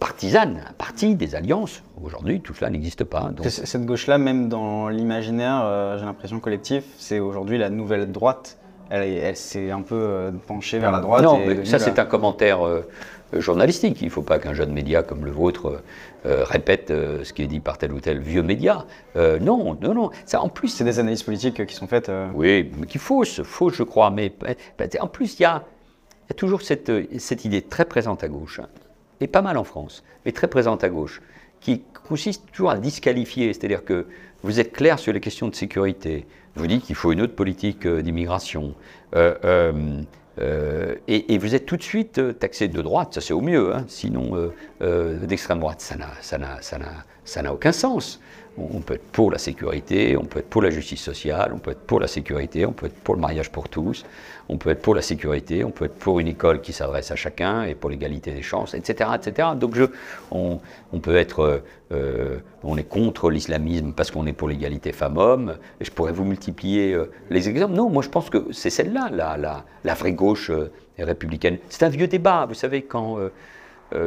partisane, 0.00 0.64
un 0.68 0.72
parti, 0.72 1.14
des 1.14 1.36
alliances, 1.36 1.82
aujourd'hui, 2.02 2.40
tout 2.40 2.54
cela 2.54 2.70
n'existe 2.70 3.04
pas. 3.04 3.30
Cette 3.46 3.86
gauche-là, 3.86 4.18
même 4.18 4.48
dans 4.48 4.88
l'imaginaire, 4.88 5.62
euh, 5.62 5.98
j'ai 5.98 6.04
l'impression 6.04 6.40
collectif, 6.40 6.84
c'est 6.98 7.20
aujourd'hui 7.20 7.58
la 7.58 7.70
nouvelle 7.70 8.10
droite. 8.10 8.58
Elle, 8.90 9.08
elle 9.08 9.36
s'est 9.36 9.70
un 9.70 9.82
peu 9.82 10.32
penchée 10.48 10.80
vers 10.80 10.90
la 10.90 10.98
droite. 10.98 11.22
Non, 11.22 11.38
mais 11.46 11.64
ça, 11.64 11.78
c'est 11.78 12.00
un 12.00 12.04
commentaire 12.04 12.58
journalistique. 13.32 14.00
Il 14.00 14.06
ne 14.06 14.10
faut 14.10 14.22
pas 14.22 14.38
qu'un 14.38 14.54
jeune 14.54 14.72
média 14.72 15.02
comme 15.02 15.24
le 15.24 15.30
vôtre 15.30 15.82
euh, 16.26 16.44
répète 16.44 16.90
euh, 16.90 17.24
ce 17.24 17.32
qui 17.32 17.42
est 17.42 17.46
dit 17.46 17.60
par 17.60 17.78
tel 17.78 17.92
ou 17.92 18.00
tel 18.00 18.18
vieux 18.18 18.42
média. 18.42 18.86
Euh, 19.16 19.38
non, 19.38 19.76
non, 19.80 19.94
non. 19.94 20.10
Ça, 20.26 20.42
en 20.42 20.48
plus, 20.48 20.68
c'est 20.68 20.84
des 20.84 20.98
analyses 20.98 21.22
politiques 21.22 21.64
qui 21.66 21.74
sont 21.74 21.86
faites. 21.86 22.10
Oui, 22.34 22.70
mais 22.78 22.86
qui 22.86 22.98
faussent, 22.98 23.42
fausses, 23.42 23.74
je 23.74 23.82
crois. 23.82 24.10
Mais 24.10 24.32
en 25.00 25.06
plus, 25.06 25.38
il 25.38 25.42
y 25.42 25.46
a, 25.46 25.64
toujours 26.36 26.62
cette, 26.62 26.92
cette, 27.18 27.44
idée 27.44 27.62
très 27.62 27.84
présente 27.84 28.22
à 28.22 28.28
gauche, 28.28 28.60
hein, 28.60 28.68
et 29.20 29.26
pas 29.26 29.42
mal 29.42 29.56
en 29.56 29.64
France, 29.64 30.02
mais 30.24 30.32
très 30.32 30.48
présente 30.48 30.84
à 30.84 30.88
gauche, 30.88 31.20
qui 31.60 31.82
consiste 32.08 32.44
toujours 32.52 32.70
à 32.70 32.78
disqualifier. 32.78 33.52
C'est-à-dire 33.52 33.84
que 33.84 34.06
vous 34.42 34.60
êtes 34.60 34.72
clair 34.72 34.98
sur 34.98 35.12
les 35.12 35.20
questions 35.20 35.48
de 35.48 35.54
sécurité. 35.54 36.26
Vous 36.56 36.66
dites 36.66 36.84
qu'il 36.84 36.94
faut 36.94 37.12
une 37.12 37.20
autre 37.20 37.34
politique 37.34 37.86
d'immigration. 37.86 38.74
Euh, 40.40 40.94
et, 41.06 41.38
vous 41.38 41.54
êtes 41.54 41.66
tout 41.66 41.76
de 41.76 41.82
suite 41.82 42.18
euh, 42.18 42.32
taxé 42.32 42.68
de 42.68 42.80
droite, 42.80 43.14
ça 43.14 43.20
c'est 43.20 43.34
au 43.34 43.40
mieux, 43.40 43.74
hein. 43.74 43.84
sinon 43.88 44.52
euh, 44.80 45.18
d'extrême 45.26 45.60
droite, 45.60 45.80
ça 45.80 47.42
n'a 47.42 47.52
aucun 47.52 47.72
sens. 47.72 48.20
on 48.56 48.80
peut 48.80 48.94
être 48.94 49.04
pour 49.12 49.30
la 49.30 49.38
sécurité, 49.38 50.16
on 50.16 50.24
peut 50.24 50.38
être 50.38 50.48
pour 50.48 50.62
la 50.62 50.70
justice 50.70 51.02
sociale, 51.02 51.52
on 51.54 51.58
peut 51.58 51.72
être 51.72 51.80
pour 51.80 52.00
la 52.00 52.06
sécurité, 52.06 52.64
on 52.64 52.72
peut 52.72 52.86
être 52.86 53.00
pour 53.00 53.14
le 53.14 53.20
mariage 53.20 53.50
pour 53.50 53.68
tous, 53.68 54.04
on 54.50 54.58
peut 54.58 54.70
être 54.70 54.82
pour 54.82 54.96
la 54.96 55.02
sécurité, 55.02 55.62
on 55.62 55.70
peut 55.70 55.84
être 55.84 55.94
pour 55.94 56.18
une 56.18 56.26
école 56.26 56.60
qui 56.60 56.72
s'adresse 56.72 57.12
à 57.12 57.16
chacun 57.16 57.62
et 57.62 57.76
pour 57.76 57.88
l'égalité 57.88 58.32
des 58.32 58.42
chances, 58.42 58.74
etc. 58.74 59.10
etc. 59.14 59.50
Donc 59.54 59.76
je, 59.76 59.84
on, 60.32 60.58
peut 61.00 61.16
être, 61.16 61.62
euh, 61.92 62.38
on 62.64 62.76
est 62.76 62.88
contre 62.88 63.30
l'islamisme 63.30 63.92
parce 63.92 64.10
qu'on 64.10 64.26
est 64.26 64.32
pour 64.32 64.48
l'égalité 64.48 64.90
femmes-hommes. 64.90 65.56
Je 65.80 65.90
pourrais 65.90 66.10
vous 66.10 66.24
multiplier 66.24 66.94
euh, 66.94 67.12
les 67.30 67.48
exemples. 67.48 67.74
Non, 67.74 67.88
moi 67.90 68.02
je 68.02 68.08
pense 68.08 68.28
que 68.28 68.46
c'est 68.50 68.70
celle-là, 68.70 69.36
la, 69.84 69.94
vraie 69.94 70.12
gauche 70.12 70.50
euh, 70.50 70.72
républicaine. 70.98 71.58
C'est 71.68 71.84
un 71.84 71.88
vieux 71.88 72.08
débat, 72.08 72.44
vous 72.46 72.54
savez, 72.54 72.82
quand 72.82 73.18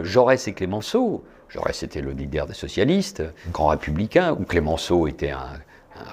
Jaurès 0.03 0.47
et 0.47 0.53
Clémenceau, 0.53 1.23
Jaurès 1.49 1.81
était 1.83 2.01
le 2.01 2.11
leader 2.11 2.45
des 2.47 2.53
socialistes, 2.53 3.23
grand 3.51 3.67
républicain, 3.67 4.35
ou 4.39 4.43
Clémenceau 4.43 5.07
était 5.07 5.31
un, 5.31 5.49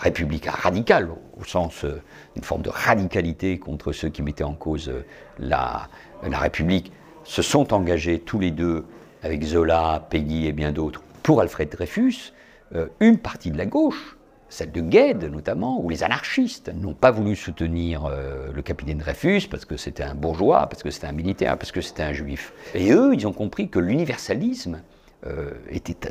républicain 0.01 0.53
radical, 0.53 1.09
au 1.39 1.45
sens 1.45 1.85
euh, 1.85 2.03
d'une 2.35 2.45
forme 2.45 2.63
de 2.63 2.71
radicalité 2.71 3.59
contre 3.59 3.93
ceux 3.93 4.09
qui 4.09 4.23
mettaient 4.23 4.45
en 4.45 4.55
cause 4.55 4.89
euh, 4.89 5.05
la, 5.39 5.89
République, 6.23 6.93
se 7.25 7.43
sont 7.43 7.73
engagés 7.73 8.19
tous 8.19 8.39
les 8.39 8.51
deux, 8.51 8.85
avec 9.23 9.43
Zola, 9.43 10.07
Peggy 10.11 10.47
et 10.47 10.53
bien 10.53 10.73
d'autres, 10.73 11.03
pour 11.23 11.41
Alfred 11.41 11.69
Dreyfus, 11.71 12.33
euh, 12.75 12.87
une 13.01 13.19
partie 13.19 13.51
de 13.51 13.59
la 13.59 13.67
gauche, 13.67 14.17
celle 14.49 14.73
de 14.73 14.81
Gued 14.81 15.25
notamment, 15.25 15.81
ou 15.81 15.91
les 15.91 16.03
anarchistes, 16.03 16.73
n'ont 16.75 16.95
pas 16.95 17.11
voulu 17.11 17.37
soutenir 17.37 18.11
le 18.53 18.63
capitaine 18.63 18.99
Dreyfus 18.99 19.47
parce 19.49 19.65
que 19.65 19.77
c'était 19.77 20.03
un 20.03 20.17
bourgeois, 20.17 20.67
parce 20.67 20.83
que 20.83 20.91
c'était 20.91 21.07
un 21.07 21.13
militaire, 21.13 21.57
parce 21.57 21.71
que 21.71 21.81
c'était 21.81 22.03
un 22.03 22.13
juif. 22.13 22.53
Et 22.75 22.91
eux, 22.91 23.15
ils 23.15 23.29
ont 23.29 23.33
compris 23.33 23.69
que 23.69 23.79
l'universalisme, 23.79 24.83
euh, 25.27 25.51
était 25.69 26.09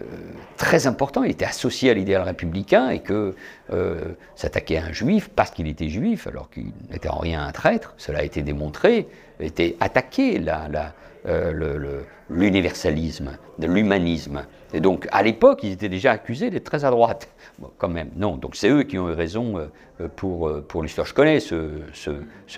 euh, 0.00 0.04
très 0.56 0.86
important, 0.86 1.24
il 1.24 1.32
était 1.32 1.44
associé 1.44 1.90
à 1.90 1.94
l'idéal 1.94 2.22
républicain 2.22 2.90
et 2.90 3.00
que 3.00 3.34
euh, 3.72 4.14
s'attaquer 4.36 4.78
à 4.78 4.84
un 4.84 4.92
juif 4.92 5.28
parce 5.28 5.50
qu'il 5.50 5.66
était 5.66 5.88
juif, 5.88 6.28
alors 6.28 6.48
qu'il 6.50 6.70
n'était 6.88 7.08
en 7.08 7.18
rien 7.18 7.44
un 7.44 7.50
traître, 7.50 7.94
cela 7.96 8.20
a 8.20 8.22
été 8.22 8.42
démontré, 8.42 9.08
était 9.40 9.74
attaqué 9.80 10.40
l'universalisme, 12.30 13.36
l'humanisme. 13.58 14.44
Et 14.72 14.78
donc 14.78 15.08
à 15.10 15.24
l'époque, 15.24 15.64
ils 15.64 15.72
étaient 15.72 15.88
déjà 15.88 16.12
accusés 16.12 16.50
d'être 16.50 16.62
très 16.62 16.84
à 16.84 16.90
droite. 16.90 17.28
quand 17.78 17.88
même, 17.88 18.10
non. 18.14 18.36
Donc 18.36 18.54
c'est 18.54 18.68
eux 18.68 18.84
qui 18.84 19.00
ont 19.00 19.08
eu 19.10 19.14
raison 19.14 19.68
pour, 20.14 20.62
pour 20.68 20.84
l'histoire. 20.84 21.08
Je 21.08 21.14
connais 21.14 21.40
ce, 21.40 21.80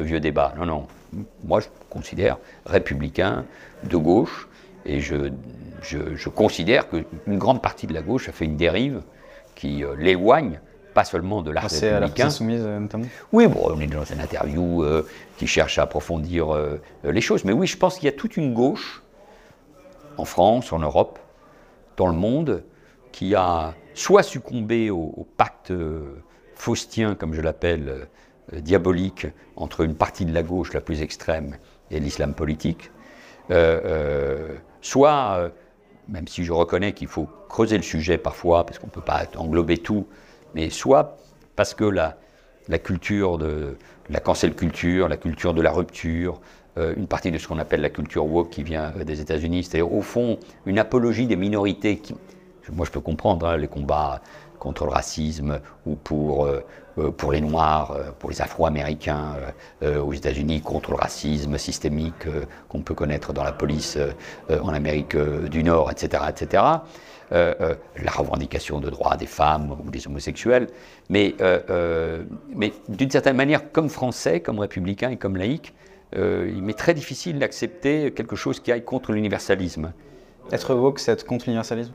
vieux 0.00 0.20
débat. 0.20 0.52
Non, 0.58 0.66
non. 0.66 0.86
Moi, 1.42 1.60
je 1.60 1.68
considère 1.88 2.36
républicain, 2.66 3.46
de 3.84 3.96
gauche, 3.96 4.46
et 4.86 5.00
je, 5.00 5.30
je, 5.82 6.28
considère 6.28 6.88
qu'une 6.88 7.38
grande 7.38 7.62
partie 7.62 7.86
de 7.86 7.94
la 7.94 8.02
gauche 8.02 8.28
a 8.28 8.32
fait 8.32 8.44
une 8.44 8.56
dérive 8.56 9.02
qui 9.54 9.84
euh, 9.84 9.94
l'éloigne 9.98 10.60
pas 10.94 11.04
seulement 11.04 11.42
de 11.42 11.50
l'art 11.50 11.64
républicain. 11.64 12.22
à 12.22 12.26
la 12.26 12.30
soumise 12.30 12.64
euh, 12.64 12.78
notamment? 12.78 13.04
Oui, 13.32 13.46
bon, 13.46 13.68
on 13.70 13.80
est 13.80 13.86
dans 13.86 14.04
une 14.04 14.20
interview 14.20 14.82
euh, 14.82 15.06
qui 15.36 15.46
cherche 15.46 15.78
à 15.78 15.82
approfondir 15.82 16.56
les 17.04 17.20
choses. 17.20 17.44
Mais 17.44 17.52
oui, 17.52 17.66
je 17.66 17.76
pense 17.76 17.96
qu'il 17.96 18.06
y 18.06 18.08
a 18.08 18.16
toute 18.16 18.38
une 18.38 18.54
gauche, 18.54 19.02
en 20.16 20.24
France, 20.24 20.72
en 20.72 20.78
Europe, 20.78 21.18
dans 21.98 22.06
le 22.06 22.14
monde, 22.14 22.64
qui 23.12 23.34
a 23.34 23.74
soit 23.92 24.22
succombé 24.22 24.88
au, 24.88 25.26
pacte 25.36 25.72
faustien, 26.54 27.14
comme 27.14 27.34
je 27.34 27.42
l'appelle, 27.42 28.08
diabolique, 28.54 29.26
entre 29.56 29.82
une 29.82 29.94
partie 29.94 30.24
de 30.24 30.32
la 30.32 30.42
gauche 30.42 30.72
la 30.72 30.80
plus 30.80 31.02
extrême 31.02 31.56
et 31.90 32.00
l'islam 32.00 32.32
politique, 32.32 32.90
soit 34.80 35.50
même 36.08 36.28
si 36.28 36.44
je 36.44 36.52
reconnais 36.52 36.92
qu'il 36.92 37.08
faut 37.08 37.28
creuser 37.48 37.76
le 37.76 37.82
sujet 37.82 38.18
parfois, 38.18 38.64
parce 38.64 38.78
qu'on 38.78 38.86
ne 38.86 38.92
peut 38.92 39.00
pas 39.00 39.24
englober 39.36 39.78
tout, 39.78 40.06
mais 40.54 40.70
soit 40.70 41.18
parce 41.56 41.74
que 41.74 41.84
la, 41.84 42.16
culture 42.78 43.38
de 43.38 43.76
la 44.08 44.20
cancel 44.20 44.54
culture, 44.54 45.08
la 45.08 45.16
culture 45.16 45.54
de 45.54 45.62
la 45.62 45.72
rupture, 45.72 46.40
euh, 46.78 46.94
une 46.96 47.06
partie 47.06 47.30
de 47.30 47.38
ce 47.38 47.48
qu'on 47.48 47.58
appelle 47.58 47.80
la 47.80 47.90
culture 47.90 48.26
woke 48.26 48.50
qui 48.50 48.62
vient 48.62 48.92
euh, 48.98 49.04
des 49.04 49.20
États-Unis, 49.20 49.64
c'est 49.64 49.80
au 49.80 50.02
fond 50.02 50.38
une 50.66 50.78
apologie 50.78 51.26
des 51.26 51.36
minorités. 51.36 51.98
Qui, 51.98 52.14
moi, 52.72 52.84
je 52.84 52.90
peux 52.90 53.00
comprendre 53.00 53.46
hein, 53.46 53.56
les 53.56 53.68
combats 53.68 54.20
contre 54.58 54.84
le 54.84 54.90
racisme 54.90 55.60
ou 55.86 55.94
pour, 55.96 56.44
euh, 56.44 56.56
euh, 56.56 56.60
pour 57.16 57.32
les 57.32 57.40
Noirs, 57.40 57.92
euh, 57.92 58.10
pour 58.18 58.30
les 58.30 58.40
Afro-Américains 58.42 59.36
aux 59.82 60.12
États-Unis, 60.12 60.60
contre 60.60 60.90
le 60.90 60.96
racisme 60.96 61.58
systémique 61.58 62.26
qu'on 62.68 62.80
peut 62.80 62.94
connaître 62.94 63.32
dans 63.32 63.44
la 63.44 63.52
police 63.52 63.98
en 64.48 64.68
Amérique 64.68 65.16
du 65.16 65.62
Nord, 65.62 65.90
etc. 65.90 66.24
etc. 66.28 66.62
la 67.30 68.10
revendication 68.10 68.80
de 68.80 68.90
droits 68.90 69.16
des 69.16 69.26
femmes 69.26 69.76
ou 69.84 69.90
des 69.90 70.06
homosexuels. 70.06 70.68
Mais, 71.10 71.34
mais 72.54 72.72
d'une 72.88 73.10
certaine 73.10 73.36
manière, 73.36 73.70
comme 73.72 73.88
français, 73.88 74.40
comme 74.40 74.58
républicain 74.58 75.10
et 75.10 75.16
comme 75.16 75.36
laïc, 75.36 75.74
il 76.14 76.62
m'est 76.62 76.78
très 76.78 76.94
difficile 76.94 77.38
d'accepter 77.38 78.12
quelque 78.12 78.36
chose 78.36 78.60
qui 78.60 78.72
aille 78.72 78.84
contre 78.84 79.12
l'universalisme. 79.12 79.92
Être 80.52 80.74
woke, 80.74 81.00
c'est 81.00 81.12
être 81.12 81.26
contre 81.26 81.46
l'universalisme? 81.46 81.92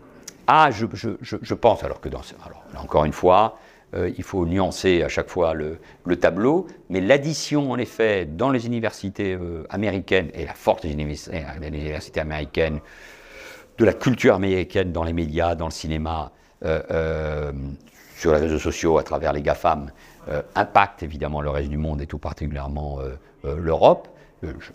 Ah, 0.47 0.69
je, 0.71 1.53
pense, 1.53 1.83
alors 1.83 2.01
que 2.01 2.09
dans 2.09 2.21
alors, 2.45 2.63
encore 2.83 3.05
une 3.05 3.13
fois, 3.13 3.57
euh, 3.93 4.11
il 4.17 4.23
faut 4.23 4.45
nuancer 4.45 5.03
à 5.03 5.09
chaque 5.09 5.29
fois 5.29 5.53
le, 5.53 5.79
tableau, 6.15 6.67
mais 6.89 7.01
l'addition, 7.01 7.71
en 7.71 7.77
effet, 7.77 8.25
dans 8.25 8.49
les 8.49 8.65
universités 8.65 9.33
euh, 9.33 9.65
américaines, 9.69 10.29
et 10.33 10.45
la 10.45 10.53
force 10.53 10.81
des 10.81 10.91
universités, 10.91 11.43
de 13.77 13.85
la 13.85 13.93
culture 13.93 14.35
américaine 14.35 14.91
dans 14.91 15.03
les 15.03 15.13
médias, 15.13 15.55
dans 15.55 15.65
le 15.65 15.71
cinéma, 15.71 16.31
euh, 16.63 17.51
sur 18.15 18.33
les 18.33 18.39
réseaux 18.39 18.59
sociaux, 18.59 18.97
à 18.97 19.03
travers 19.03 19.33
les 19.33 19.41
GAFAM, 19.41 19.91
impacte 20.53 21.01
évidemment 21.01 21.41
le 21.41 21.49
reste 21.49 21.69
du 21.69 21.77
monde 21.77 21.99
et 22.01 22.05
tout 22.05 22.19
particulièrement 22.19 22.99
l'Europe 23.43 24.07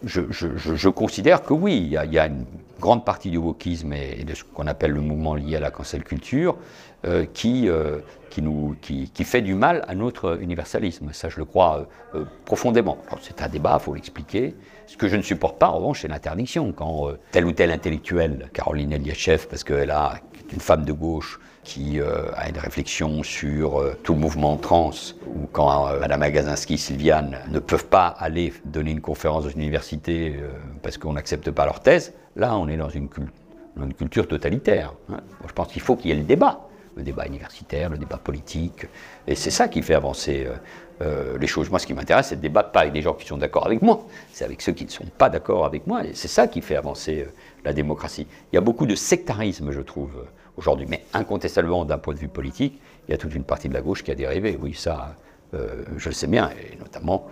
je, 0.04 0.88
considère 0.88 1.42
que 1.42 1.52
oui, 1.52 1.76
il 1.76 2.12
y, 2.12 2.18
a, 2.18 2.26
une 2.26 2.44
grande 2.80 3.04
partie 3.04 3.30
du 3.30 3.38
wokisme 3.38 3.92
et, 3.92 4.24
de 4.24 4.34
ce 4.34 4.44
qu'on 4.44 4.66
appelle 4.66 4.92
le 4.92 5.00
mouvement 5.00 5.34
lié 5.34 5.56
à 5.56 5.60
la 5.60 5.70
cancel 5.70 6.04
culture 6.04 6.56
euh, 7.04 7.26
qui, 7.32 7.68
euh, 7.68 7.98
qui, 8.30 9.10
qui, 9.12 9.24
fait 9.24 9.42
du 9.42 9.54
mal 9.54 9.84
à 9.88 9.94
notre 9.94 10.40
universalisme. 10.40 11.08
Ça, 11.12 11.28
je 11.28 11.38
le 11.38 11.44
crois 11.44 11.88
euh, 12.14 12.24
profondément. 12.44 12.98
C'est 13.22 13.42
un 13.42 13.48
débat, 13.48 13.78
il 13.80 13.84
faut 13.84 13.94
l'expliquer. 13.94 14.54
Ce 14.86 14.96
que 14.96 15.08
je 15.08 15.16
ne 15.16 15.22
supporte 15.22 15.58
pas, 15.58 15.68
en 15.68 15.78
revanche, 15.78 16.02
c'est 16.02 16.08
l'interdiction. 16.08 16.72
Quand 16.72 17.08
tel 17.32 17.44
ou 17.44 17.52
tel 17.52 17.72
intellectuel, 17.72 18.50
Caroline 18.52 18.92
Eliachev, 18.92 19.46
parce 19.48 19.64
qu'elle 19.64 19.90
a 19.90 20.20
une 20.52 20.60
femme 20.60 20.84
de 20.84 20.92
gauche, 20.92 21.40
qui 21.66 21.98
euh, 21.98 22.30
a 22.36 22.48
une 22.48 22.58
réflexion 22.58 23.24
sur 23.24 23.80
euh, 23.80 23.98
tout 24.04 24.14
mouvement 24.14 24.56
trans, 24.56 24.92
ou 25.26 25.46
quand 25.50 25.88
euh, 25.88 25.98
Madame 25.98 26.22
Agazinski, 26.22 26.78
Sylviane 26.78 27.38
ne 27.50 27.58
peuvent 27.58 27.86
pas 27.86 28.06
aller 28.06 28.52
donner 28.64 28.92
une 28.92 29.00
conférence 29.00 29.42
dans 29.44 29.50
une 29.50 29.62
université 29.62 30.36
parce 30.82 30.96
qu'on 30.96 31.14
n'accepte 31.14 31.50
pas 31.50 31.64
leur 31.64 31.80
thèse, 31.80 32.14
là 32.36 32.56
on 32.56 32.68
est 32.68 32.76
dans 32.76 32.88
une, 32.88 33.08
une 33.76 33.94
culture 33.94 34.28
totalitaire. 34.28 34.94
Hein. 35.10 35.18
je 35.46 35.52
pense 35.52 35.68
qu'il 35.72 35.82
faut 35.82 35.96
qu'il 35.96 36.10
y 36.10 36.14
ait 36.14 36.16
le 36.16 36.22
débat, 36.22 36.60
le 36.96 37.02
débat 37.02 37.26
universitaire, 37.26 37.90
le 37.90 37.98
débat 37.98 38.16
politique, 38.16 38.86
et 39.26 39.34
c'est 39.34 39.50
ça 39.50 39.66
qui 39.66 39.82
fait 39.82 39.94
avancer 39.94 40.46
les 41.38 41.46
choses. 41.46 41.68
Moi, 41.68 41.78
ce 41.78 41.86
qui 41.86 41.92
m'intéresse, 41.92 42.28
c'est 42.28 42.36
de 42.36 42.40
débattre 42.40 42.70
pas 42.70 42.80
avec 42.80 42.92
des 42.94 43.02
gens 43.02 43.12
qui 43.12 43.26
sont 43.26 43.36
d'accord 43.36 43.66
avec 43.66 43.82
moi, 43.82 44.06
c'est 44.32 44.44
avec 44.44 44.62
ceux 44.62 44.72
qui 44.72 44.86
ne 44.86 44.90
sont 44.90 45.04
pas 45.18 45.28
d'accord 45.28 45.66
avec 45.66 45.86
moi, 45.86 46.04
et 46.04 46.14
c'est 46.14 46.28
ça 46.28 46.46
qui 46.46 46.62
fait 46.62 46.76
avancer 46.76 47.26
la 47.64 47.72
démocratie. 47.72 48.26
Il 48.52 48.54
y 48.54 48.58
a 48.58 48.62
beaucoup 48.62 48.86
de 48.86 48.94
sectarisme, 48.94 49.72
je 49.72 49.80
trouve, 49.80 50.12
aujourd'hui. 50.56 50.86
Mais 50.88 51.04
incontestablement, 51.12 51.84
d'un 51.84 51.98
point 51.98 52.14
de 52.14 52.18
vue 52.18 52.28
politique, 52.28 52.80
il 53.08 53.12
y 53.12 53.14
a 53.14 53.18
toute 53.18 53.34
une 53.34 53.44
partie 53.44 53.68
de 53.68 53.74
la 53.74 53.80
gauche 53.80 54.02
qui 54.02 54.10
a 54.10 54.14
dérivé. 54.14 54.58
Oui, 54.60 54.74
ça, 54.74 55.16
euh, 55.54 55.84
je 55.96 56.08
le 56.08 56.14
sais 56.14 56.26
bien, 56.26 56.50
et 56.50 56.76
notamment 56.76 57.26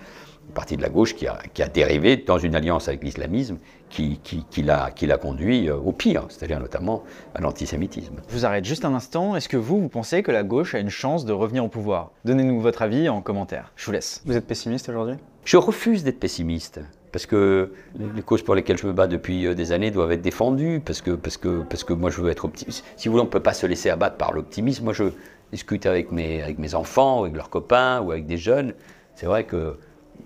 une 0.47 0.53
partie 0.53 0.77
de 0.77 0.83
la 0.83 0.91
gauche 0.91 1.15
qui 1.15 1.27
a, 1.27 1.39
qui 1.55 1.63
a 1.63 1.69
dérivé 1.69 2.19
dans 2.19 2.37
une 2.39 2.55
alliance 2.55 2.89
avec 2.89 3.03
l'islamisme 3.03 3.57
qui, 3.89 4.19
qui, 4.23 4.45
qui 4.51 4.63
l'a 4.63 5.19
conduit 5.21 5.69
euh, 5.69 5.77
au 5.77 5.93
pire, 5.93 6.27
c'est-à-dire 6.29 6.61
notamment 6.61 7.03
à 7.35 7.41
l'antisémitisme. 7.41 8.17
Je 8.29 8.35
vous 8.35 8.45
arrête 8.45 8.65
juste 8.65 8.85
un 8.85 8.93
instant. 8.93 9.37
Est-ce 9.37 9.49
que 9.49 9.57
vous, 9.57 9.81
vous 9.81 9.89
pensez 9.89 10.23
que 10.23 10.33
la 10.33 10.43
gauche 10.43 10.75
a 10.75 10.81
une 10.81 10.91
chance 10.91 11.25
de 11.25 11.33
revenir 11.33 11.65
au 11.65 11.69
pouvoir? 11.69 12.11
Donnez-nous 12.25 12.61
votre 12.61 12.83
avis 12.83 13.09
en 13.09 13.23
commentaire. 13.23 13.73
Je 13.77 13.87
vous 13.87 13.93
laisse. 13.93 14.23
Vous 14.27 14.37
êtes 14.37 14.47
pessimiste 14.47 14.89
aujourd'hui? 14.89 15.17
Je 15.45 15.57
refuse 15.57 16.05
d'être 16.05 16.21
pessimiste 16.21 16.81
parce 17.15 17.27
que 17.27 17.71
les 17.97 18.23
causes 18.23 18.43
pour 18.43 18.57
lesquelles 18.57 18.77
je 18.77 18.89
me 18.89 18.93
bats 18.93 19.07
depuis 19.07 19.47
euh, 19.47 19.55
des 19.55 19.71
années 19.71 19.93
doivent 19.93 20.11
être 20.11 20.21
défendues, 20.21 20.83
parce 20.85 21.01
que, 21.01 21.13
parce 21.13 21.37
que, 21.37 21.63
parce 21.63 21.85
que 21.85 21.93
moi 21.93 22.11
je 22.11 22.21
veux 22.21 22.29
être 22.29 22.45
optimiste. 22.45 22.85
Si 22.97 23.07
vous 23.07 23.13
voulez, 23.13 23.23
on 23.23 23.27
ne 23.27 23.31
peut 23.31 23.39
pas 23.39 23.53
se 23.53 23.67
laisser 23.67 23.89
abattre 23.89 24.17
par 24.17 24.33
l'optimisme. 24.33 24.83
Moi 24.83 24.95
je 24.95 25.05
discute 25.53 25.87
avec 25.87 26.11
mes, 26.11 26.43
avec 26.43 26.59
mes 26.59 26.75
enfants, 26.75 27.23
avec 27.23 27.37
leurs 27.37 27.51
copains 27.51 28.01
ou 28.01 28.11
avec 28.11 28.27
des 28.27 28.37
jeunes. 28.37 28.75
C'est 29.15 29.27
vrai 29.27 29.45
que 29.45 29.77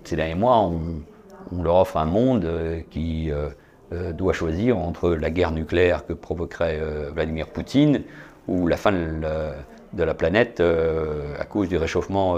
ces 0.03 0.16
derniers 0.16 0.35
mois, 0.35 0.61
on, 0.61 1.62
leur 1.62 1.77
offre 1.77 1.98
un 1.98 2.07
monde 2.07 2.46
euh, 2.46 2.81
qui 2.88 3.31
euh, 3.31 4.12
doit 4.14 4.33
choisir 4.33 4.79
entre 4.79 5.11
la 5.11 5.29
guerre 5.29 5.51
nucléaire 5.51 6.07
que 6.07 6.14
provoquerait 6.14 6.81
Vladimir 7.12 7.48
Poutine 7.48 8.03
ou 8.46 8.66
la 8.66 8.79
fin 8.79 8.92
de 8.92 9.20
la, 9.20 9.53
de 9.92 10.03
la 10.03 10.14
planète 10.14 10.61
à 10.61 11.44
cause 11.44 11.68
du 11.68 11.77
réchauffement 11.77 12.37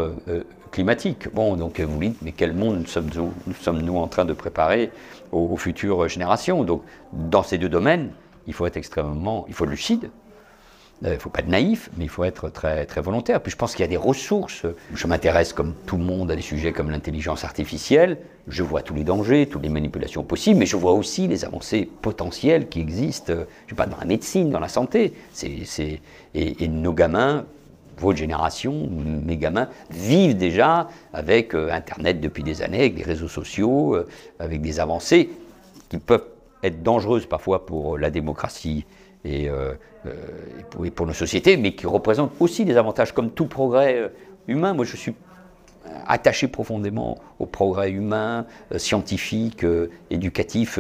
climatique. 0.71 1.33
Bon, 1.35 1.57
donc 1.57 1.81
vous 1.81 1.99
dites, 1.99 2.23
mais 2.23 2.33
quel 2.33 2.53
monde 2.53 2.87
sommes-nous 2.87 3.33
sommes 3.61 3.83
-nous 3.83 3.97
en 3.99 4.07
train 4.07 4.25
de 4.25 4.33
préparer 4.33 4.91
aux, 5.33 5.57
futures 5.57 6.09
générations? 6.09 6.65
Donc, 6.65 6.83
dans 7.13 7.43
ces 7.43 7.59
deux 7.59 7.69
domaines, 7.69 8.11
il 8.47 8.55
faut 8.55 8.67
être 8.67 8.77
extrêmement, 8.77 9.45
il 9.49 9.55
faut 9.55 9.67
lucide, 9.67 10.11
Il 11.03 11.09
ne 11.13 11.17
faut 11.17 11.31
pas 11.31 11.41
être 11.41 11.49
naïf, 11.49 11.89
mais 11.97 12.05
il 12.05 12.11
faut 12.11 12.25
être 12.25 12.51
très, 12.51 12.85
très 12.85 13.01
volontaire. 13.01 13.41
Puis 13.41 13.51
je 13.51 13.57
pense 13.57 13.73
qu'il 13.73 13.81
y 13.81 13.85
a 13.85 13.89
des 13.89 13.97
ressources. 13.97 14.67
Je 14.93 15.07
m'intéresse, 15.07 15.55
comme 15.55 15.75
tout 15.87 15.97
le 15.97 16.05
monde, 16.05 16.31
à 16.31 16.37
des 16.37 16.43
sujets 16.43 16.73
comme 16.73 16.91
l'intelligence 16.91 17.43
artificielle. 17.45 18.19
Je 18.49 18.63
vois 18.63 18.83
tous 18.83 18.95
les 18.95 19.05
dangers, 19.05 19.47
toutes 19.47 19.63
les 19.63 19.71
manipulations 19.71 20.23
possibles, 20.25 20.59
mais 20.59 20.67
je 20.67 20.77
vois 20.77 20.93
aussi 20.93 21.27
les 21.27 21.47
avancées 21.47 21.89
potentielles 22.03 22.69
qui 22.69 22.81
existent, 22.81 23.33
je 23.67 23.71
sais 23.71 23.77
pas, 23.77 23.87
dans 23.87 23.97
la 23.97 24.05
médecine, 24.05 24.51
dans 24.51 24.61
la 24.61 24.69
santé. 24.69 25.15
Et, 25.43 26.69
nos 26.69 26.93
gamins, 26.93 27.47
votre 27.97 28.19
génération, 28.19 28.89
mes 28.91 29.39
gamins, 29.39 29.69
vivent 29.91 30.37
déjà 30.37 30.89
avec 31.13 31.55
euh, 31.55 31.71
Internet 31.71 32.21
depuis 32.21 32.43
des 32.43 32.63
années, 32.63 32.81
avec 32.81 32.95
des 32.95 33.03
réseaux 33.03 33.29
sociaux, 33.29 33.95
euh, 33.95 34.09
avec 34.39 34.61
des 34.61 34.81
avancées 34.81 35.31
qui 35.89 35.99
peuvent 35.99 36.25
être 36.63 36.83
dangereuses 36.83 37.27
parfois 37.27 37.67
pour 37.67 37.99
la 37.99 38.11
démocratie 38.11 38.85
et, 39.25 39.49
euh, 39.49 39.75
pour, 40.71 40.91
pour, 40.91 41.07
nos 41.07 41.13
sociétés, 41.13 41.57
mais 41.57 41.75
qui 41.75 41.87
représentent 41.87 42.33
aussi 42.41 42.65
des 42.65 42.77
avantages 42.77 43.13
comme 43.13 43.31
tout 43.31 43.47
progrès 43.47 44.11
humain. 44.49 44.73
Moi, 44.75 44.85
je 44.85 44.97
suis 44.97 45.15
attaché 46.07 46.49
profondément 46.49 47.19
au 47.39 47.47
progrès 47.47 47.91
humain, 47.91 48.47
scientifique, 48.77 49.65
éducatif, 50.11 50.79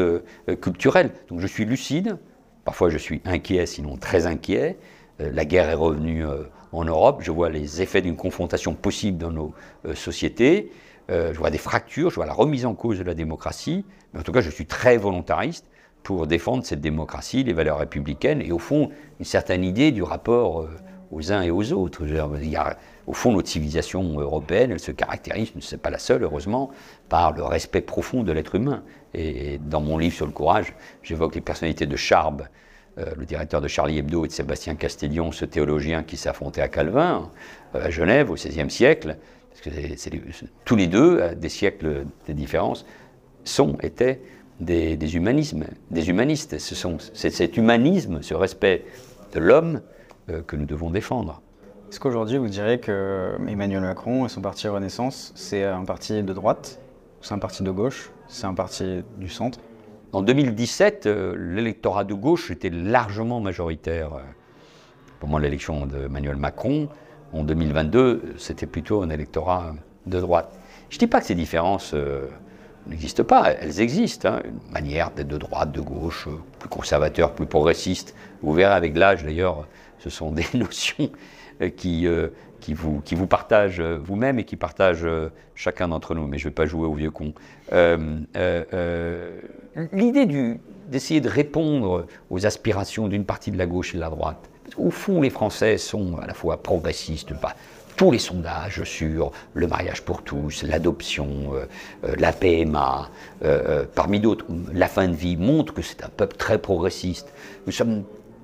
culturel. 0.60 1.10
Donc 1.28 1.40
je 1.40 1.46
suis 1.46 1.64
lucide, 1.64 2.18
parfois 2.64 2.90
je 2.90 2.98
suis 2.98 3.20
inquiet, 3.24 3.66
sinon 3.66 3.96
très 3.96 4.26
inquiet. 4.26 4.76
la 5.18 5.44
guerre 5.44 5.70
est 5.70 5.74
revenue 5.74 6.24
en 6.72 6.84
Europe, 6.84 7.20
je 7.22 7.30
vois 7.30 7.50
les 7.50 7.82
effets 7.82 8.02
d'une 8.02 8.16
confrontation 8.16 8.74
possible 8.74 9.18
dans 9.18 9.32
nos 9.32 9.54
euh, 9.86 9.94
sociétés, 9.94 10.70
euh, 11.10 11.32
je 11.32 11.38
vois 11.38 11.50
des 11.50 11.58
fractures, 11.58 12.10
je 12.10 12.16
vois 12.16 12.26
la 12.26 12.32
remise 12.32 12.66
en 12.66 12.74
cause 12.74 12.98
de 12.98 13.04
la 13.04 13.14
démocratie, 13.14 13.84
mais 14.12 14.20
en 14.20 14.22
tout 14.22 14.32
cas 14.32 14.40
je 14.40 14.50
suis 14.50 14.66
très 14.66 14.96
volontariste 14.96 15.66
pour 16.02 16.26
défendre 16.26 16.64
cette 16.64 16.80
démocratie, 16.80 17.44
les 17.44 17.52
valeurs 17.52 17.78
républicaines 17.78 18.42
et 18.42 18.52
au 18.52 18.58
fond 18.58 18.90
une 19.18 19.24
certaine 19.24 19.64
idée 19.64 19.92
du 19.92 20.02
rapport 20.02 20.62
euh, 20.62 20.70
aux 21.10 21.32
uns 21.32 21.42
et 21.42 21.50
aux 21.50 21.72
autres. 21.72 22.02
Il 22.06 22.48
y 22.48 22.56
a, 22.56 22.76
au 23.06 23.12
fond, 23.12 23.32
notre 23.32 23.48
civilisation 23.48 24.18
européenne, 24.20 24.70
elle 24.70 24.80
se 24.80 24.92
caractérise, 24.92 25.52
ne 25.54 25.76
pas 25.76 25.90
la 25.90 25.98
seule, 25.98 26.22
heureusement, 26.22 26.70
par 27.08 27.32
le 27.32 27.42
respect 27.42 27.80
profond 27.80 28.22
de 28.22 28.32
l'être 28.32 28.54
humain. 28.54 28.82
Et 29.14 29.58
dans 29.58 29.80
mon 29.80 29.98
livre 29.98 30.14
sur 30.14 30.26
le 30.26 30.32
courage, 30.32 30.74
j'évoque 31.02 31.34
les 31.34 31.40
personnalités 31.40 31.86
de 31.86 31.96
Charb, 31.96 32.42
euh, 32.98 33.06
le 33.16 33.24
directeur 33.24 33.60
de 33.60 33.68
Charlie 33.68 33.98
Hebdo 33.98 34.24
et 34.24 34.28
de 34.28 34.32
Sébastien 34.32 34.76
Castellion, 34.76 35.32
ce 35.32 35.44
théologien 35.44 36.02
qui 36.02 36.16
s'est 36.16 36.28
affronté 36.28 36.60
à 36.62 36.68
Calvin, 36.68 37.30
euh, 37.74 37.86
à 37.86 37.90
Genève, 37.90 38.30
au 38.30 38.34
XVIe 38.34 38.70
siècle, 38.70 39.16
parce 39.50 39.62
que 39.62 39.70
tous 40.64 40.76
les 40.76 40.86
deux, 40.86 41.22
à 41.22 41.34
des 41.34 41.48
siècles 41.48 42.04
de 42.28 42.32
différence, 42.32 42.86
sont, 43.44 43.76
étaient 43.82 44.20
des, 44.60 45.16
humanismes, 45.16 45.64
des 45.90 46.08
humanistes. 46.08 46.58
C'est 46.58 47.30
cet 47.30 47.56
humanisme, 47.56 48.22
ce 48.22 48.34
respect 48.34 48.84
de 49.34 49.40
l'homme 49.40 49.80
euh, 50.28 50.42
que 50.42 50.56
nous 50.56 50.66
devons 50.66 50.90
défendre. 50.90 51.40
Est-ce 51.90 51.98
qu'aujourd'hui 51.98 52.38
vous 52.38 52.48
diriez 52.48 52.78
que 52.78 53.36
Emmanuel 53.48 53.80
Macron 53.80 54.26
et 54.26 54.28
son 54.28 54.40
parti 54.40 54.68
Renaissance, 54.68 55.32
c'est 55.34 55.64
un 55.64 55.84
parti 55.84 56.22
de 56.22 56.32
droite, 56.32 56.80
c'est 57.20 57.34
un 57.34 57.38
parti 57.38 57.62
de 57.62 57.70
gauche, 57.70 58.10
c'est 58.28 58.46
un 58.46 58.54
parti 58.54 59.02
du 59.18 59.28
centre? 59.28 59.58
En 60.12 60.22
2017, 60.22 61.06
euh, 61.06 61.36
l'électorat 61.36 62.04
de 62.04 62.14
gauche 62.14 62.50
était 62.50 62.70
largement 62.70 63.40
majoritaire. 63.40 64.10
Pour 65.20 65.28
moi, 65.28 65.40
l'élection 65.40 65.86
d'Emmanuel 65.86 66.36
Macron, 66.36 66.88
en 67.32 67.44
2022, 67.44 68.34
c'était 68.38 68.66
plutôt 68.66 69.02
un 69.02 69.10
électorat 69.10 69.74
de 70.06 70.20
droite. 70.20 70.58
Je 70.88 70.96
ne 70.96 71.00
dis 71.00 71.06
pas 71.06 71.20
que 71.20 71.26
ces 71.26 71.34
différences 71.34 71.92
euh, 71.94 72.26
n'existent 72.86 73.24
pas, 73.24 73.52
elles 73.52 73.80
existent. 73.80 74.28
Hein. 74.28 74.42
Une 74.44 74.72
manière 74.72 75.10
d'être 75.10 75.28
de 75.28 75.38
droite, 75.38 75.72
de 75.72 75.80
gauche, 75.80 76.26
euh, 76.28 76.38
plus 76.58 76.68
conservateur, 76.68 77.34
plus 77.34 77.46
progressiste. 77.46 78.14
Vous 78.42 78.52
verrez 78.52 78.74
avec 78.74 78.96
l'âge, 78.96 79.24
d'ailleurs, 79.24 79.66
ce 79.98 80.10
sont 80.10 80.30
des 80.32 80.46
notions 80.54 81.10
qui, 81.76 82.06
qui 82.60 82.74
vous, 82.74 83.00
qui 83.00 83.14
vous 83.14 83.26
partagent 83.26 83.80
euh, 83.80 83.98
vous-même 84.02 84.38
et 84.38 84.44
qui 84.44 84.56
partagent 84.56 85.04
euh, 85.04 85.30
chacun 85.54 85.88
d'entre 85.88 86.14
nous. 86.14 86.26
Mais 86.26 86.38
je 86.38 86.46
ne 86.46 86.50
vais 86.50 86.54
pas 86.54 86.66
jouer 86.66 86.86
au 86.86 86.94
vieux 86.94 87.10
con. 87.10 87.32
Euh, 87.72 88.20
l'idée 89.92 90.58
d'essayer 90.88 91.20
de 91.20 91.28
répondre 91.28 92.06
aux 92.30 92.46
aspirations 92.46 93.08
d'une 93.08 93.24
partie 93.24 93.50
de 93.50 93.58
la 93.58 93.66
gauche 93.66 93.94
et 93.94 93.96
de 93.96 94.02
la 94.02 94.10
droite, 94.10 94.50
au 94.76 94.90
fond, 94.90 95.20
les 95.20 95.30
Français 95.30 95.78
sont 95.78 96.18
à 96.18 96.26
la 96.26 96.34
fois 96.34 96.62
progressistes, 96.62 97.34
pas 97.34 97.54
tous 98.00 98.10
les 98.10 98.18
sondages 98.18 98.82
sur 98.84 99.30
le 99.52 99.66
mariage 99.66 100.00
pour 100.00 100.22
tous, 100.22 100.62
l'adoption, 100.62 101.52
la 102.16 102.32
PMA, 102.32 103.10
parmi 103.94 104.20
d'autres, 104.20 104.46
la 104.72 104.88
fin 104.88 105.06
de 105.06 105.14
vie, 105.14 105.36
montrent 105.36 105.74
que 105.74 105.82
c'est 105.82 106.02
un 106.02 106.08
peuple 106.08 106.36
très 106.38 106.56
progressiste. 106.56 107.30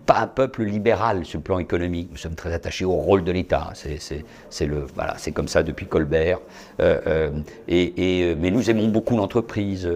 Pas 0.06 0.20
un 0.20 0.26
peuple 0.28 0.62
libéral 0.62 1.24
sur 1.24 1.40
le 1.40 1.42
plan 1.42 1.58
économique. 1.58 2.08
Nous 2.12 2.16
sommes 2.16 2.36
très 2.36 2.52
attachés 2.54 2.84
au 2.84 2.92
rôle 2.92 3.24
de 3.24 3.32
l'État. 3.32 3.72
C'est 3.74 4.70
voilà, 4.94 5.16
comme 5.34 5.48
ça 5.48 5.62
depuis 5.62 5.86
Colbert. 5.86 6.38
Euh, 6.80 7.00
euh, 7.06 7.30
et, 7.68 7.92
euh, 7.98 8.36
mais 8.38 8.50
nous 8.50 8.70
aimons 8.70 8.88
beaucoup 8.88 9.16
l'entreprise 9.16 9.90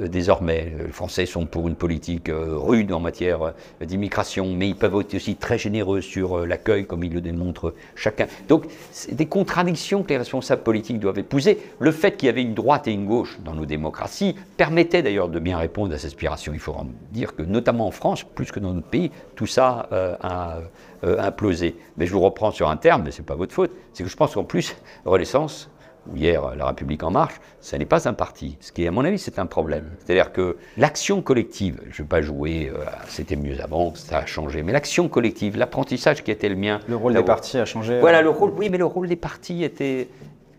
désormais. 0.00 0.72
Les 0.78 0.92
Français 0.92 1.26
sont 1.26 1.44
pour 1.44 1.68
une 1.68 1.74
politique 1.74 2.30
rude 2.32 2.92
en 2.92 3.00
matière 3.00 3.52
d'immigration, 3.82 4.46
mais 4.56 4.68
ils 4.68 4.74
peuvent 4.74 4.98
être 5.00 5.14
aussi 5.14 5.36
très 5.36 5.58
généreux 5.58 6.00
sur 6.00 6.46
l'accueil, 6.46 6.86
comme 6.86 7.04
ils 7.04 7.12
le 7.12 7.20
démontrent 7.20 7.74
chacun. 7.94 8.26
Donc, 8.48 8.64
c'est 8.90 9.14
des 9.14 9.26
contradictions 9.26 10.02
que 10.02 10.08
les 10.08 10.16
responsables 10.16 10.62
politiques 10.62 10.98
doivent 10.98 11.18
épouser. 11.18 11.58
Le 11.78 11.92
fait 11.92 12.16
qu'il 12.16 12.26
y 12.26 12.30
avait 12.30 12.40
une 12.40 12.54
droite 12.54 12.88
et 12.88 12.92
une 12.92 13.04
gauche 13.04 13.38
dans 13.44 13.52
nos 13.52 13.66
démocraties 13.66 14.34
permettait 14.56 15.02
d'ailleurs 15.02 15.28
de 15.28 15.38
bien 15.38 15.58
répondre 15.58 15.92
à 15.94 15.98
ces 15.98 16.06
aspirations. 16.06 16.52
Il 16.54 16.60
faut 16.60 16.74
dire 17.12 17.36
que, 17.36 17.42
notamment 17.42 17.86
en 17.86 17.90
France, 17.90 18.24
plus 18.24 18.50
que 18.50 18.60
dans 18.60 18.72
notre 18.72 18.88
pays, 18.88 19.10
tout 19.34 19.46
ça 19.46 19.88
euh, 19.92 20.16
a 20.20 20.58
euh, 21.04 21.18
implosé. 21.18 21.76
Mais 21.96 22.06
je 22.06 22.12
vous 22.12 22.20
reprends 22.20 22.50
sur 22.50 22.68
un 22.68 22.76
terme, 22.76 23.02
mais 23.04 23.10
ce 23.10 23.20
n'est 23.20 23.26
pas 23.26 23.34
votre 23.34 23.52
faute, 23.52 23.72
c'est 23.92 24.04
que 24.04 24.08
je 24.08 24.16
pense 24.16 24.34
qu'en 24.34 24.44
plus, 24.44 24.76
Renaissance, 25.04 25.70
ou 26.12 26.16
hier 26.16 26.54
La 26.56 26.66
République 26.66 27.02
en 27.02 27.10
marche, 27.10 27.34
ce 27.60 27.76
n'est 27.76 27.86
pas 27.86 28.08
un 28.08 28.12
parti. 28.12 28.56
Ce 28.60 28.72
qui, 28.72 28.86
à 28.86 28.90
mon 28.90 29.04
avis, 29.04 29.18
c'est 29.18 29.38
un 29.38 29.46
problème. 29.46 29.90
C'est-à-dire 29.98 30.32
que 30.32 30.56
l'action 30.76 31.22
collective, 31.22 31.80
je 31.90 32.02
ne 32.02 32.04
vais 32.04 32.08
pas 32.08 32.22
jouer, 32.22 32.70
euh, 32.74 32.84
c'était 33.08 33.36
mieux 33.36 33.60
avant, 33.62 33.94
ça 33.94 34.18
a 34.18 34.26
changé, 34.26 34.62
mais 34.62 34.72
l'action 34.72 35.08
collective, 35.08 35.56
l'apprentissage 35.56 36.22
qui 36.22 36.30
était 36.30 36.48
le 36.48 36.56
mien. 36.56 36.80
Le 36.88 36.96
rôle 36.96 37.14
des 37.14 37.22
partis 37.22 37.58
a 37.58 37.64
changé 37.64 38.00
Voilà, 38.00 38.22
le 38.22 38.30
rôle, 38.30 38.52
oui, 38.56 38.68
mais 38.70 38.78
le 38.78 38.86
rôle 38.86 39.08
des 39.08 39.16
partis 39.16 39.64
était, 39.64 40.08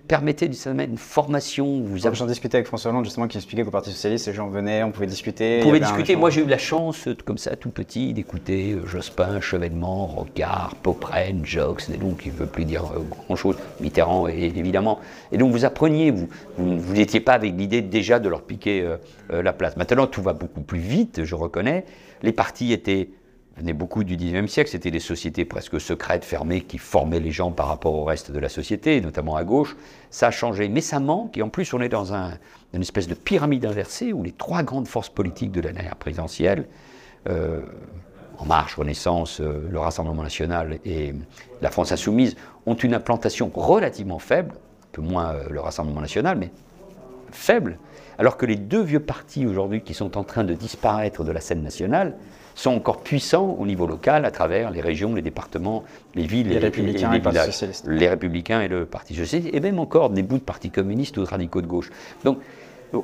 permettait 0.07 0.47
d'une 0.47 0.79
une 0.79 0.97
formation. 0.97 1.81
Vous 1.81 2.05
avez... 2.05 2.15
J'en 2.15 2.25
discutais 2.25 2.57
avec 2.57 2.67
François 2.67 2.91
Hollande 2.91 3.05
justement 3.05 3.27
qui 3.27 3.37
expliquait 3.37 3.63
qu'au 3.63 3.71
Parti 3.71 3.91
Socialiste, 3.91 4.27
les 4.27 4.33
gens 4.33 4.47
venaient, 4.47 4.83
on 4.83 4.91
pouvait 4.91 5.07
discuter. 5.07 5.59
On 5.61 5.65
pouvait 5.65 5.79
discuter. 5.79 6.15
Moi 6.15 6.29
j'ai 6.29 6.41
eu 6.41 6.45
la 6.47 6.57
chance, 6.57 7.07
comme 7.25 7.37
ça, 7.37 7.55
tout 7.55 7.69
petit, 7.69 8.13
d'écouter 8.13 8.73
euh, 8.73 8.85
Jospin, 8.85 9.41
Chevènement, 9.41 10.05
Rocard, 10.05 10.75
Popren, 10.81 11.45
Jox, 11.45 11.89
des 11.89 11.97
noms 11.97 12.13
qui 12.13 12.29
ne 12.29 12.35
veulent 12.35 12.47
plus 12.47 12.65
dire 12.65 12.83
euh, 12.95 13.01
grand-chose, 13.27 13.57
Mitterrand 13.79 14.27
évidemment. 14.27 14.99
Et 15.31 15.37
donc 15.37 15.51
vous 15.51 15.65
appreniez, 15.65 16.11
vous 16.11 16.27
vous 16.57 16.93
n'étiez 16.93 17.19
pas 17.19 17.33
avec 17.33 17.53
l'idée 17.55 17.81
déjà 17.81 18.19
de 18.19 18.29
leur 18.29 18.43
piquer 18.43 18.81
euh, 18.81 19.41
la 19.41 19.53
place. 19.53 19.77
Maintenant 19.77 20.07
tout 20.07 20.21
va 20.21 20.33
beaucoup 20.33 20.61
plus 20.61 20.79
vite, 20.79 21.23
je 21.23 21.35
reconnais. 21.35 21.85
Les 22.21 22.31
partis 22.31 22.73
étaient 22.73 23.09
venait 23.57 23.73
beaucoup 23.73 24.03
du 24.03 24.17
XIXe 24.17 24.51
siècle, 24.51 24.69
c'était 24.69 24.91
des 24.91 24.99
sociétés 24.99 25.45
presque 25.45 25.79
secrètes, 25.79 26.25
fermées, 26.25 26.61
qui 26.61 26.77
formaient 26.77 27.19
les 27.19 27.31
gens 27.31 27.51
par 27.51 27.67
rapport 27.67 27.93
au 27.93 28.03
reste 28.03 28.31
de 28.31 28.39
la 28.39 28.49
société, 28.49 28.99
notamment 28.99 29.35
à 29.35 29.43
gauche. 29.43 29.75
Ça 30.09 30.27
a 30.27 30.31
changé, 30.31 30.67
mais 30.67 30.81
ça 30.81 30.99
manque, 30.99 31.37
et 31.37 31.41
en 31.41 31.49
plus 31.49 31.73
on 31.73 31.81
est 31.81 31.89
dans 31.89 32.13
un, 32.13 32.33
une 32.73 32.81
espèce 32.81 33.07
de 33.07 33.13
pyramide 33.13 33.65
inversée 33.65 34.11
où 34.11 34.23
les 34.23 34.33
trois 34.33 34.63
grandes 34.63 34.87
forces 34.87 35.09
politiques 35.09 35.51
de 35.51 35.61
dernière 35.61 35.95
présidentielle, 35.95 36.67
euh, 37.29 37.61
En 38.37 38.45
Marche, 38.45 38.75
Renaissance, 38.75 39.39
euh, 39.39 39.65
le 39.69 39.79
Rassemblement 39.79 40.23
national 40.23 40.79
et 40.83 41.13
la 41.61 41.71
France 41.71 41.93
insoumise, 41.93 42.35
ont 42.65 42.75
une 42.75 42.93
implantation 42.93 43.49
relativement 43.53 44.19
faible, 44.19 44.51
un 44.51 44.87
peu 44.91 45.01
moins 45.01 45.33
euh, 45.33 45.47
le 45.49 45.61
Rassemblement 45.61 46.01
national, 46.01 46.37
mais 46.37 46.51
faible, 47.31 47.79
alors 48.17 48.35
que 48.35 48.45
les 48.45 48.57
deux 48.57 48.81
vieux 48.81 48.99
partis 48.99 49.45
aujourd'hui 49.45 49.81
qui 49.81 49.93
sont 49.93 50.17
en 50.17 50.25
train 50.25 50.43
de 50.43 50.53
disparaître 50.53 51.23
de 51.23 51.31
la 51.31 51.39
scène 51.39 51.63
nationale, 51.63 52.17
sont 52.55 52.71
encore 52.71 53.01
puissants 53.01 53.55
au 53.59 53.67
niveau 53.67 53.85
local 53.85 54.25
à 54.25 54.31
travers 54.31 54.71
les 54.71 54.81
régions, 54.81 55.13
les 55.13 55.21
départements, 55.21 55.83
les 56.15 56.25
villes 56.25 56.47
les 56.47 56.57
républicains 56.57 57.11
et, 57.11 57.19
les, 57.19 57.29
villages. 57.29 57.65
Les 57.85 58.07
républicains 58.07 58.61
et 58.61 58.67
le 58.67 58.85
Parti 58.85 59.13
socialiste, 59.13 59.53
et 59.53 59.59
même 59.59 59.77
encore 59.77 60.09
des 60.09 60.23
bouts 60.23 60.37
de 60.37 60.43
partis 60.43 60.71
communistes 60.71 61.17
ou 61.17 61.21
de 61.21 61.27
radicaux 61.27 61.61
de 61.61 61.67
gauche. 61.67 61.91
Donc, 62.23 62.39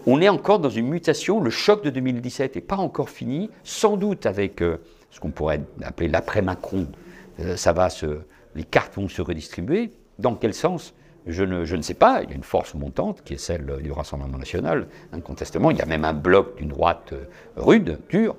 on 0.06 0.22
est 0.22 0.30
encore 0.30 0.60
dans 0.60 0.70
une 0.70 0.88
mutation. 0.88 1.42
Le 1.42 1.50
choc 1.50 1.84
de 1.84 1.90
2017 1.90 2.56
n'est 2.56 2.62
pas 2.62 2.78
encore 2.78 3.10
fini, 3.10 3.50
sans 3.64 3.98
doute 3.98 4.26
avec 4.26 4.62
euh, 4.62 4.78
ce 5.10 5.20
qu'on 5.20 5.32
pourrait 5.32 5.62
appeler 5.84 6.08
l'après-Macron. 6.08 6.88
Euh, 7.42 7.58
ça 7.58 7.74
va 7.74 7.90
se, 7.90 8.20
les 8.56 8.64
cartes 8.64 8.96
vont 8.96 9.10
se 9.10 9.22
redistribuer. 9.22 9.92
Dans 10.18 10.36
quel 10.36 10.54
sens? 10.54 10.94
Je 11.28 11.44
ne, 11.44 11.66
je 11.66 11.76
ne, 11.76 11.84
sais 11.84 11.94
pas, 11.94 12.24
il 12.24 12.30
y 12.30 12.34
a 12.34 12.36
une 12.36 12.44
force 12.44 12.74
montante 12.74 13.22
qui 13.24 13.36
est 13.36 13.38
celle 13.38 13.78
du 13.84 13.92
Rassemblement 13.92 14.40
national, 14.40 14.88
incontestement. 15.14 15.70
Il 15.70 15.78
y 15.78 15.82
a 15.82 15.86
même 15.86 16.04
un 16.04 16.14
bloc 16.14 16.58
d'une 16.58 16.70
droite 16.70 17.14
euh, 17.14 17.26
rude, 17.58 18.00
dure, 18.10 18.36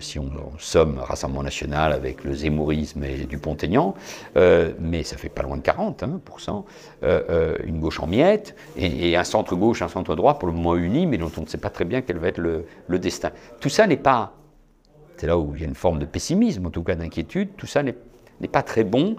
si 0.00 0.18
on, 0.18 0.30
somme 0.58 0.98
Rassemblement 0.98 1.42
national 1.42 1.92
avec 1.92 2.24
le 2.24 2.34
zémourisme 2.34 3.04
et 3.04 3.24
Dupont-Aignan, 3.24 3.94
euh, 4.36 4.72
mais 4.78 5.02
ça 5.02 5.16
fait 5.16 5.28
pas 5.28 5.42
loin 5.42 5.56
de 5.56 5.62
40%, 5.62 6.50
hein, 6.50 6.64
euh, 7.02 7.56
une 7.64 7.80
gauche 7.80 8.00
en 8.00 8.06
miettes, 8.06 8.54
et, 8.76 9.16
un 9.16 9.24
centre-gauche, 9.24 9.82
un 9.82 9.88
centre-droit 9.88 10.38
pour 10.38 10.48
le 10.48 10.54
moment 10.54 10.76
uni, 10.76 11.06
mais 11.06 11.18
dont 11.18 11.30
on 11.36 11.42
ne 11.42 11.46
sait 11.46 11.58
pas 11.58 11.70
très 11.70 11.84
bien 11.84 12.02
quel 12.02 12.18
va 12.18 12.28
être 12.28 12.38
le, 12.38 12.64
destin. 12.98 13.30
Tout 13.60 13.68
ça 13.68 13.86
n'est 13.86 13.96
pas, 13.96 14.34
c'est 15.16 15.26
là 15.26 15.38
où 15.38 15.54
il 15.54 15.60
y 15.60 15.64
a 15.64 15.68
une 15.68 15.74
forme 15.74 15.98
de 15.98 16.06
pessimisme, 16.06 16.66
en 16.66 16.70
tout 16.70 16.82
cas 16.82 16.94
d'inquiétude, 16.94 17.50
tout 17.56 17.66
ça 17.66 17.82
n'est 17.82 17.94
pas 18.50 18.62
très 18.62 18.84
bon 18.84 19.16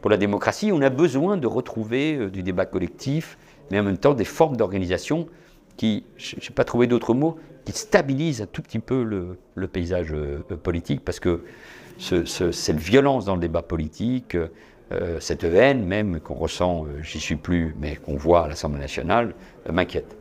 pour 0.00 0.10
la 0.10 0.16
démocratie. 0.16 0.72
On 0.72 0.82
a 0.82 0.90
besoin 0.90 1.36
de 1.36 1.46
retrouver 1.46 2.16
euh, 2.16 2.30
du 2.30 2.42
débat 2.42 2.66
collectif, 2.66 3.38
mais 3.70 3.78
en 3.78 3.84
même 3.84 3.98
temps 3.98 4.14
des 4.14 4.24
formes 4.24 4.56
d'organisation 4.56 5.26
qui, 5.80 6.04
je 6.18 6.36
n'ai 6.36 6.54
pas 6.54 6.64
trouvé 6.64 6.86
d'autres 6.86 7.14
mots, 7.14 7.38
qui 7.64 7.72
stabilisent 7.72 8.42
un 8.42 8.46
tout 8.46 8.60
petit 8.60 8.80
peu 8.80 9.02
le, 9.02 9.66
paysage 9.66 10.12
euh, 10.12 10.40
politique, 10.62 11.02
parce 11.02 11.20
que 11.20 11.42
cette 11.98 12.76
violence 12.76 13.24
dans 13.24 13.34
le 13.34 13.40
débat 13.40 13.62
politique, 13.62 14.36
euh, 14.92 15.18
cette 15.20 15.42
haine 15.42 15.86
même 15.86 16.20
qu'on 16.20 16.34
ressent, 16.34 16.84
j'y 17.00 17.18
suis 17.18 17.36
plus, 17.36 17.74
mais 17.80 17.96
qu'on 17.96 18.16
voit 18.16 18.44
à 18.44 18.48
l'Assemblée 18.48 18.78
nationale, 18.78 19.34
m'inquiète. 19.72 20.18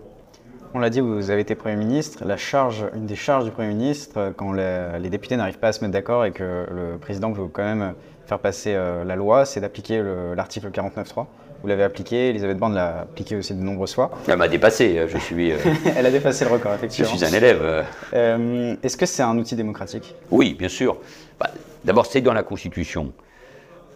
On 0.73 0.79
l'a 0.79 0.89
dit, 0.89 1.01
vous 1.01 1.29
avez 1.29 1.41
été 1.41 1.55
Premier 1.55 1.75
ministre. 1.75 2.23
La 2.23 2.37
charge, 2.37 2.85
une 2.95 3.05
des 3.05 3.17
charges 3.17 3.43
du 3.43 3.51
Premier 3.51 3.73
ministre, 3.73 4.31
quand 4.37 4.53
les, 4.53 5.09
députés 5.09 5.35
n'arrivent 5.35 5.59
pas 5.59 5.69
à 5.69 5.71
se 5.73 5.81
mettre 5.81 5.91
d'accord 5.91 6.23
et 6.23 6.31
que 6.31 6.67
le 6.71 6.97
président 6.99 7.33
veut 7.33 7.47
quand 7.47 7.63
même 7.63 7.95
faire 8.27 8.39
passer 8.39 8.75
euh, 8.75 9.03
la 9.03 9.17
loi, 9.17 9.43
c'est 9.43 9.59
d'appliquer 9.59 10.01
l'article 10.37 10.69
49.3. 10.69 11.25
Vous 11.61 11.67
l'avez 11.67 11.83
appliqué, 11.83 12.29
Elisabeth 12.29 12.57
Borne 12.57 12.73
l'a 12.73 13.01
appliqué 13.01 13.35
aussi 13.35 13.53
de 13.53 13.61
nombreuses 13.61 13.93
fois. 13.93 14.11
Elle 14.27 14.37
m'a 14.37 14.47
dépassé, 14.47 15.05
je 15.07 15.17
suis... 15.17 15.51
Euh, 15.51 15.57
Elle 15.95 16.05
a 16.05 16.11
dépassé 16.11 16.45
le 16.45 16.51
record, 16.51 16.73
effectivement. 16.73 17.11
Je 17.11 17.17
suis 17.17 17.25
un 17.25 17.37
élève. 17.37 17.85
Euh, 18.13 18.75
est-ce 18.81 18.95
que 18.95 19.05
c'est 19.05 19.23
un 19.23 19.37
outil 19.37 19.55
démocratique? 19.55 20.15
Oui, 20.31 20.55
bien 20.57 20.69
sûr. 20.69 20.97
Bah, 21.39 21.51
d'abord, 21.83 22.05
c'est 22.05 22.21
dans 22.21 22.33
la 22.33 22.43
Constitution. 22.43 23.11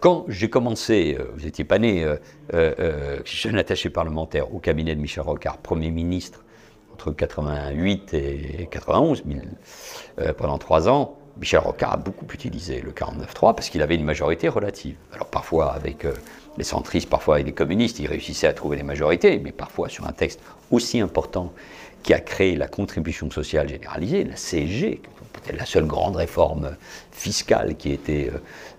Quand 0.00 0.26
j'ai 0.28 0.50
commencé, 0.50 1.16
vous 1.34 1.44
n'étiez 1.46 1.64
pas 1.64 1.78
né, 1.78 2.06
jeune 3.24 3.56
attaché 3.56 3.88
parlementaire 3.88 4.54
au 4.54 4.58
cabinet 4.58 4.94
de 4.94 5.00
Michel 5.00 5.22
Rocard, 5.22 5.56
Premier 5.56 5.90
ministre, 5.90 6.44
entre 6.94 7.10
88 7.10 8.14
et 8.14 8.68
91, 8.70 9.24
euh, 10.20 10.32
pendant 10.32 10.58
trois 10.58 10.88
ans, 10.88 11.18
Michel 11.38 11.60
Rocard 11.60 11.94
a 11.94 11.96
beaucoup 11.96 12.26
utilisé 12.32 12.80
le 12.80 12.92
49-3 12.92 13.54
parce 13.54 13.68
qu'il 13.68 13.82
avait 13.82 13.96
une 13.96 14.04
majorité 14.04 14.48
relative. 14.48 14.96
Alors 15.12 15.26
parfois 15.26 15.72
avec 15.72 16.04
euh, 16.04 16.12
les 16.56 16.64
centristes, 16.64 17.08
parfois 17.08 17.36
avec 17.36 17.46
les 17.46 17.52
communistes, 17.52 17.98
il 17.98 18.06
réussissait 18.06 18.46
à 18.46 18.52
trouver 18.52 18.76
les 18.76 18.82
majorités, 18.82 19.38
mais 19.38 19.52
parfois 19.52 19.88
sur 19.88 20.06
un 20.06 20.12
texte 20.12 20.40
aussi 20.70 21.00
important 21.00 21.52
qui 22.02 22.14
a 22.14 22.20
créé 22.20 22.54
la 22.54 22.68
contribution 22.68 23.30
sociale 23.30 23.68
généralisée, 23.68 24.24
la 24.24 24.34
CSG, 24.34 25.00
peut-être 25.32 25.58
la 25.58 25.66
seule 25.66 25.86
grande 25.86 26.16
réforme 26.16 26.76
fiscale 27.12 27.76
qui 27.76 27.90
a 27.90 27.94
été 27.94 28.30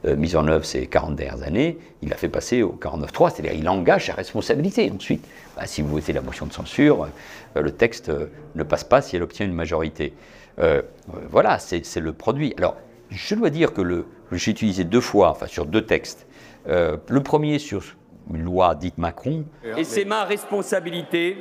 euh, 0.05 0.15
mise 0.15 0.35
en 0.35 0.47
œuvre 0.47 0.65
ces 0.65 0.87
40 0.87 1.15
dernières 1.15 1.43
années, 1.43 1.77
il 2.01 2.11
a 2.13 2.15
fait 2.15 2.29
passer 2.29 2.63
au 2.63 2.77
49-3, 2.81 3.33
c'est-à-dire 3.33 3.53
il 3.53 3.67
engage 3.69 4.07
sa 4.07 4.13
responsabilité. 4.13 4.91
Ensuite, 4.91 5.25
bah, 5.55 5.65
si 5.65 5.81
vous 5.81 5.89
votez 5.89 6.13
la 6.13 6.21
motion 6.21 6.45
de 6.45 6.53
censure, 6.53 7.07
euh, 7.55 7.61
le 7.61 7.71
texte 7.71 8.09
euh, 8.09 8.27
ne 8.55 8.63
passe 8.63 8.83
pas 8.83 9.01
si 9.01 9.15
elle 9.15 9.23
obtient 9.23 9.45
une 9.45 9.53
majorité. 9.53 10.13
Euh, 10.59 10.81
voilà, 11.29 11.59
c'est 11.59 11.97
le 11.97 12.13
produit. 12.13 12.53
Alors, 12.57 12.77
je 13.09 13.35
dois 13.35 13.49
dire 13.49 13.73
que 13.73 13.81
le, 13.81 14.05
j'ai 14.31 14.51
utilisé 14.51 14.83
deux 14.83 15.01
fois, 15.01 15.29
enfin 15.29 15.47
sur 15.47 15.65
deux 15.65 15.85
textes. 15.85 16.25
le 16.67 17.19
premier 17.23 17.59
sur 17.59 17.83
une 18.33 18.43
loi 18.43 18.75
dite 18.75 18.97
Macron. 18.97 19.45
Et 19.77 19.83
c'est 19.83 20.05
ma 20.05 20.23
responsabilité. 20.23 21.37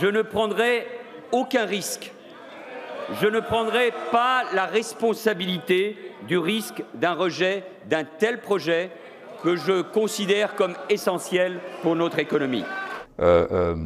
Je 0.00 0.06
ne 0.06 0.22
prendrai 0.22 0.86
aucun 1.32 1.64
risque. 1.64 2.12
Je 3.20 3.26
ne 3.26 3.40
prendrai 3.40 3.92
pas 4.12 4.44
la 4.54 4.66
responsabilité 4.66 5.96
du 6.26 6.36
risque 6.38 6.82
d'un 6.94 7.14
rejet 7.14 7.64
d'un 7.88 8.04
tel 8.04 8.40
projet 8.40 8.90
que 9.42 9.56
je 9.56 9.82
considère 9.82 10.54
comme 10.54 10.74
essentiel 10.90 11.60
pour 11.82 11.96
notre 11.96 12.18
économie. 12.18 12.64
Euh, 13.20 13.46
euh, 13.50 13.76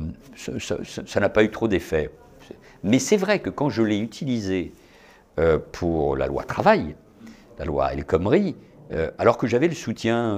ça 1.07 1.21
n'a 1.21 1.29
pas 1.29 1.45
eu 1.45 1.51
trop 1.51 1.69
d'effet. 1.69 2.11
Mais 2.85 2.99
c'est 2.99 3.17
vrai 3.17 3.41
que 3.41 3.51
quand 3.51 3.71
je 3.71 3.83
l'ai 3.83 3.99
utilisé 3.99 4.73
euh, 5.39 5.59
pour 5.73 6.17
la 6.17 6.27
loi 6.27 6.45
travail, 6.45 6.95
la 7.59 7.65
loi 7.65 7.93
El 7.93 8.05
Khomri, 8.05 8.57
alors 9.17 9.39
que 9.39 9.47
j'avais 9.47 9.69
le 9.69 9.75
soutien 9.75 10.37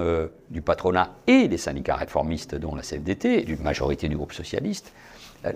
du 0.49 0.61
patronat 0.61 1.13
et 1.27 1.49
des 1.49 1.57
syndicats 1.57 1.97
réformistes, 1.97 2.55
dont 2.55 2.73
la 2.73 2.83
CFDT, 2.83 3.41
et 3.41 3.43
d'une 3.43 3.61
majorité 3.61 4.07
du 4.07 4.15
groupe 4.15 4.31
socialiste, 4.31 4.93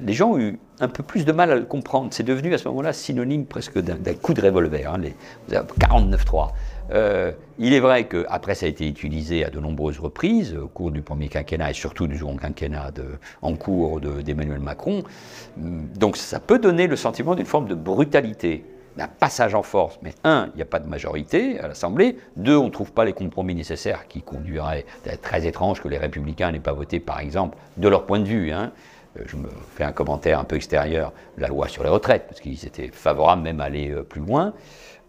les 0.01 0.13
gens 0.13 0.31
ont 0.31 0.37
eu 0.37 0.59
un 0.79 0.87
peu 0.87 1.01
plus 1.01 1.23
de 1.23 1.31
mal 1.31 1.51
à 1.51 1.55
le 1.55 1.63
comprendre. 1.63 2.09
C'est 2.11 2.23
devenu 2.23 2.53
à 2.53 2.57
ce 2.57 2.67
moment-là 2.67 2.91
synonyme 2.91 3.45
presque 3.45 3.79
d'un 3.79 4.13
coup 4.15 4.33
de 4.33 4.41
revolver. 4.41 4.85
Hein, 4.93 4.97
les 4.97 5.15
49-3. 5.49 6.49
Euh, 6.91 7.31
il 7.57 7.73
est 7.73 7.79
vrai 7.79 8.07
qu'après, 8.07 8.55
ça 8.55 8.65
a 8.65 8.69
été 8.69 8.87
utilisé 8.87 9.45
à 9.45 9.49
de 9.49 9.59
nombreuses 9.59 9.99
reprises 9.99 10.55
au 10.55 10.67
cours 10.67 10.91
du 10.91 11.01
premier 11.01 11.27
quinquennat 11.27 11.71
et 11.71 11.73
surtout 11.73 12.07
du 12.07 12.17
second 12.17 12.37
quinquennat 12.37 12.91
en 13.41 13.55
cours 13.55 13.99
d'Emmanuel 14.01 14.59
Macron. 14.59 15.03
Donc 15.57 16.17
ça 16.17 16.39
peut 16.39 16.59
donner 16.59 16.87
le 16.87 16.95
sentiment 16.95 17.35
d'une 17.35 17.45
forme 17.45 17.67
de 17.67 17.75
brutalité, 17.75 18.65
d'un 18.97 19.07
passage 19.07 19.55
en 19.55 19.63
force. 19.63 19.99
Mais 20.01 20.13
un, 20.23 20.49
il 20.53 20.57
n'y 20.57 20.61
a 20.61 20.65
pas 20.65 20.79
de 20.79 20.87
majorité 20.87 21.59
à 21.59 21.67
l'Assemblée. 21.67 22.17
Deux, 22.37 22.57
on 22.57 22.65
ne 22.65 22.71
trouve 22.71 22.91
pas 22.91 23.05
les 23.05 23.13
compromis 23.13 23.55
nécessaires 23.55 24.07
qui 24.07 24.21
conduiraient 24.21 24.85
être 25.05 25.21
très 25.21 25.45
étrange 25.45 25.81
que 25.81 25.87
les 25.87 25.97
républicains 25.97 26.51
n'aient 26.51 26.59
pas 26.59 26.73
voté, 26.73 26.99
par 26.99 27.19
exemple, 27.19 27.57
de 27.77 27.87
leur 27.87 28.05
point 28.05 28.19
de 28.19 28.27
vue. 28.27 28.51
Hein. 28.51 28.71
Euh, 29.17 29.23
je 29.25 29.35
me 29.35 29.49
fais 29.75 29.83
un 29.83 29.91
commentaire 29.91 30.39
un 30.39 30.43
peu 30.43 30.55
extérieur, 30.55 31.13
la 31.37 31.47
loi 31.47 31.67
sur 31.67 31.83
les 31.83 31.89
retraites, 31.89 32.25
parce 32.27 32.41
qu'ils 32.41 32.65
étaient 32.65 32.89
favorables 32.91 33.41
même 33.41 33.59
à 33.59 33.65
aller 33.65 33.89
euh, 33.89 34.03
plus 34.03 34.21
loin. 34.21 34.53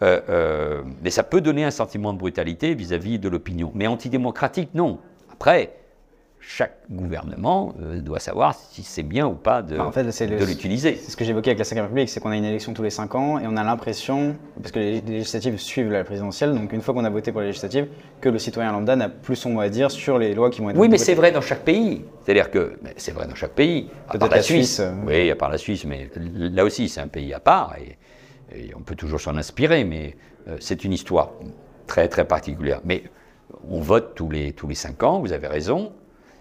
Euh, 0.03 0.21
euh, 0.29 0.83
mais 1.03 1.11
ça 1.11 1.23
peut 1.23 1.41
donner 1.41 1.65
un 1.65 1.71
sentiment 1.71 2.13
de 2.13 2.19
brutalité 2.19 2.75
vis-à-vis 2.75 3.19
de 3.19 3.29
l'opinion. 3.29 3.71
Mais 3.75 3.87
antidémocratique, 3.87 4.71
non. 4.75 4.99
Après, 5.33 5.75
chaque 6.43 6.79
gouvernement 6.91 7.75
euh, 7.83 8.01
doit 8.01 8.19
savoir 8.19 8.55
si 8.55 8.83
c'est 8.83 9.03
bien 9.03 9.27
ou 9.27 9.35
pas 9.35 9.61
de, 9.61 9.77
de 9.77 10.45
l'utiliser. 10.45 10.97
C'est 10.97 11.11
ce 11.11 11.17
que 11.17 11.25
j'évoquais 11.25 11.51
avec 11.51 11.59
la 11.59 11.65
5 11.65 11.81
République, 11.83 12.09
c'est 12.09 12.21
qu'on 12.21 12.31
a 12.31 12.37
une 12.37 12.47
élection 12.47 12.73
tous 12.73 12.83
les 12.83 12.91
5 12.91 13.15
ans 13.15 13.39
et 13.39 13.47
on 13.47 13.59
a 13.59 13.63
l'impression, 13.63 14.37
parce 14.57 14.73
que 14.73 14.79
les 14.79 15.01
législatives 15.03 15.59
suivent 15.59 15.93
la 15.93 16.03
présidentielle, 16.03 16.55
donc 16.55 16.73
une 16.73 16.81
fois 16.81 16.95
qu'on 16.95 17.05
a 17.05 17.11
voté 17.11 17.31
pour 17.31 17.43
les 17.43 17.49
législatives, 17.49 17.89
que 18.23 18.31
le 18.31 18.39
citoyen 18.39 18.73
lambda 18.73 18.97
n'a 18.97 19.11
plus 19.11 19.37
son 19.37 19.51
mot 19.51 19.61
à 19.61 19.69
dire 19.69 19.91
sur 19.91 20.19
les 20.19 20.35
lois 20.35 20.49
qui 20.49 20.63
vont 20.63 20.71
être 20.71 20.79
Oui, 20.79 20.89
mais 20.89 20.99
c'est 20.99 21.15
vrai 21.15 21.31
dans 21.31 21.43
chaque 21.43 21.63
pays. 21.63 22.05
C'est-à-dire 22.25 22.51
que 22.51 22.79
c'est 22.97 23.13
vrai 23.13 23.27
dans 23.27 23.35
chaque 23.35 23.53
pays. 23.53 23.91
Peut-être 24.11 24.31
la, 24.31 24.43
Suisse. 24.43 24.83
Oui, 25.07 25.31
à 25.31 25.37
part 25.37 25.51
la 25.51 25.59
Suisse, 25.59 25.85
mais 25.85 26.09
là 26.17 26.65
aussi 26.65 26.89
c'est 26.89 27.03
un 27.03 27.09
pays 27.09 27.35
à 27.35 27.41
part. 27.41 27.75
Et, 27.79 27.99
on 28.77 28.81
peut 28.81 28.95
toujours 28.95 29.21
s'en 29.21 29.37
inspirer, 29.37 29.85
mais 29.85 30.17
euh, 30.49 30.57
c'est 30.61 30.85
une 30.85 30.93
histoire 30.93 31.33
très 31.87 32.09
très 32.09 32.25
particulière. 32.25 32.81
Mais 32.85 33.05
on 33.69 33.81
vote 33.81 34.15
tous 34.15 34.31
les, 34.31 34.53
tous 34.53 34.69
les 34.69 34.75
cinq 34.75 35.03
ans, 35.03 35.21
vous 35.21 35.33
avez 35.33 35.47
raison. 35.47 35.93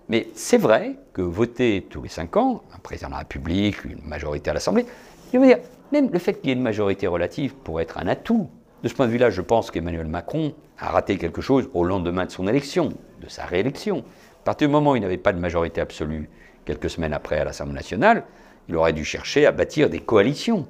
Mais 0.08 0.28
c'est 0.34 0.58
vrai 0.58 0.96
que 1.14 1.22
voter 1.22 1.86
tous 1.88 2.02
les 2.02 2.10
cinq 2.10 2.36
ans, 2.38 2.64
un 2.74 2.80
président 2.80 3.08
de 3.10 3.14
la 3.14 3.20
République, 3.20 3.84
une 3.86 4.04
majorité 4.04 4.50
à 4.50 4.54
l'Assemblée, 4.54 4.86
je 5.32 5.38
veux 5.38 5.46
dire, 5.46 5.60
même 5.92 6.10
le 6.12 6.20
fait 6.20 6.34
qu'il 6.34 6.50
y 6.50 6.54
ait 6.54 6.56
une 6.56 6.64
majorité 6.64 7.06
relative 7.08 7.54
pourrait 7.56 7.84
être 7.84 8.00
un 8.00 8.08
atout. 8.08 8.50
De 8.82 8.88
ce 8.88 8.94
point 8.94 9.06
de 9.06 9.12
vue-là, 9.12 9.30
je 9.30 9.42
pense 9.42 9.70
qu'Emmanuel 9.70 10.08
Macron 10.08 10.54
a 10.80 10.90
raté 10.90 11.18
quelque 11.18 11.42
chose 11.42 11.70
au 11.74 11.84
lendemain 11.84 12.26
de 12.26 12.32
son 12.32 12.48
élection, 12.48 12.90
de 13.22 13.28
sa 13.28 13.46
réélection. 13.46 14.00
À 14.42 14.46
partir 14.46 14.68
du 14.68 14.72
moment 14.72 14.92
où 14.92 14.96
il 14.96 15.02
n'avait 15.02 15.18
pas 15.18 15.34
de 15.34 15.40
majorité 15.40 15.82
absolue, 15.82 16.30
quelques 16.66 16.90
semaines 16.90 17.14
après 17.14 17.40
à 17.40 17.44
l'Assemblée 17.44 17.76
nationale, 17.76 18.24
il 18.68 18.76
aurait 18.76 18.94
dû 18.94 19.04
chercher 19.04 19.46
à 19.46 19.52
bâtir 19.52 19.90
des 19.90 20.00
coalitions 20.00 20.68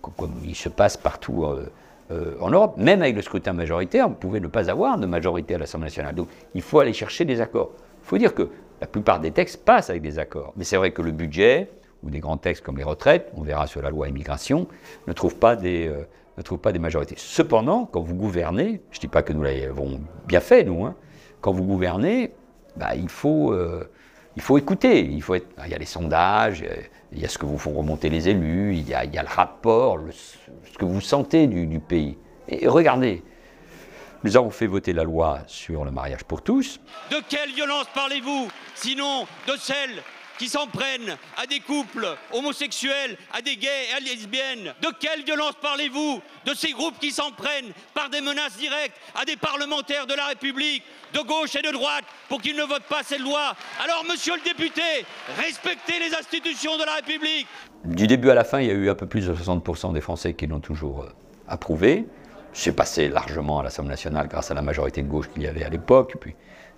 comme 0.00 0.32
il 0.44 0.54
se 0.54 0.68
passe 0.68 0.96
partout 0.96 1.44
euh, 1.44 1.70
euh, 2.10 2.34
en 2.40 2.50
Europe, 2.50 2.76
même 2.76 3.02
avec 3.02 3.14
le 3.14 3.22
scrutin 3.22 3.52
majoritaire, 3.52 4.08
vous 4.08 4.14
pouvez 4.14 4.40
ne 4.40 4.48
pas 4.48 4.70
avoir 4.70 4.98
de 4.98 5.06
majorité 5.06 5.54
à 5.54 5.58
l'Assemblée 5.58 5.86
nationale. 5.86 6.14
Donc 6.14 6.28
il 6.54 6.62
faut 6.62 6.80
aller 6.80 6.92
chercher 6.92 7.24
des 7.24 7.40
accords. 7.40 7.70
Il 8.02 8.06
faut 8.06 8.18
dire 8.18 8.34
que 8.34 8.50
la 8.80 8.86
plupart 8.86 9.20
des 9.20 9.30
textes 9.30 9.64
passent 9.64 9.90
avec 9.90 10.02
des 10.02 10.18
accords. 10.18 10.52
Mais 10.56 10.64
c'est 10.64 10.76
vrai 10.76 10.90
que 10.90 11.02
le 11.02 11.12
budget, 11.12 11.70
ou 12.02 12.10
des 12.10 12.18
grands 12.18 12.38
textes 12.38 12.64
comme 12.64 12.78
les 12.78 12.84
retraites, 12.84 13.30
on 13.36 13.42
verra 13.42 13.66
sur 13.66 13.82
la 13.82 13.90
loi 13.90 14.08
immigration, 14.08 14.66
ne 15.06 15.12
trouvent 15.12 15.36
pas 15.36 15.54
des, 15.54 15.86
euh, 15.86 16.06
ne 16.38 16.42
trouvent 16.42 16.58
pas 16.58 16.72
des 16.72 16.78
majorités. 16.78 17.14
Cependant, 17.18 17.86
quand 17.86 18.00
vous 18.00 18.14
gouvernez, 18.14 18.80
je 18.90 18.98
ne 18.98 19.00
dis 19.00 19.08
pas 19.08 19.22
que 19.22 19.32
nous 19.32 19.42
l'avons 19.42 20.00
bien 20.26 20.40
fait, 20.40 20.64
nous, 20.64 20.86
hein, 20.86 20.94
quand 21.40 21.52
vous 21.52 21.64
gouvernez, 21.64 22.32
bah, 22.76 22.94
il, 22.94 23.08
faut, 23.08 23.54
il 24.36 24.42
faut 24.42 24.56
écouter. 24.56 25.04
Il, 25.04 25.22
faut 25.22 25.34
être, 25.34 25.46
il 25.64 25.70
y 25.70 25.74
a 25.74 25.78
les 25.78 25.86
sondages, 25.86 26.64
il 27.12 27.20
y 27.20 27.24
a 27.24 27.28
ce 27.28 27.38
que 27.38 27.46
vous 27.46 27.58
font 27.58 27.72
remonter 27.72 28.08
les 28.08 28.28
élus, 28.28 28.76
il 28.76 28.88
y 28.88 28.94
a, 28.94 29.04
le 29.04 29.28
rapport, 29.28 29.98
ce 30.12 30.78
que 30.78 30.84
vous 30.84 31.00
sentez 31.00 31.46
du, 31.46 31.80
pays. 31.80 32.16
Et 32.48 32.68
regardez, 32.68 33.22
nous 34.22 34.36
avons 34.36 34.50
fait 34.50 34.66
voter 34.66 34.92
la 34.92 35.02
loi 35.02 35.40
sur 35.46 35.84
le 35.84 35.90
mariage 35.90 36.24
pour 36.24 36.42
tous. 36.42 36.80
De 37.10 37.16
quelle 37.28 37.52
violence 37.52 37.86
parlez-vous 37.94 38.48
Sinon 38.74 39.26
de 39.46 39.52
celle 39.58 40.02
qui 40.40 40.48
s'en 40.48 40.66
prennent 40.66 41.18
à 41.36 41.44
des 41.46 41.60
couples 41.60 42.16
homosexuels, 42.32 43.18
à 43.30 43.42
des 43.42 43.58
gays 43.58 43.88
et 43.90 43.94
à 43.94 44.00
des 44.00 44.16
lesbiennes. 44.16 44.72
De 44.80 44.88
quelle 44.98 45.22
violence 45.22 45.52
parlez-vous 45.60 46.22
De 46.46 46.54
ces 46.54 46.72
groupes 46.72 46.98
qui 46.98 47.10
s'en 47.10 47.30
prennent 47.30 47.72
par 47.92 48.08
des 48.08 48.22
menaces 48.22 48.56
directes 48.56 48.96
à 49.14 49.26
des 49.26 49.36
parlementaires 49.36 50.06
de 50.06 50.14
la 50.14 50.28
République, 50.28 50.82
de 51.12 51.20
gauche 51.20 51.56
et 51.56 51.62
de 51.62 51.70
droite, 51.70 52.04
pour 52.30 52.40
qu'ils 52.40 52.56
ne 52.56 52.62
votent 52.62 52.88
pas 52.88 53.02
cette 53.04 53.20
loi? 53.20 53.54
Alors, 53.84 54.02
monsieur 54.08 54.34
le 54.34 54.40
député, 54.40 55.04
respectez 55.36 55.98
les 55.98 56.16
institutions 56.16 56.78
de 56.78 56.84
la 56.84 56.94
République. 56.94 57.46
Du 57.84 58.06
début 58.06 58.30
à 58.30 58.34
la 58.34 58.44
fin, 58.44 58.60
il 58.60 58.68
y 58.68 58.70
a 58.70 58.74
eu 58.74 58.88
un 58.88 58.94
peu 58.94 59.06
plus 59.06 59.26
de 59.26 59.34
60% 59.34 59.92
des 59.92 60.00
Français 60.00 60.32
qui 60.32 60.46
l'ont 60.46 60.60
toujours 60.60 61.02
euh, 61.02 61.12
approuvé. 61.48 62.06
C'est 62.54 62.72
passé 62.72 63.10
largement 63.10 63.60
à 63.60 63.62
l'Assemblée 63.62 63.90
nationale 63.90 64.26
grâce 64.26 64.50
à 64.50 64.54
la 64.54 64.62
majorité 64.62 65.02
de 65.02 65.08
gauche 65.08 65.28
qu'il 65.28 65.42
y 65.42 65.46
avait 65.46 65.64
à 65.64 65.68
l'époque. 65.68 66.14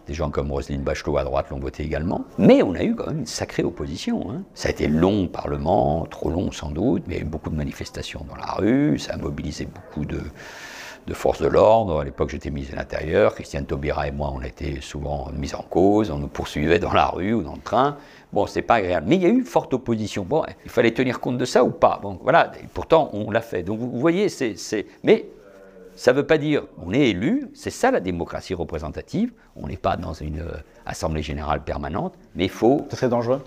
Des 0.07 0.15
gens 0.15 0.31
comme 0.31 0.51
Roselyne 0.51 0.83
Bachelot 0.83 1.17
à 1.17 1.25
droite 1.25 1.47
l'ont 1.51 1.61
voté 1.61 1.83
également. 1.83 2.25
Mais 2.39 2.63
on 2.63 2.75
a 2.75 2.83
eu 2.83 2.95
quand 2.95 3.07
même 3.07 3.21
une 3.21 3.27
sacrée 3.27 3.63
opposition. 3.63 4.31
Hein. 4.31 4.43
Ça 4.55 4.69
a 4.69 4.73
été 4.73 4.89
long, 4.89 5.29
Parlement, 5.29 6.07
trop 6.07 6.31
long 6.31 6.51
sans 6.51 6.71
doute, 6.71 7.05
mais 7.07 7.15
il 7.15 7.19
y 7.19 7.21
a 7.21 7.25
eu 7.25 7.29
beaucoup 7.29 7.51
de 7.51 7.57
manifestations 7.57 8.27
dans 8.29 8.37
la 8.37 8.53
rue, 8.53 8.99
ça 8.99 9.15
a 9.15 9.17
mobilisé 9.17 9.67
beaucoup 9.67 10.05
de, 10.05 10.21
forces 11.13 11.41
de 11.41 11.47
l'ordre. 11.47 12.01
À 12.01 12.05
l'époque, 12.05 12.31
j'étais 12.31 12.51
ministre 12.51 12.75
de 12.75 12.79
l'Intérieur. 12.79 13.35
Christiane 13.35 13.67
Taubira 13.67 14.09
et 14.09 14.13
moi, 14.13 14.33
on 14.35 14.43
été 14.43 14.81
souvent 14.81 15.29
mis 15.35 15.55
en 15.55 15.63
cause. 15.63 16.11
On 16.11 16.19
nous 16.19 16.29
poursuivait 16.29 16.79
dans 16.79 16.93
la 16.93 17.07
rue 17.07 17.35
ou 17.35 17.43
dans 17.43 17.55
le 17.55 17.61
train. 17.61 17.97
Bon, 18.33 18.47
c'est 18.47 18.63
pas 18.63 18.77
agréable. 18.77 19.07
Mais 19.09 19.17
il 19.17 19.23
y 19.23 19.27
a 19.27 19.31
eu 19.31 19.45
forte 19.45 19.75
opposition. 19.75 20.25
Bon, 20.25 20.43
il 20.65 20.71
fallait 20.71 20.93
tenir 20.93 21.21
compte 21.21 21.39
de 21.39 21.45
ça 21.45 21.65
ou 21.65 21.71
pas? 21.71 22.01
Bon, 22.03 22.19
voilà. 22.23 22.51
Pourtant, 22.73 23.11
on 23.13 23.31
l'a 23.31 23.43
fait. 23.43 23.63
Donc, 23.63 23.79
vous 23.79 23.99
voyez, 23.99 24.29
c'est. 24.29 24.57
Mais 25.05 25.27
ça 25.97 26.13
ne 26.13 26.19
veut 26.19 26.27
pas 26.27 26.39
dire 26.39 26.65
on 26.85 26.93
est 26.93 27.11
élu, 27.11 27.51
c'est 27.55 27.71
ça 27.71 27.91
la 27.91 28.01
démocratie 28.01 28.55
représentative. 28.55 29.33
On 29.57 29.67
n'est 29.67 29.77
pas 29.77 29.97
dans 29.97 30.15
une 30.15 30.41
euh, 30.41 30.57
assemblée 30.87 31.23
générale 31.23 31.63
permanente, 31.63 32.15
mais 32.35 32.45
il 32.45 32.51
faut. 32.51 32.87
Ce 32.91 32.97
serait 32.97 33.09
dangereux 33.09 33.43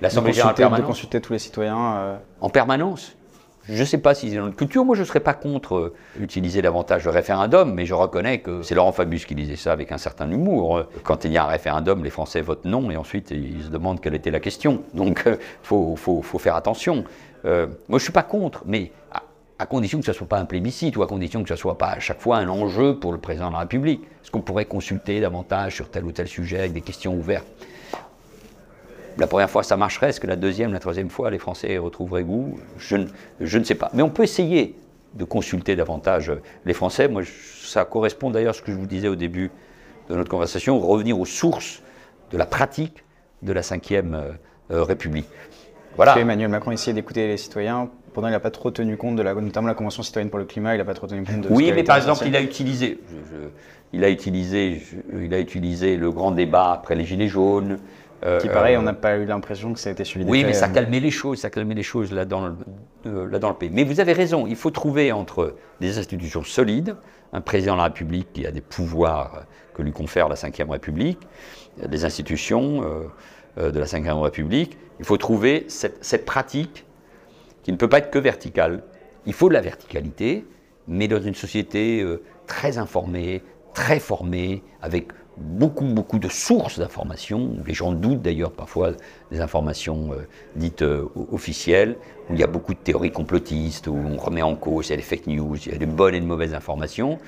L'assemblée 0.00 0.32
générale 0.32 0.54
permanente. 0.54 0.86
De 0.86 0.86
consulter 0.86 1.20
tous 1.20 1.32
les 1.32 1.38
citoyens. 1.38 1.96
Euh, 1.96 2.16
en 2.40 2.50
permanence 2.50 3.16
je 3.68 3.80
ne 3.80 3.84
sais 3.84 3.98
pas 3.98 4.14
si 4.14 4.30
c'est 4.30 4.36
dans 4.36 4.44
notre 4.44 4.54
culture. 4.54 4.84
Moi, 4.84 4.94
je 4.94 5.00
ne 5.00 5.06
serais 5.06 5.18
pas 5.18 5.34
contre 5.34 5.74
euh, 5.74 5.94
utiliser 6.20 6.62
davantage 6.62 7.04
le 7.04 7.10
référendum, 7.10 7.74
mais 7.74 7.84
je 7.84 7.94
reconnais 7.94 8.38
que 8.38 8.62
c'est 8.62 8.76
Laurent 8.76 8.92
Fabius 8.92 9.24
qui 9.24 9.34
disait 9.34 9.56
ça 9.56 9.72
avec 9.72 9.90
un 9.90 9.98
certain 9.98 10.30
humour. 10.30 10.84
Quand 11.02 11.24
il 11.24 11.32
y 11.32 11.36
a 11.36 11.42
un 11.42 11.48
référendum, 11.48 12.04
les 12.04 12.10
Français 12.10 12.42
votent 12.42 12.64
non 12.64 12.92
et 12.92 12.96
ensuite 12.96 13.32
ils 13.32 13.64
se 13.64 13.68
demandent 13.68 14.00
quelle 14.00 14.14
était 14.14 14.30
la 14.30 14.38
question. 14.38 14.84
Donc, 14.94 15.24
il 15.26 15.36
faut, 15.64 15.96
faut, 15.96 16.22
faut, 16.22 16.38
faire 16.38 16.54
attention. 16.54 17.02
moi, 17.42 17.66
je 17.88 17.94
ne 17.94 17.98
suis 17.98 18.12
pas 18.12 18.22
contre, 18.22 18.62
mais 18.66 18.92
à 19.58 19.66
condition 19.66 19.98
que 19.98 20.04
ce 20.04 20.10
ne 20.10 20.16
soit 20.16 20.26
pas 20.26 20.38
un 20.38 20.44
plébiscite 20.44 20.96
ou 20.96 21.02
à 21.02 21.06
condition 21.06 21.42
que 21.42 21.48
ce 21.48 21.54
ne 21.54 21.58
soit 21.58 21.78
pas 21.78 21.88
à 21.88 22.00
chaque 22.00 22.20
fois 22.20 22.36
un 22.38 22.48
enjeu 22.48 22.98
pour 22.98 23.12
le 23.12 23.18
président 23.18 23.48
de 23.48 23.54
la 23.54 23.60
République. 23.60 24.02
Est-ce 24.22 24.30
qu'on 24.30 24.42
pourrait 24.42 24.66
consulter 24.66 25.20
davantage 25.20 25.76
sur 25.76 25.88
tel 25.88 26.04
ou 26.04 26.12
tel 26.12 26.28
sujet 26.28 26.58
avec 26.58 26.72
des 26.72 26.82
questions 26.82 27.14
ouvertes? 27.14 27.46
La 29.18 29.26
première 29.26 29.48
fois, 29.48 29.62
ça 29.62 29.78
marcherait. 29.78 30.10
Est-ce 30.10 30.20
que 30.20 30.26
la 30.26 30.36
deuxième, 30.36 30.74
la 30.74 30.78
troisième 30.78 31.08
fois, 31.08 31.30
les 31.30 31.38
Français 31.38 31.78
retrouveraient 31.78 32.24
goût? 32.24 32.58
Je 32.76 32.96
ne, 32.96 33.64
sais 33.64 33.74
pas. 33.74 33.90
Mais 33.94 34.02
on 34.02 34.10
peut 34.10 34.24
essayer 34.24 34.74
de 35.14 35.24
consulter 35.24 35.74
davantage 35.74 36.30
les 36.66 36.74
Français. 36.74 37.08
Moi, 37.08 37.22
ça 37.62 37.86
correspond 37.86 38.30
d'ailleurs 38.30 38.50
à 38.50 38.52
ce 38.52 38.60
que 38.60 38.70
je 38.70 38.76
vous 38.76 38.86
disais 38.86 39.08
au 39.08 39.16
début 39.16 39.50
de 40.10 40.14
notre 40.14 40.30
conversation, 40.30 40.78
revenir 40.78 41.18
aux 41.18 41.24
sources 41.24 41.82
de 42.30 42.36
la 42.36 42.44
pratique 42.44 43.04
de 43.42 43.52
la 43.54 43.62
Ve 43.62 44.36
euh, 44.70 44.82
République. 44.82 45.26
Voilà. 45.96 46.18
Emmanuel 46.18 46.48
Macron 46.48 46.72
essayait 46.72 46.92
d'écouter 46.92 47.26
les 47.26 47.38
citoyens 47.38 47.88
il 48.24 48.30
n'a 48.30 48.40
pas 48.40 48.50
trop 48.50 48.70
tenu 48.70 48.96
compte 48.96 49.16
de 49.16 49.22
la, 49.22 49.34
notamment 49.34 49.68
la 49.68 49.74
Convention 49.74 50.02
citoyenne 50.02 50.30
pour 50.30 50.38
le 50.38 50.44
climat, 50.44 50.74
il 50.74 50.78
n'a 50.78 50.84
pas 50.84 50.94
trop 50.94 51.06
tenu 51.06 51.24
compte 51.24 51.42
de. 51.42 51.48
Oui, 51.50 51.72
mais 51.74 51.84
par 51.84 51.96
exemple, 51.96 52.24
il 52.26 52.34
a 52.36 52.40
utilisé, 52.40 52.98
il 53.92 54.04
a 54.04 54.10
utilisé, 54.10 54.82
il 55.12 55.32
a 55.34 55.38
utilisé 55.38 55.96
le 55.96 56.10
grand 56.10 56.32
débat 56.32 56.72
après 56.72 56.94
les 56.94 57.04
gilets 57.04 57.28
jaunes. 57.28 57.78
Euh, 58.24 58.40
qui 58.40 58.48
pareil, 58.48 58.76
on 58.78 58.82
n'a 58.82 58.94
pas 58.94 59.18
eu 59.18 59.26
l'impression 59.26 59.74
que 59.74 59.78
ça 59.78 59.90
a 59.90 59.92
été 59.92 60.04
suivi. 60.04 60.24
Oui, 60.26 60.42
mais 60.44 60.54
ça 60.54 60.68
calmait 60.68 61.00
les 61.00 61.10
choses, 61.10 61.38
ça 61.38 61.50
calmait 61.50 61.74
les 61.74 61.82
choses 61.82 62.12
là 62.12 62.24
dans, 62.24 62.46
le, 62.46 62.54
euh, 63.06 63.30
là 63.30 63.38
dans 63.38 63.50
le 63.50 63.54
pays. 63.56 63.70
Mais 63.70 63.84
vous 63.84 64.00
avez 64.00 64.14
raison, 64.14 64.46
il 64.46 64.56
faut 64.56 64.70
trouver 64.70 65.12
entre 65.12 65.54
des 65.80 65.98
institutions 65.98 66.42
solides, 66.42 66.96
un 67.34 67.42
président 67.42 67.74
de 67.74 67.78
la 67.78 67.84
République 67.84 68.32
qui 68.32 68.46
a 68.46 68.50
des 68.50 68.62
pouvoirs 68.62 69.44
que 69.74 69.82
lui 69.82 69.92
confère 69.92 70.28
la 70.28 70.34
Ve 70.34 70.70
République, 70.70 71.18
des 71.86 72.04
institutions 72.06 72.82
euh, 73.58 73.70
de 73.70 73.78
la 73.78 73.84
Ve 73.84 74.22
République. 74.22 74.78
Il 74.98 75.04
faut 75.04 75.18
trouver 75.18 75.66
cette, 75.68 76.02
cette 76.02 76.24
pratique 76.24 76.86
qui 77.66 77.72
ne 77.72 77.76
peut 77.76 77.88
pas 77.88 77.98
être 77.98 78.12
que 78.12 78.20
vertical. 78.20 78.84
Il 79.26 79.32
faut 79.32 79.48
de 79.48 79.54
la 79.54 79.60
verticalité, 79.60 80.44
mais 80.86 81.08
dans 81.08 81.20
une 81.20 81.34
société 81.34 82.00
euh, 82.00 82.22
très 82.46 82.78
informée, 82.78 83.42
très 83.74 83.98
formée, 83.98 84.62
avec 84.82 85.08
beaucoup, 85.36 85.84
beaucoup 85.84 86.20
de 86.20 86.28
sources 86.28 86.78
d'informations, 86.78 87.56
où 87.58 87.64
les 87.66 87.74
gens 87.74 87.90
doutent 87.90 88.22
d'ailleurs 88.22 88.52
parfois 88.52 88.92
des 89.32 89.40
informations 89.40 90.12
euh, 90.12 90.28
dites 90.54 90.82
euh, 90.82 91.08
officielles, 91.32 91.96
où 92.30 92.34
il 92.34 92.38
y 92.38 92.44
a 92.44 92.46
beaucoup 92.46 92.72
de 92.72 92.78
théories 92.78 93.10
complotistes, 93.10 93.88
où 93.88 93.96
on 93.96 94.16
remet 94.16 94.42
en 94.42 94.54
cause, 94.54 94.86
il 94.86 94.90
y 94.90 94.92
a 94.92 94.96
des 94.98 95.02
fake 95.02 95.26
news, 95.26 95.56
il 95.66 95.72
y 95.72 95.74
a 95.74 95.78
de 95.78 95.86
bonnes 95.86 96.14
et 96.14 96.20
de 96.20 96.24
mauvaises 96.24 96.54
informations. 96.54 97.18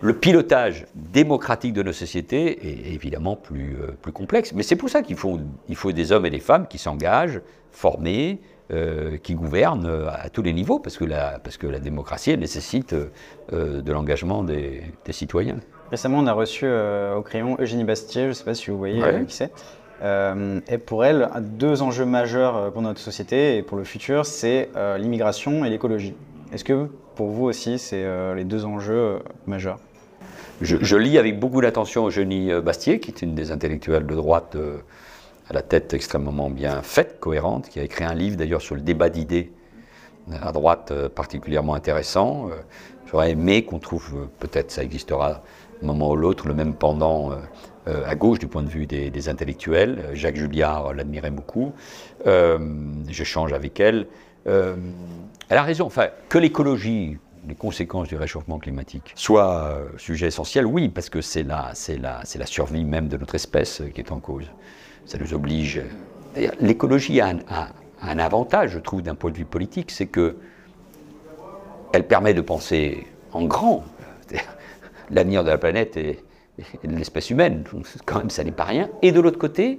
Le 0.00 0.18
pilotage 0.18 0.86
démocratique 0.96 1.72
de 1.72 1.84
nos 1.84 1.92
sociétés 1.92 2.66
est 2.66 2.92
évidemment 2.92 3.36
plus, 3.36 3.76
plus 4.02 4.12
complexe, 4.12 4.52
mais 4.54 4.64
c'est 4.64 4.74
pour 4.74 4.90
ça 4.90 5.02
qu'il 5.02 5.16
faut, 5.16 5.38
il 5.68 5.76
faut 5.76 5.92
des 5.92 6.10
hommes 6.10 6.26
et 6.26 6.30
des 6.30 6.40
femmes 6.40 6.66
qui 6.66 6.78
s'engagent, 6.78 7.40
formés, 7.70 8.40
euh, 8.72 9.16
qui 9.18 9.36
gouverne 9.36 9.86
euh, 9.86 10.08
à 10.10 10.28
tous 10.28 10.42
les 10.42 10.52
niveaux, 10.52 10.80
parce 10.80 10.96
que 10.96 11.04
la, 11.04 11.38
parce 11.38 11.56
que 11.56 11.68
la 11.68 11.78
démocratie 11.78 12.36
nécessite 12.36 12.96
euh, 13.52 13.80
de 13.80 13.92
l'engagement 13.92 14.42
des, 14.42 14.82
citoyens. 15.10 15.58
Récemment, 15.92 16.18
on 16.18 16.26
a 16.26 16.32
reçu 16.32 16.66
au 16.66 17.22
crayon 17.22 17.56
Eugénie 17.60 17.84
Bastier, 17.84 18.24
je 18.24 18.28
ne 18.28 18.32
sais 18.32 18.42
pas 18.42 18.54
si 18.54 18.72
vous 18.72 18.76
voyez 18.76 19.00
qui 19.28 19.36
c'est. 19.36 19.52
et 20.02 20.78
pour 20.78 21.04
elle, 21.04 21.30
deux 21.40 21.80
enjeux 21.80 22.06
majeurs 22.06 22.72
pour 22.72 22.82
notre 22.82 22.98
société 22.98 23.56
et 23.56 23.62
pour 23.62 23.78
le 23.78 23.84
futur, 23.84 24.26
c'est 24.26 24.68
l'immigration 24.98 25.64
et 25.64 25.70
l'écologie. 25.70 26.16
Est-ce 26.52 26.64
que 26.64 26.88
pour 27.14 27.28
vous 27.28 27.44
aussi, 27.44 27.78
c'est 27.78 28.04
les 28.34 28.42
deux 28.42 28.64
enjeux 28.64 29.20
majeurs? 29.46 29.78
Je, 30.60 30.76
je, 30.80 30.96
lis 30.96 31.18
avec 31.18 31.38
beaucoup 31.38 31.60
d'attention 31.60 32.08
Eugénie 32.08 32.50
Bastier, 32.60 32.98
qui 32.98 33.12
est 33.12 33.22
une 33.22 33.36
des 33.36 33.52
intellectuelles 33.52 34.06
de 34.06 34.14
droite 34.16 34.56
à 35.48 35.52
la 35.52 35.62
tête 35.62 35.94
extrêmement 35.94 36.50
bien 36.50 36.82
faite, 36.82 37.20
cohérente, 37.20 37.68
qui 37.68 37.80
a 37.80 37.82
écrit 37.82 38.04
un 38.04 38.14
livre 38.14 38.36
d'ailleurs 38.36 38.62
sur 38.62 38.74
le 38.74 38.80
débat 38.80 39.08
d'idées 39.08 39.52
à 40.42 40.52
droite 40.52 40.90
euh, 40.90 41.08
particulièrement 41.08 41.74
intéressant. 41.74 42.48
Euh, 42.50 42.56
j'aurais 43.10 43.30
aimé 43.30 43.64
qu'on 43.64 43.78
trouve, 43.78 44.14
euh, 44.14 44.26
peut-être 44.38 44.70
ça 44.70 44.82
existera 44.82 45.42
un 45.82 45.86
moment 45.86 46.10
ou 46.10 46.16
l'autre, 46.16 46.48
le 46.48 46.54
même 46.54 46.74
pendant 46.74 47.32
à 47.86 48.14
gauche 48.16 48.38
du 48.38 48.48
point 48.48 48.62
de 48.62 48.68
vue 48.68 48.86
des, 48.86 49.28
intellectuels. 49.28 50.08
Jacques 50.14 50.36
Julliard 50.36 50.94
l'admirait 50.94 51.30
beaucoup. 51.30 51.74
J'échange 53.08 53.52
avec 53.52 53.78
elle. 53.78 54.06
elle 54.46 54.78
a 55.50 55.62
raison, 55.62 55.84
enfin, 55.84 56.06
que 56.30 56.38
l'écologie, 56.38 57.18
les 57.46 57.54
conséquences 57.54 58.08
du 58.08 58.16
réchauffement 58.16 58.58
climatique 58.58 59.12
soient 59.14 59.82
sujet 59.98 60.28
essentiel, 60.28 60.64
oui, 60.64 60.88
parce 60.88 61.10
que 61.10 61.20
c'est 61.20 61.42
la, 61.42 61.74
la, 62.00 62.22
la 62.38 62.46
survie 62.46 62.84
même 62.84 63.08
de 63.08 63.18
notre 63.18 63.34
espèce 63.34 63.82
qui 63.94 64.00
est 64.00 64.10
en 64.10 64.18
cause 64.18 64.46
ça 65.06 65.18
nous 65.18 65.32
oblige. 65.32 65.80
L'écologie 66.60 67.20
a, 67.20 67.32
un 68.02 68.18
avantage, 68.18 68.72
je 68.72 68.78
trouve, 68.78 69.02
d'un 69.02 69.14
point 69.14 69.30
de 69.30 69.36
vue 69.36 69.46
politique, 69.46 69.90
c'est 69.90 70.06
que 70.06 70.36
elle 71.92 72.06
permet 72.06 72.34
de 72.34 72.42
penser 72.42 73.06
en 73.32 73.44
grand. 73.46 73.84
L'avenir 75.10 75.44
de 75.44 75.50
la 75.50 75.56
planète 75.56 75.96
et, 75.96 76.18
de 76.84 76.96
l'espèce 76.96 77.30
humaine, 77.30 77.64
quand 78.04 78.18
même, 78.18 78.30
ça 78.30 78.44
n'est 78.44 78.50
pas 78.50 78.64
rien. 78.64 78.90
Et 79.02 79.12
de 79.12 79.20
l'autre 79.20 79.38
côté, 79.38 79.78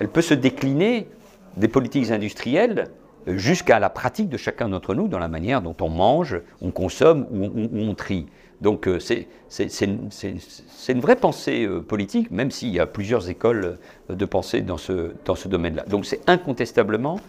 elle 0.00 0.08
peut 0.08 0.22
se 0.22 0.34
décliner 0.34 1.08
des 1.56 1.68
politiques 1.68 2.10
industrielles 2.10 2.90
jusqu'à 3.26 3.78
la 3.78 3.90
pratique 3.90 4.28
de 4.28 4.36
chacun 4.36 4.68
d'entre 4.68 4.94
nous 4.94 5.08
dans 5.08 5.18
la 5.18 5.28
manière 5.28 5.62
dont 5.62 5.76
on 5.80 5.88
mange, 5.88 6.40
on 6.60 6.70
consomme 6.70 7.26
ou 7.30 7.68
on 7.72 7.94
trie. 7.94 8.26
Donc 8.60 8.86
euh, 8.88 8.98
c'est 8.98 9.28
une, 9.82 11.00
vraie 11.00 11.16
pensée 11.16 11.66
euh, 11.66 11.80
politique, 11.80 12.30
même 12.30 12.50
s'il 12.50 12.70
y 12.70 12.80
a 12.80 12.86
plusieurs 12.86 13.28
écoles 13.28 13.78
euh, 14.10 14.14
de 14.14 14.24
pensée 14.24 14.62
dans 14.62 14.78
ce, 14.78 15.12
dans 15.24 15.34
ce 15.34 15.48
domaine-là. 15.48 15.84
Donc 15.86 16.06
c'est 16.06 16.20
incontestablement 16.28 17.20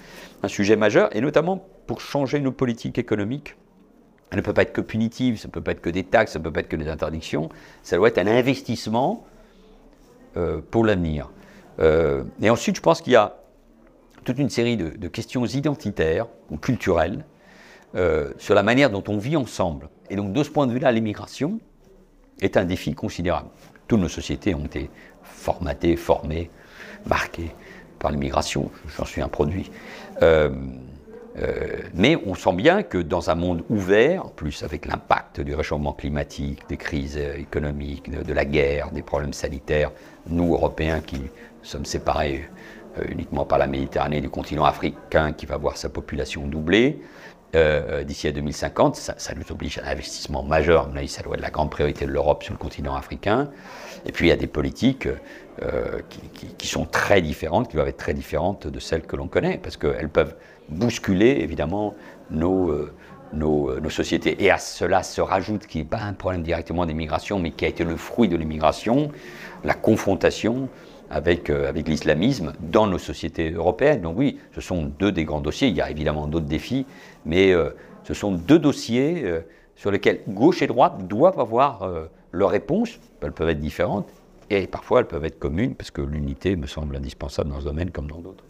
un 0.44 0.48
sujet 0.48 0.76
majeur, 0.76 1.14
et 1.16 1.22
notamment 1.22 1.66
pour 1.88 2.00
changer 2.00 2.40
nos 2.40 2.52
politiques 2.52 2.98
économiques. 2.98 3.56
Elle 4.32 4.38
ne 4.38 4.44
peut 4.44 4.54
pas 4.54 4.62
être 4.64 4.74
que 4.74 4.82
punitive, 4.82 5.38
ça 5.38 5.48
ne 5.48 5.52
peut 5.52 5.62
pas 5.62 5.72
être 5.72 5.82
que 5.82 5.90
des 5.90 6.04
taxes, 6.04 6.34
ça 6.34 6.40
ne 6.40 6.44
peut 6.44 6.52
pas 6.52 6.62
être 6.62 6.70
que 6.70 6.76
des 6.78 6.88
interdictions, 6.88 7.50
ça 7.84 7.98
doit 7.98 8.08
être 8.08 8.18
un 8.18 8.28
investissement 8.28 9.26
pour 10.72 10.84
l'avenir. 10.84 11.30
et 11.80 12.50
ensuite, 12.50 12.76
je 12.76 12.82
pense 12.82 13.02
qu'il 13.02 13.14
y 13.14 13.16
a 13.16 13.38
toute 14.26 14.40
une 14.40 14.50
série 14.50 14.76
de, 14.76 15.08
questions 15.08 15.46
identitaires 15.46 16.28
ou 16.50 16.58
culturelles 16.58 17.24
sur 18.38 18.56
la 18.56 18.64
manière 18.64 18.90
dont 18.90 19.04
on 19.08 19.18
vit 19.18 19.38
ensemble. 19.38 19.88
Et 20.10 20.18
donc, 20.18 20.34
de 20.34 20.44
ce 20.44 20.50
point 20.50 20.68
de 20.68 20.74
vue-là, 20.74 20.92
l'immigration 20.92 21.60
est 22.42 22.58
un 22.58 22.66
défi 22.66 22.94
considérable. 22.94 23.50
Toutes 23.88 24.00
nos 24.00 24.10
sociétés 24.10 24.56
ont 24.56 24.66
été 24.66 24.90
formatées, 25.24 25.96
formées, 25.96 26.50
marquées 27.06 27.52
par 28.00 28.12
l'immigration. 28.12 28.72
J'en 28.98 29.06
suis 29.06 29.22
un 29.22 29.28
produit. 29.28 29.72
Euh, 30.22 30.50
euh, 31.38 31.68
mais 31.94 32.18
on 32.26 32.34
sent 32.34 32.54
bien 32.54 32.82
que 32.82 32.98
dans 32.98 33.30
un 33.30 33.36
monde 33.36 33.64
ouvert, 33.70 34.28
en 34.28 34.30
plus 34.30 34.64
avec 34.64 34.86
l'impact 34.86 35.42
du 35.42 35.54
réchauffement 35.54 35.94
climatique, 35.94 36.62
des 36.70 36.78
crises 36.78 37.18
économiques, 37.18 38.10
de, 38.10 38.34
la 38.34 38.46
guerre, 38.46 38.92
des 38.92 39.02
problèmes 39.02 39.34
sanitaires, 39.34 39.92
nous, 40.28 40.54
Européens, 40.54 41.02
qui 41.02 41.22
sommes 41.62 41.86
séparés 41.86 42.46
euh, 42.46 42.55
uniquement 43.10 43.46
par 43.46 43.58
la 43.58 43.68
Méditerranée 43.68 44.22
du 44.22 44.30
continent 44.30 44.66
africain, 44.66 45.34
qui 45.34 45.46
va 45.46 45.58
voir 45.58 45.78
sa 45.78 45.90
population 45.90 46.48
doubler, 46.48 47.02
euh, 47.56 48.04
d'ici 48.04 48.28
à 48.28 48.34
2050. 48.34 48.96
Ça, 48.96 49.34
nous 49.34 49.50
oblige 49.50 49.78
à 49.78 49.86
un 49.86 49.92
investissement 49.92 50.44
majeur. 50.44 50.90
Mais 50.94 51.08
ça 51.08 51.24
doit 51.24 51.36
être 51.36 51.42
la 51.42 51.52
grande 51.52 51.70
priorité 51.70 52.06
de 52.06 52.12
l'Europe 52.12 52.44
sur 52.44 52.54
le 52.54 52.58
continent 52.58 52.96
africain. 52.96 53.50
Et 54.06 54.12
puis 54.12 54.26
il 54.26 54.30
y 54.30 54.34
a 54.34 54.36
des 54.36 54.48
politiques 54.48 55.08
euh, 55.62 56.02
qui, 56.58 56.68
sont 56.68 56.86
très 56.86 57.22
différentes, 57.22 57.70
qui 57.70 57.76
doivent 57.76 57.88
être 57.88 57.98
très 57.98 58.14
différentes 58.14 58.68
de 58.68 58.80
celles 58.80 59.04
que 59.04 59.16
l'on 59.16 59.28
connaît, 59.28 59.58
parce 59.58 59.78
qu'elles 59.78 60.10
peuvent 60.10 60.36
bousculer 60.68 61.38
évidemment 61.40 61.94
euh, 62.34 62.92
nos, 63.32 63.80
nos, 63.80 63.90
sociétés. 63.90 64.44
Et 64.44 64.52
à 64.52 64.58
cela 64.58 65.02
se 65.02 65.22
rajoute, 65.22 65.66
qui 65.66 65.78
n'est 65.78 65.86
pas 65.86 66.02
un 66.02 66.14
problème 66.14 66.44
directement 66.44 66.86
d'immigration, 66.86 67.40
mais 67.40 67.52
qui 67.52 67.64
a 67.64 67.70
été 67.70 67.86
le 67.86 67.96
fruit 67.96 68.28
de 68.28 68.36
l'immigration, 68.36 69.12
la 69.64 69.76
confrontation 69.76 70.68
avec, 71.10 71.50
avec 71.50 71.88
l'islamisme 71.88 72.54
dans 72.60 72.88
nos 72.88 72.98
sociétés 72.98 73.52
européennes. 73.52 74.02
Donc 74.02 74.18
oui, 74.18 74.40
ce 74.54 74.62
sont 74.62 74.84
deux 74.84 75.12
des 75.12 75.26
grands 75.26 75.42
dossiers. 75.42 75.68
Il 75.68 75.76
y 75.76 75.82
a 75.82 75.90
évidemment 75.90 76.28
d'autres 76.28 76.46
défis, 76.46 76.86
mais 77.26 77.52
euh, 77.52 77.70
ce 78.04 78.14
sont 78.14 78.32
deux 78.32 78.60
dossiers 78.60 79.24
euh, 79.24 79.42
sur 79.76 79.92
lesquels 79.92 80.22
gauche 80.28 80.62
et 80.62 80.68
droite 80.68 81.08
doivent 81.08 81.40
avoir 81.40 81.84
euh, 81.84 82.06
leur 82.32 82.50
réponse. 82.50 83.00
Elles 83.22 83.32
peuvent 83.32 83.50
être 83.50 83.60
différentes 83.60 84.08
et 84.50 84.68
parfois 84.68 85.00
elles 85.00 85.08
peuvent 85.08 85.26
être 85.26 85.40
communes 85.40 85.76
parce 85.76 85.92
que 85.92 86.02
l'unité 86.02 86.56
me 86.56 86.68
semble 86.68 86.96
indispensable 86.96 87.50
dans 87.50 87.60
ce 87.60 87.66
domaine 87.66 87.92
comme 87.92 88.08
dans 88.08 88.20
d'autres. 88.20 88.44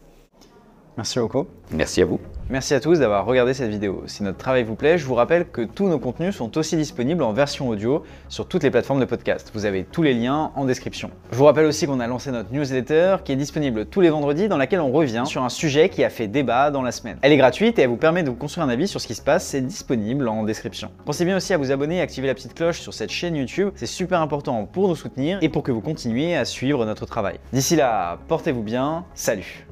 Merci 0.98 1.20
beaucoup. 1.20 1.48
Merci 1.72 2.02
à 2.02 2.06
vous. 2.06 2.20
Merci 2.48 2.76
à 2.76 2.80
tous 2.80 3.00
d'avoir 3.00 3.26
regardé 3.26 3.56
cette 3.56 3.72
vidéo. 3.72 4.04
Si 4.06 4.22
notre 4.22 4.38
travail 4.38 4.64
vous 4.64 4.76
plaît, 4.76 5.00
je 5.00 5.06
vous 5.06 5.16
rappelle 5.16 5.46
que 5.46 5.62
tous 5.62 5.88
nos 5.88 5.98
contenus 5.98 6.36
sont 6.36 6.60
aussi 6.60 6.78
disponibles 6.78 7.24
en 7.24 7.34
version 7.34 7.70
audio 7.70 8.04
sur 8.30 8.48
toutes 8.48 8.62
les 8.62 8.70
plateformes 8.70 9.00
de 9.00 9.06
podcast. 9.06 9.50
Vous 9.56 9.66
avez 9.66 9.84
tous 9.84 10.04
les 10.04 10.14
liens 10.14 10.52
en 10.56 10.66
description. 10.66 11.10
Je 11.32 11.38
vous 11.38 11.46
rappelle 11.46 11.66
aussi 11.66 11.88
qu'on 11.88 12.00
a 12.00 12.06
lancé 12.06 12.30
notre 12.30 12.54
newsletter 12.54 13.18
qui 13.26 13.32
est 13.32 13.36
disponible 13.36 13.88
tous 13.88 14.00
les 14.00 14.12
vendredis 14.12 14.48
dans 14.48 14.58
laquelle 14.58 14.80
on 14.80 14.91
revient 14.91 15.24
sur 15.26 15.43
un 15.43 15.50
sujet 15.50 15.89
qui 15.89 16.04
a 16.04 16.12
fait 16.12 16.28
débat 16.28 16.70
dans 16.70 16.84
la 16.84 16.91
semaine. 16.91 17.18
Elle 17.24 17.32
est 17.32 17.38
gratuite 17.38 17.80
et 17.80 17.82
elle 17.82 17.89
vous 17.89 17.98
permet 17.98 18.22
de 18.22 18.30
vous 18.30 18.36
construire 18.36 18.68
un 18.68 18.70
avis 18.70 18.88
sur 18.88 19.02
ce 19.02 19.08
qui 19.08 19.16
se 19.16 19.24
passe, 19.24 19.48
c'est 19.48 19.62
disponible 19.62 20.28
en 20.28 20.43
description. 20.43 20.91
Pensez 21.04 21.26
bien 21.26 21.38
aussi 21.38 21.52
à 21.52 21.58
vous 21.58 21.72
abonner 21.72 21.98
et 21.98 22.02
activer 22.02 22.28
la 22.28 22.36
petite 22.36 22.54
cloche 22.54 22.80
sur 22.80 22.93
cette 22.93 23.12
chaîne 23.12 23.36
YouTube, 23.36 23.72
c'est 23.76 23.88
super 23.88 24.22
important 24.22 24.66
pour 24.66 24.88
nous 24.88 24.96
soutenir 24.96 25.39
et 25.41 25.50
pour 25.50 25.64
que 25.64 25.72
vous 25.72 25.82
continuiez 25.82 26.38
à 26.38 26.46
suivre 26.46 26.86
notre 26.86 27.08
travail. 27.08 27.39
D'ici 27.54 27.76
là, 27.76 28.20
portez-vous 28.28 28.64
bien, 28.64 29.04
salut 29.16 29.66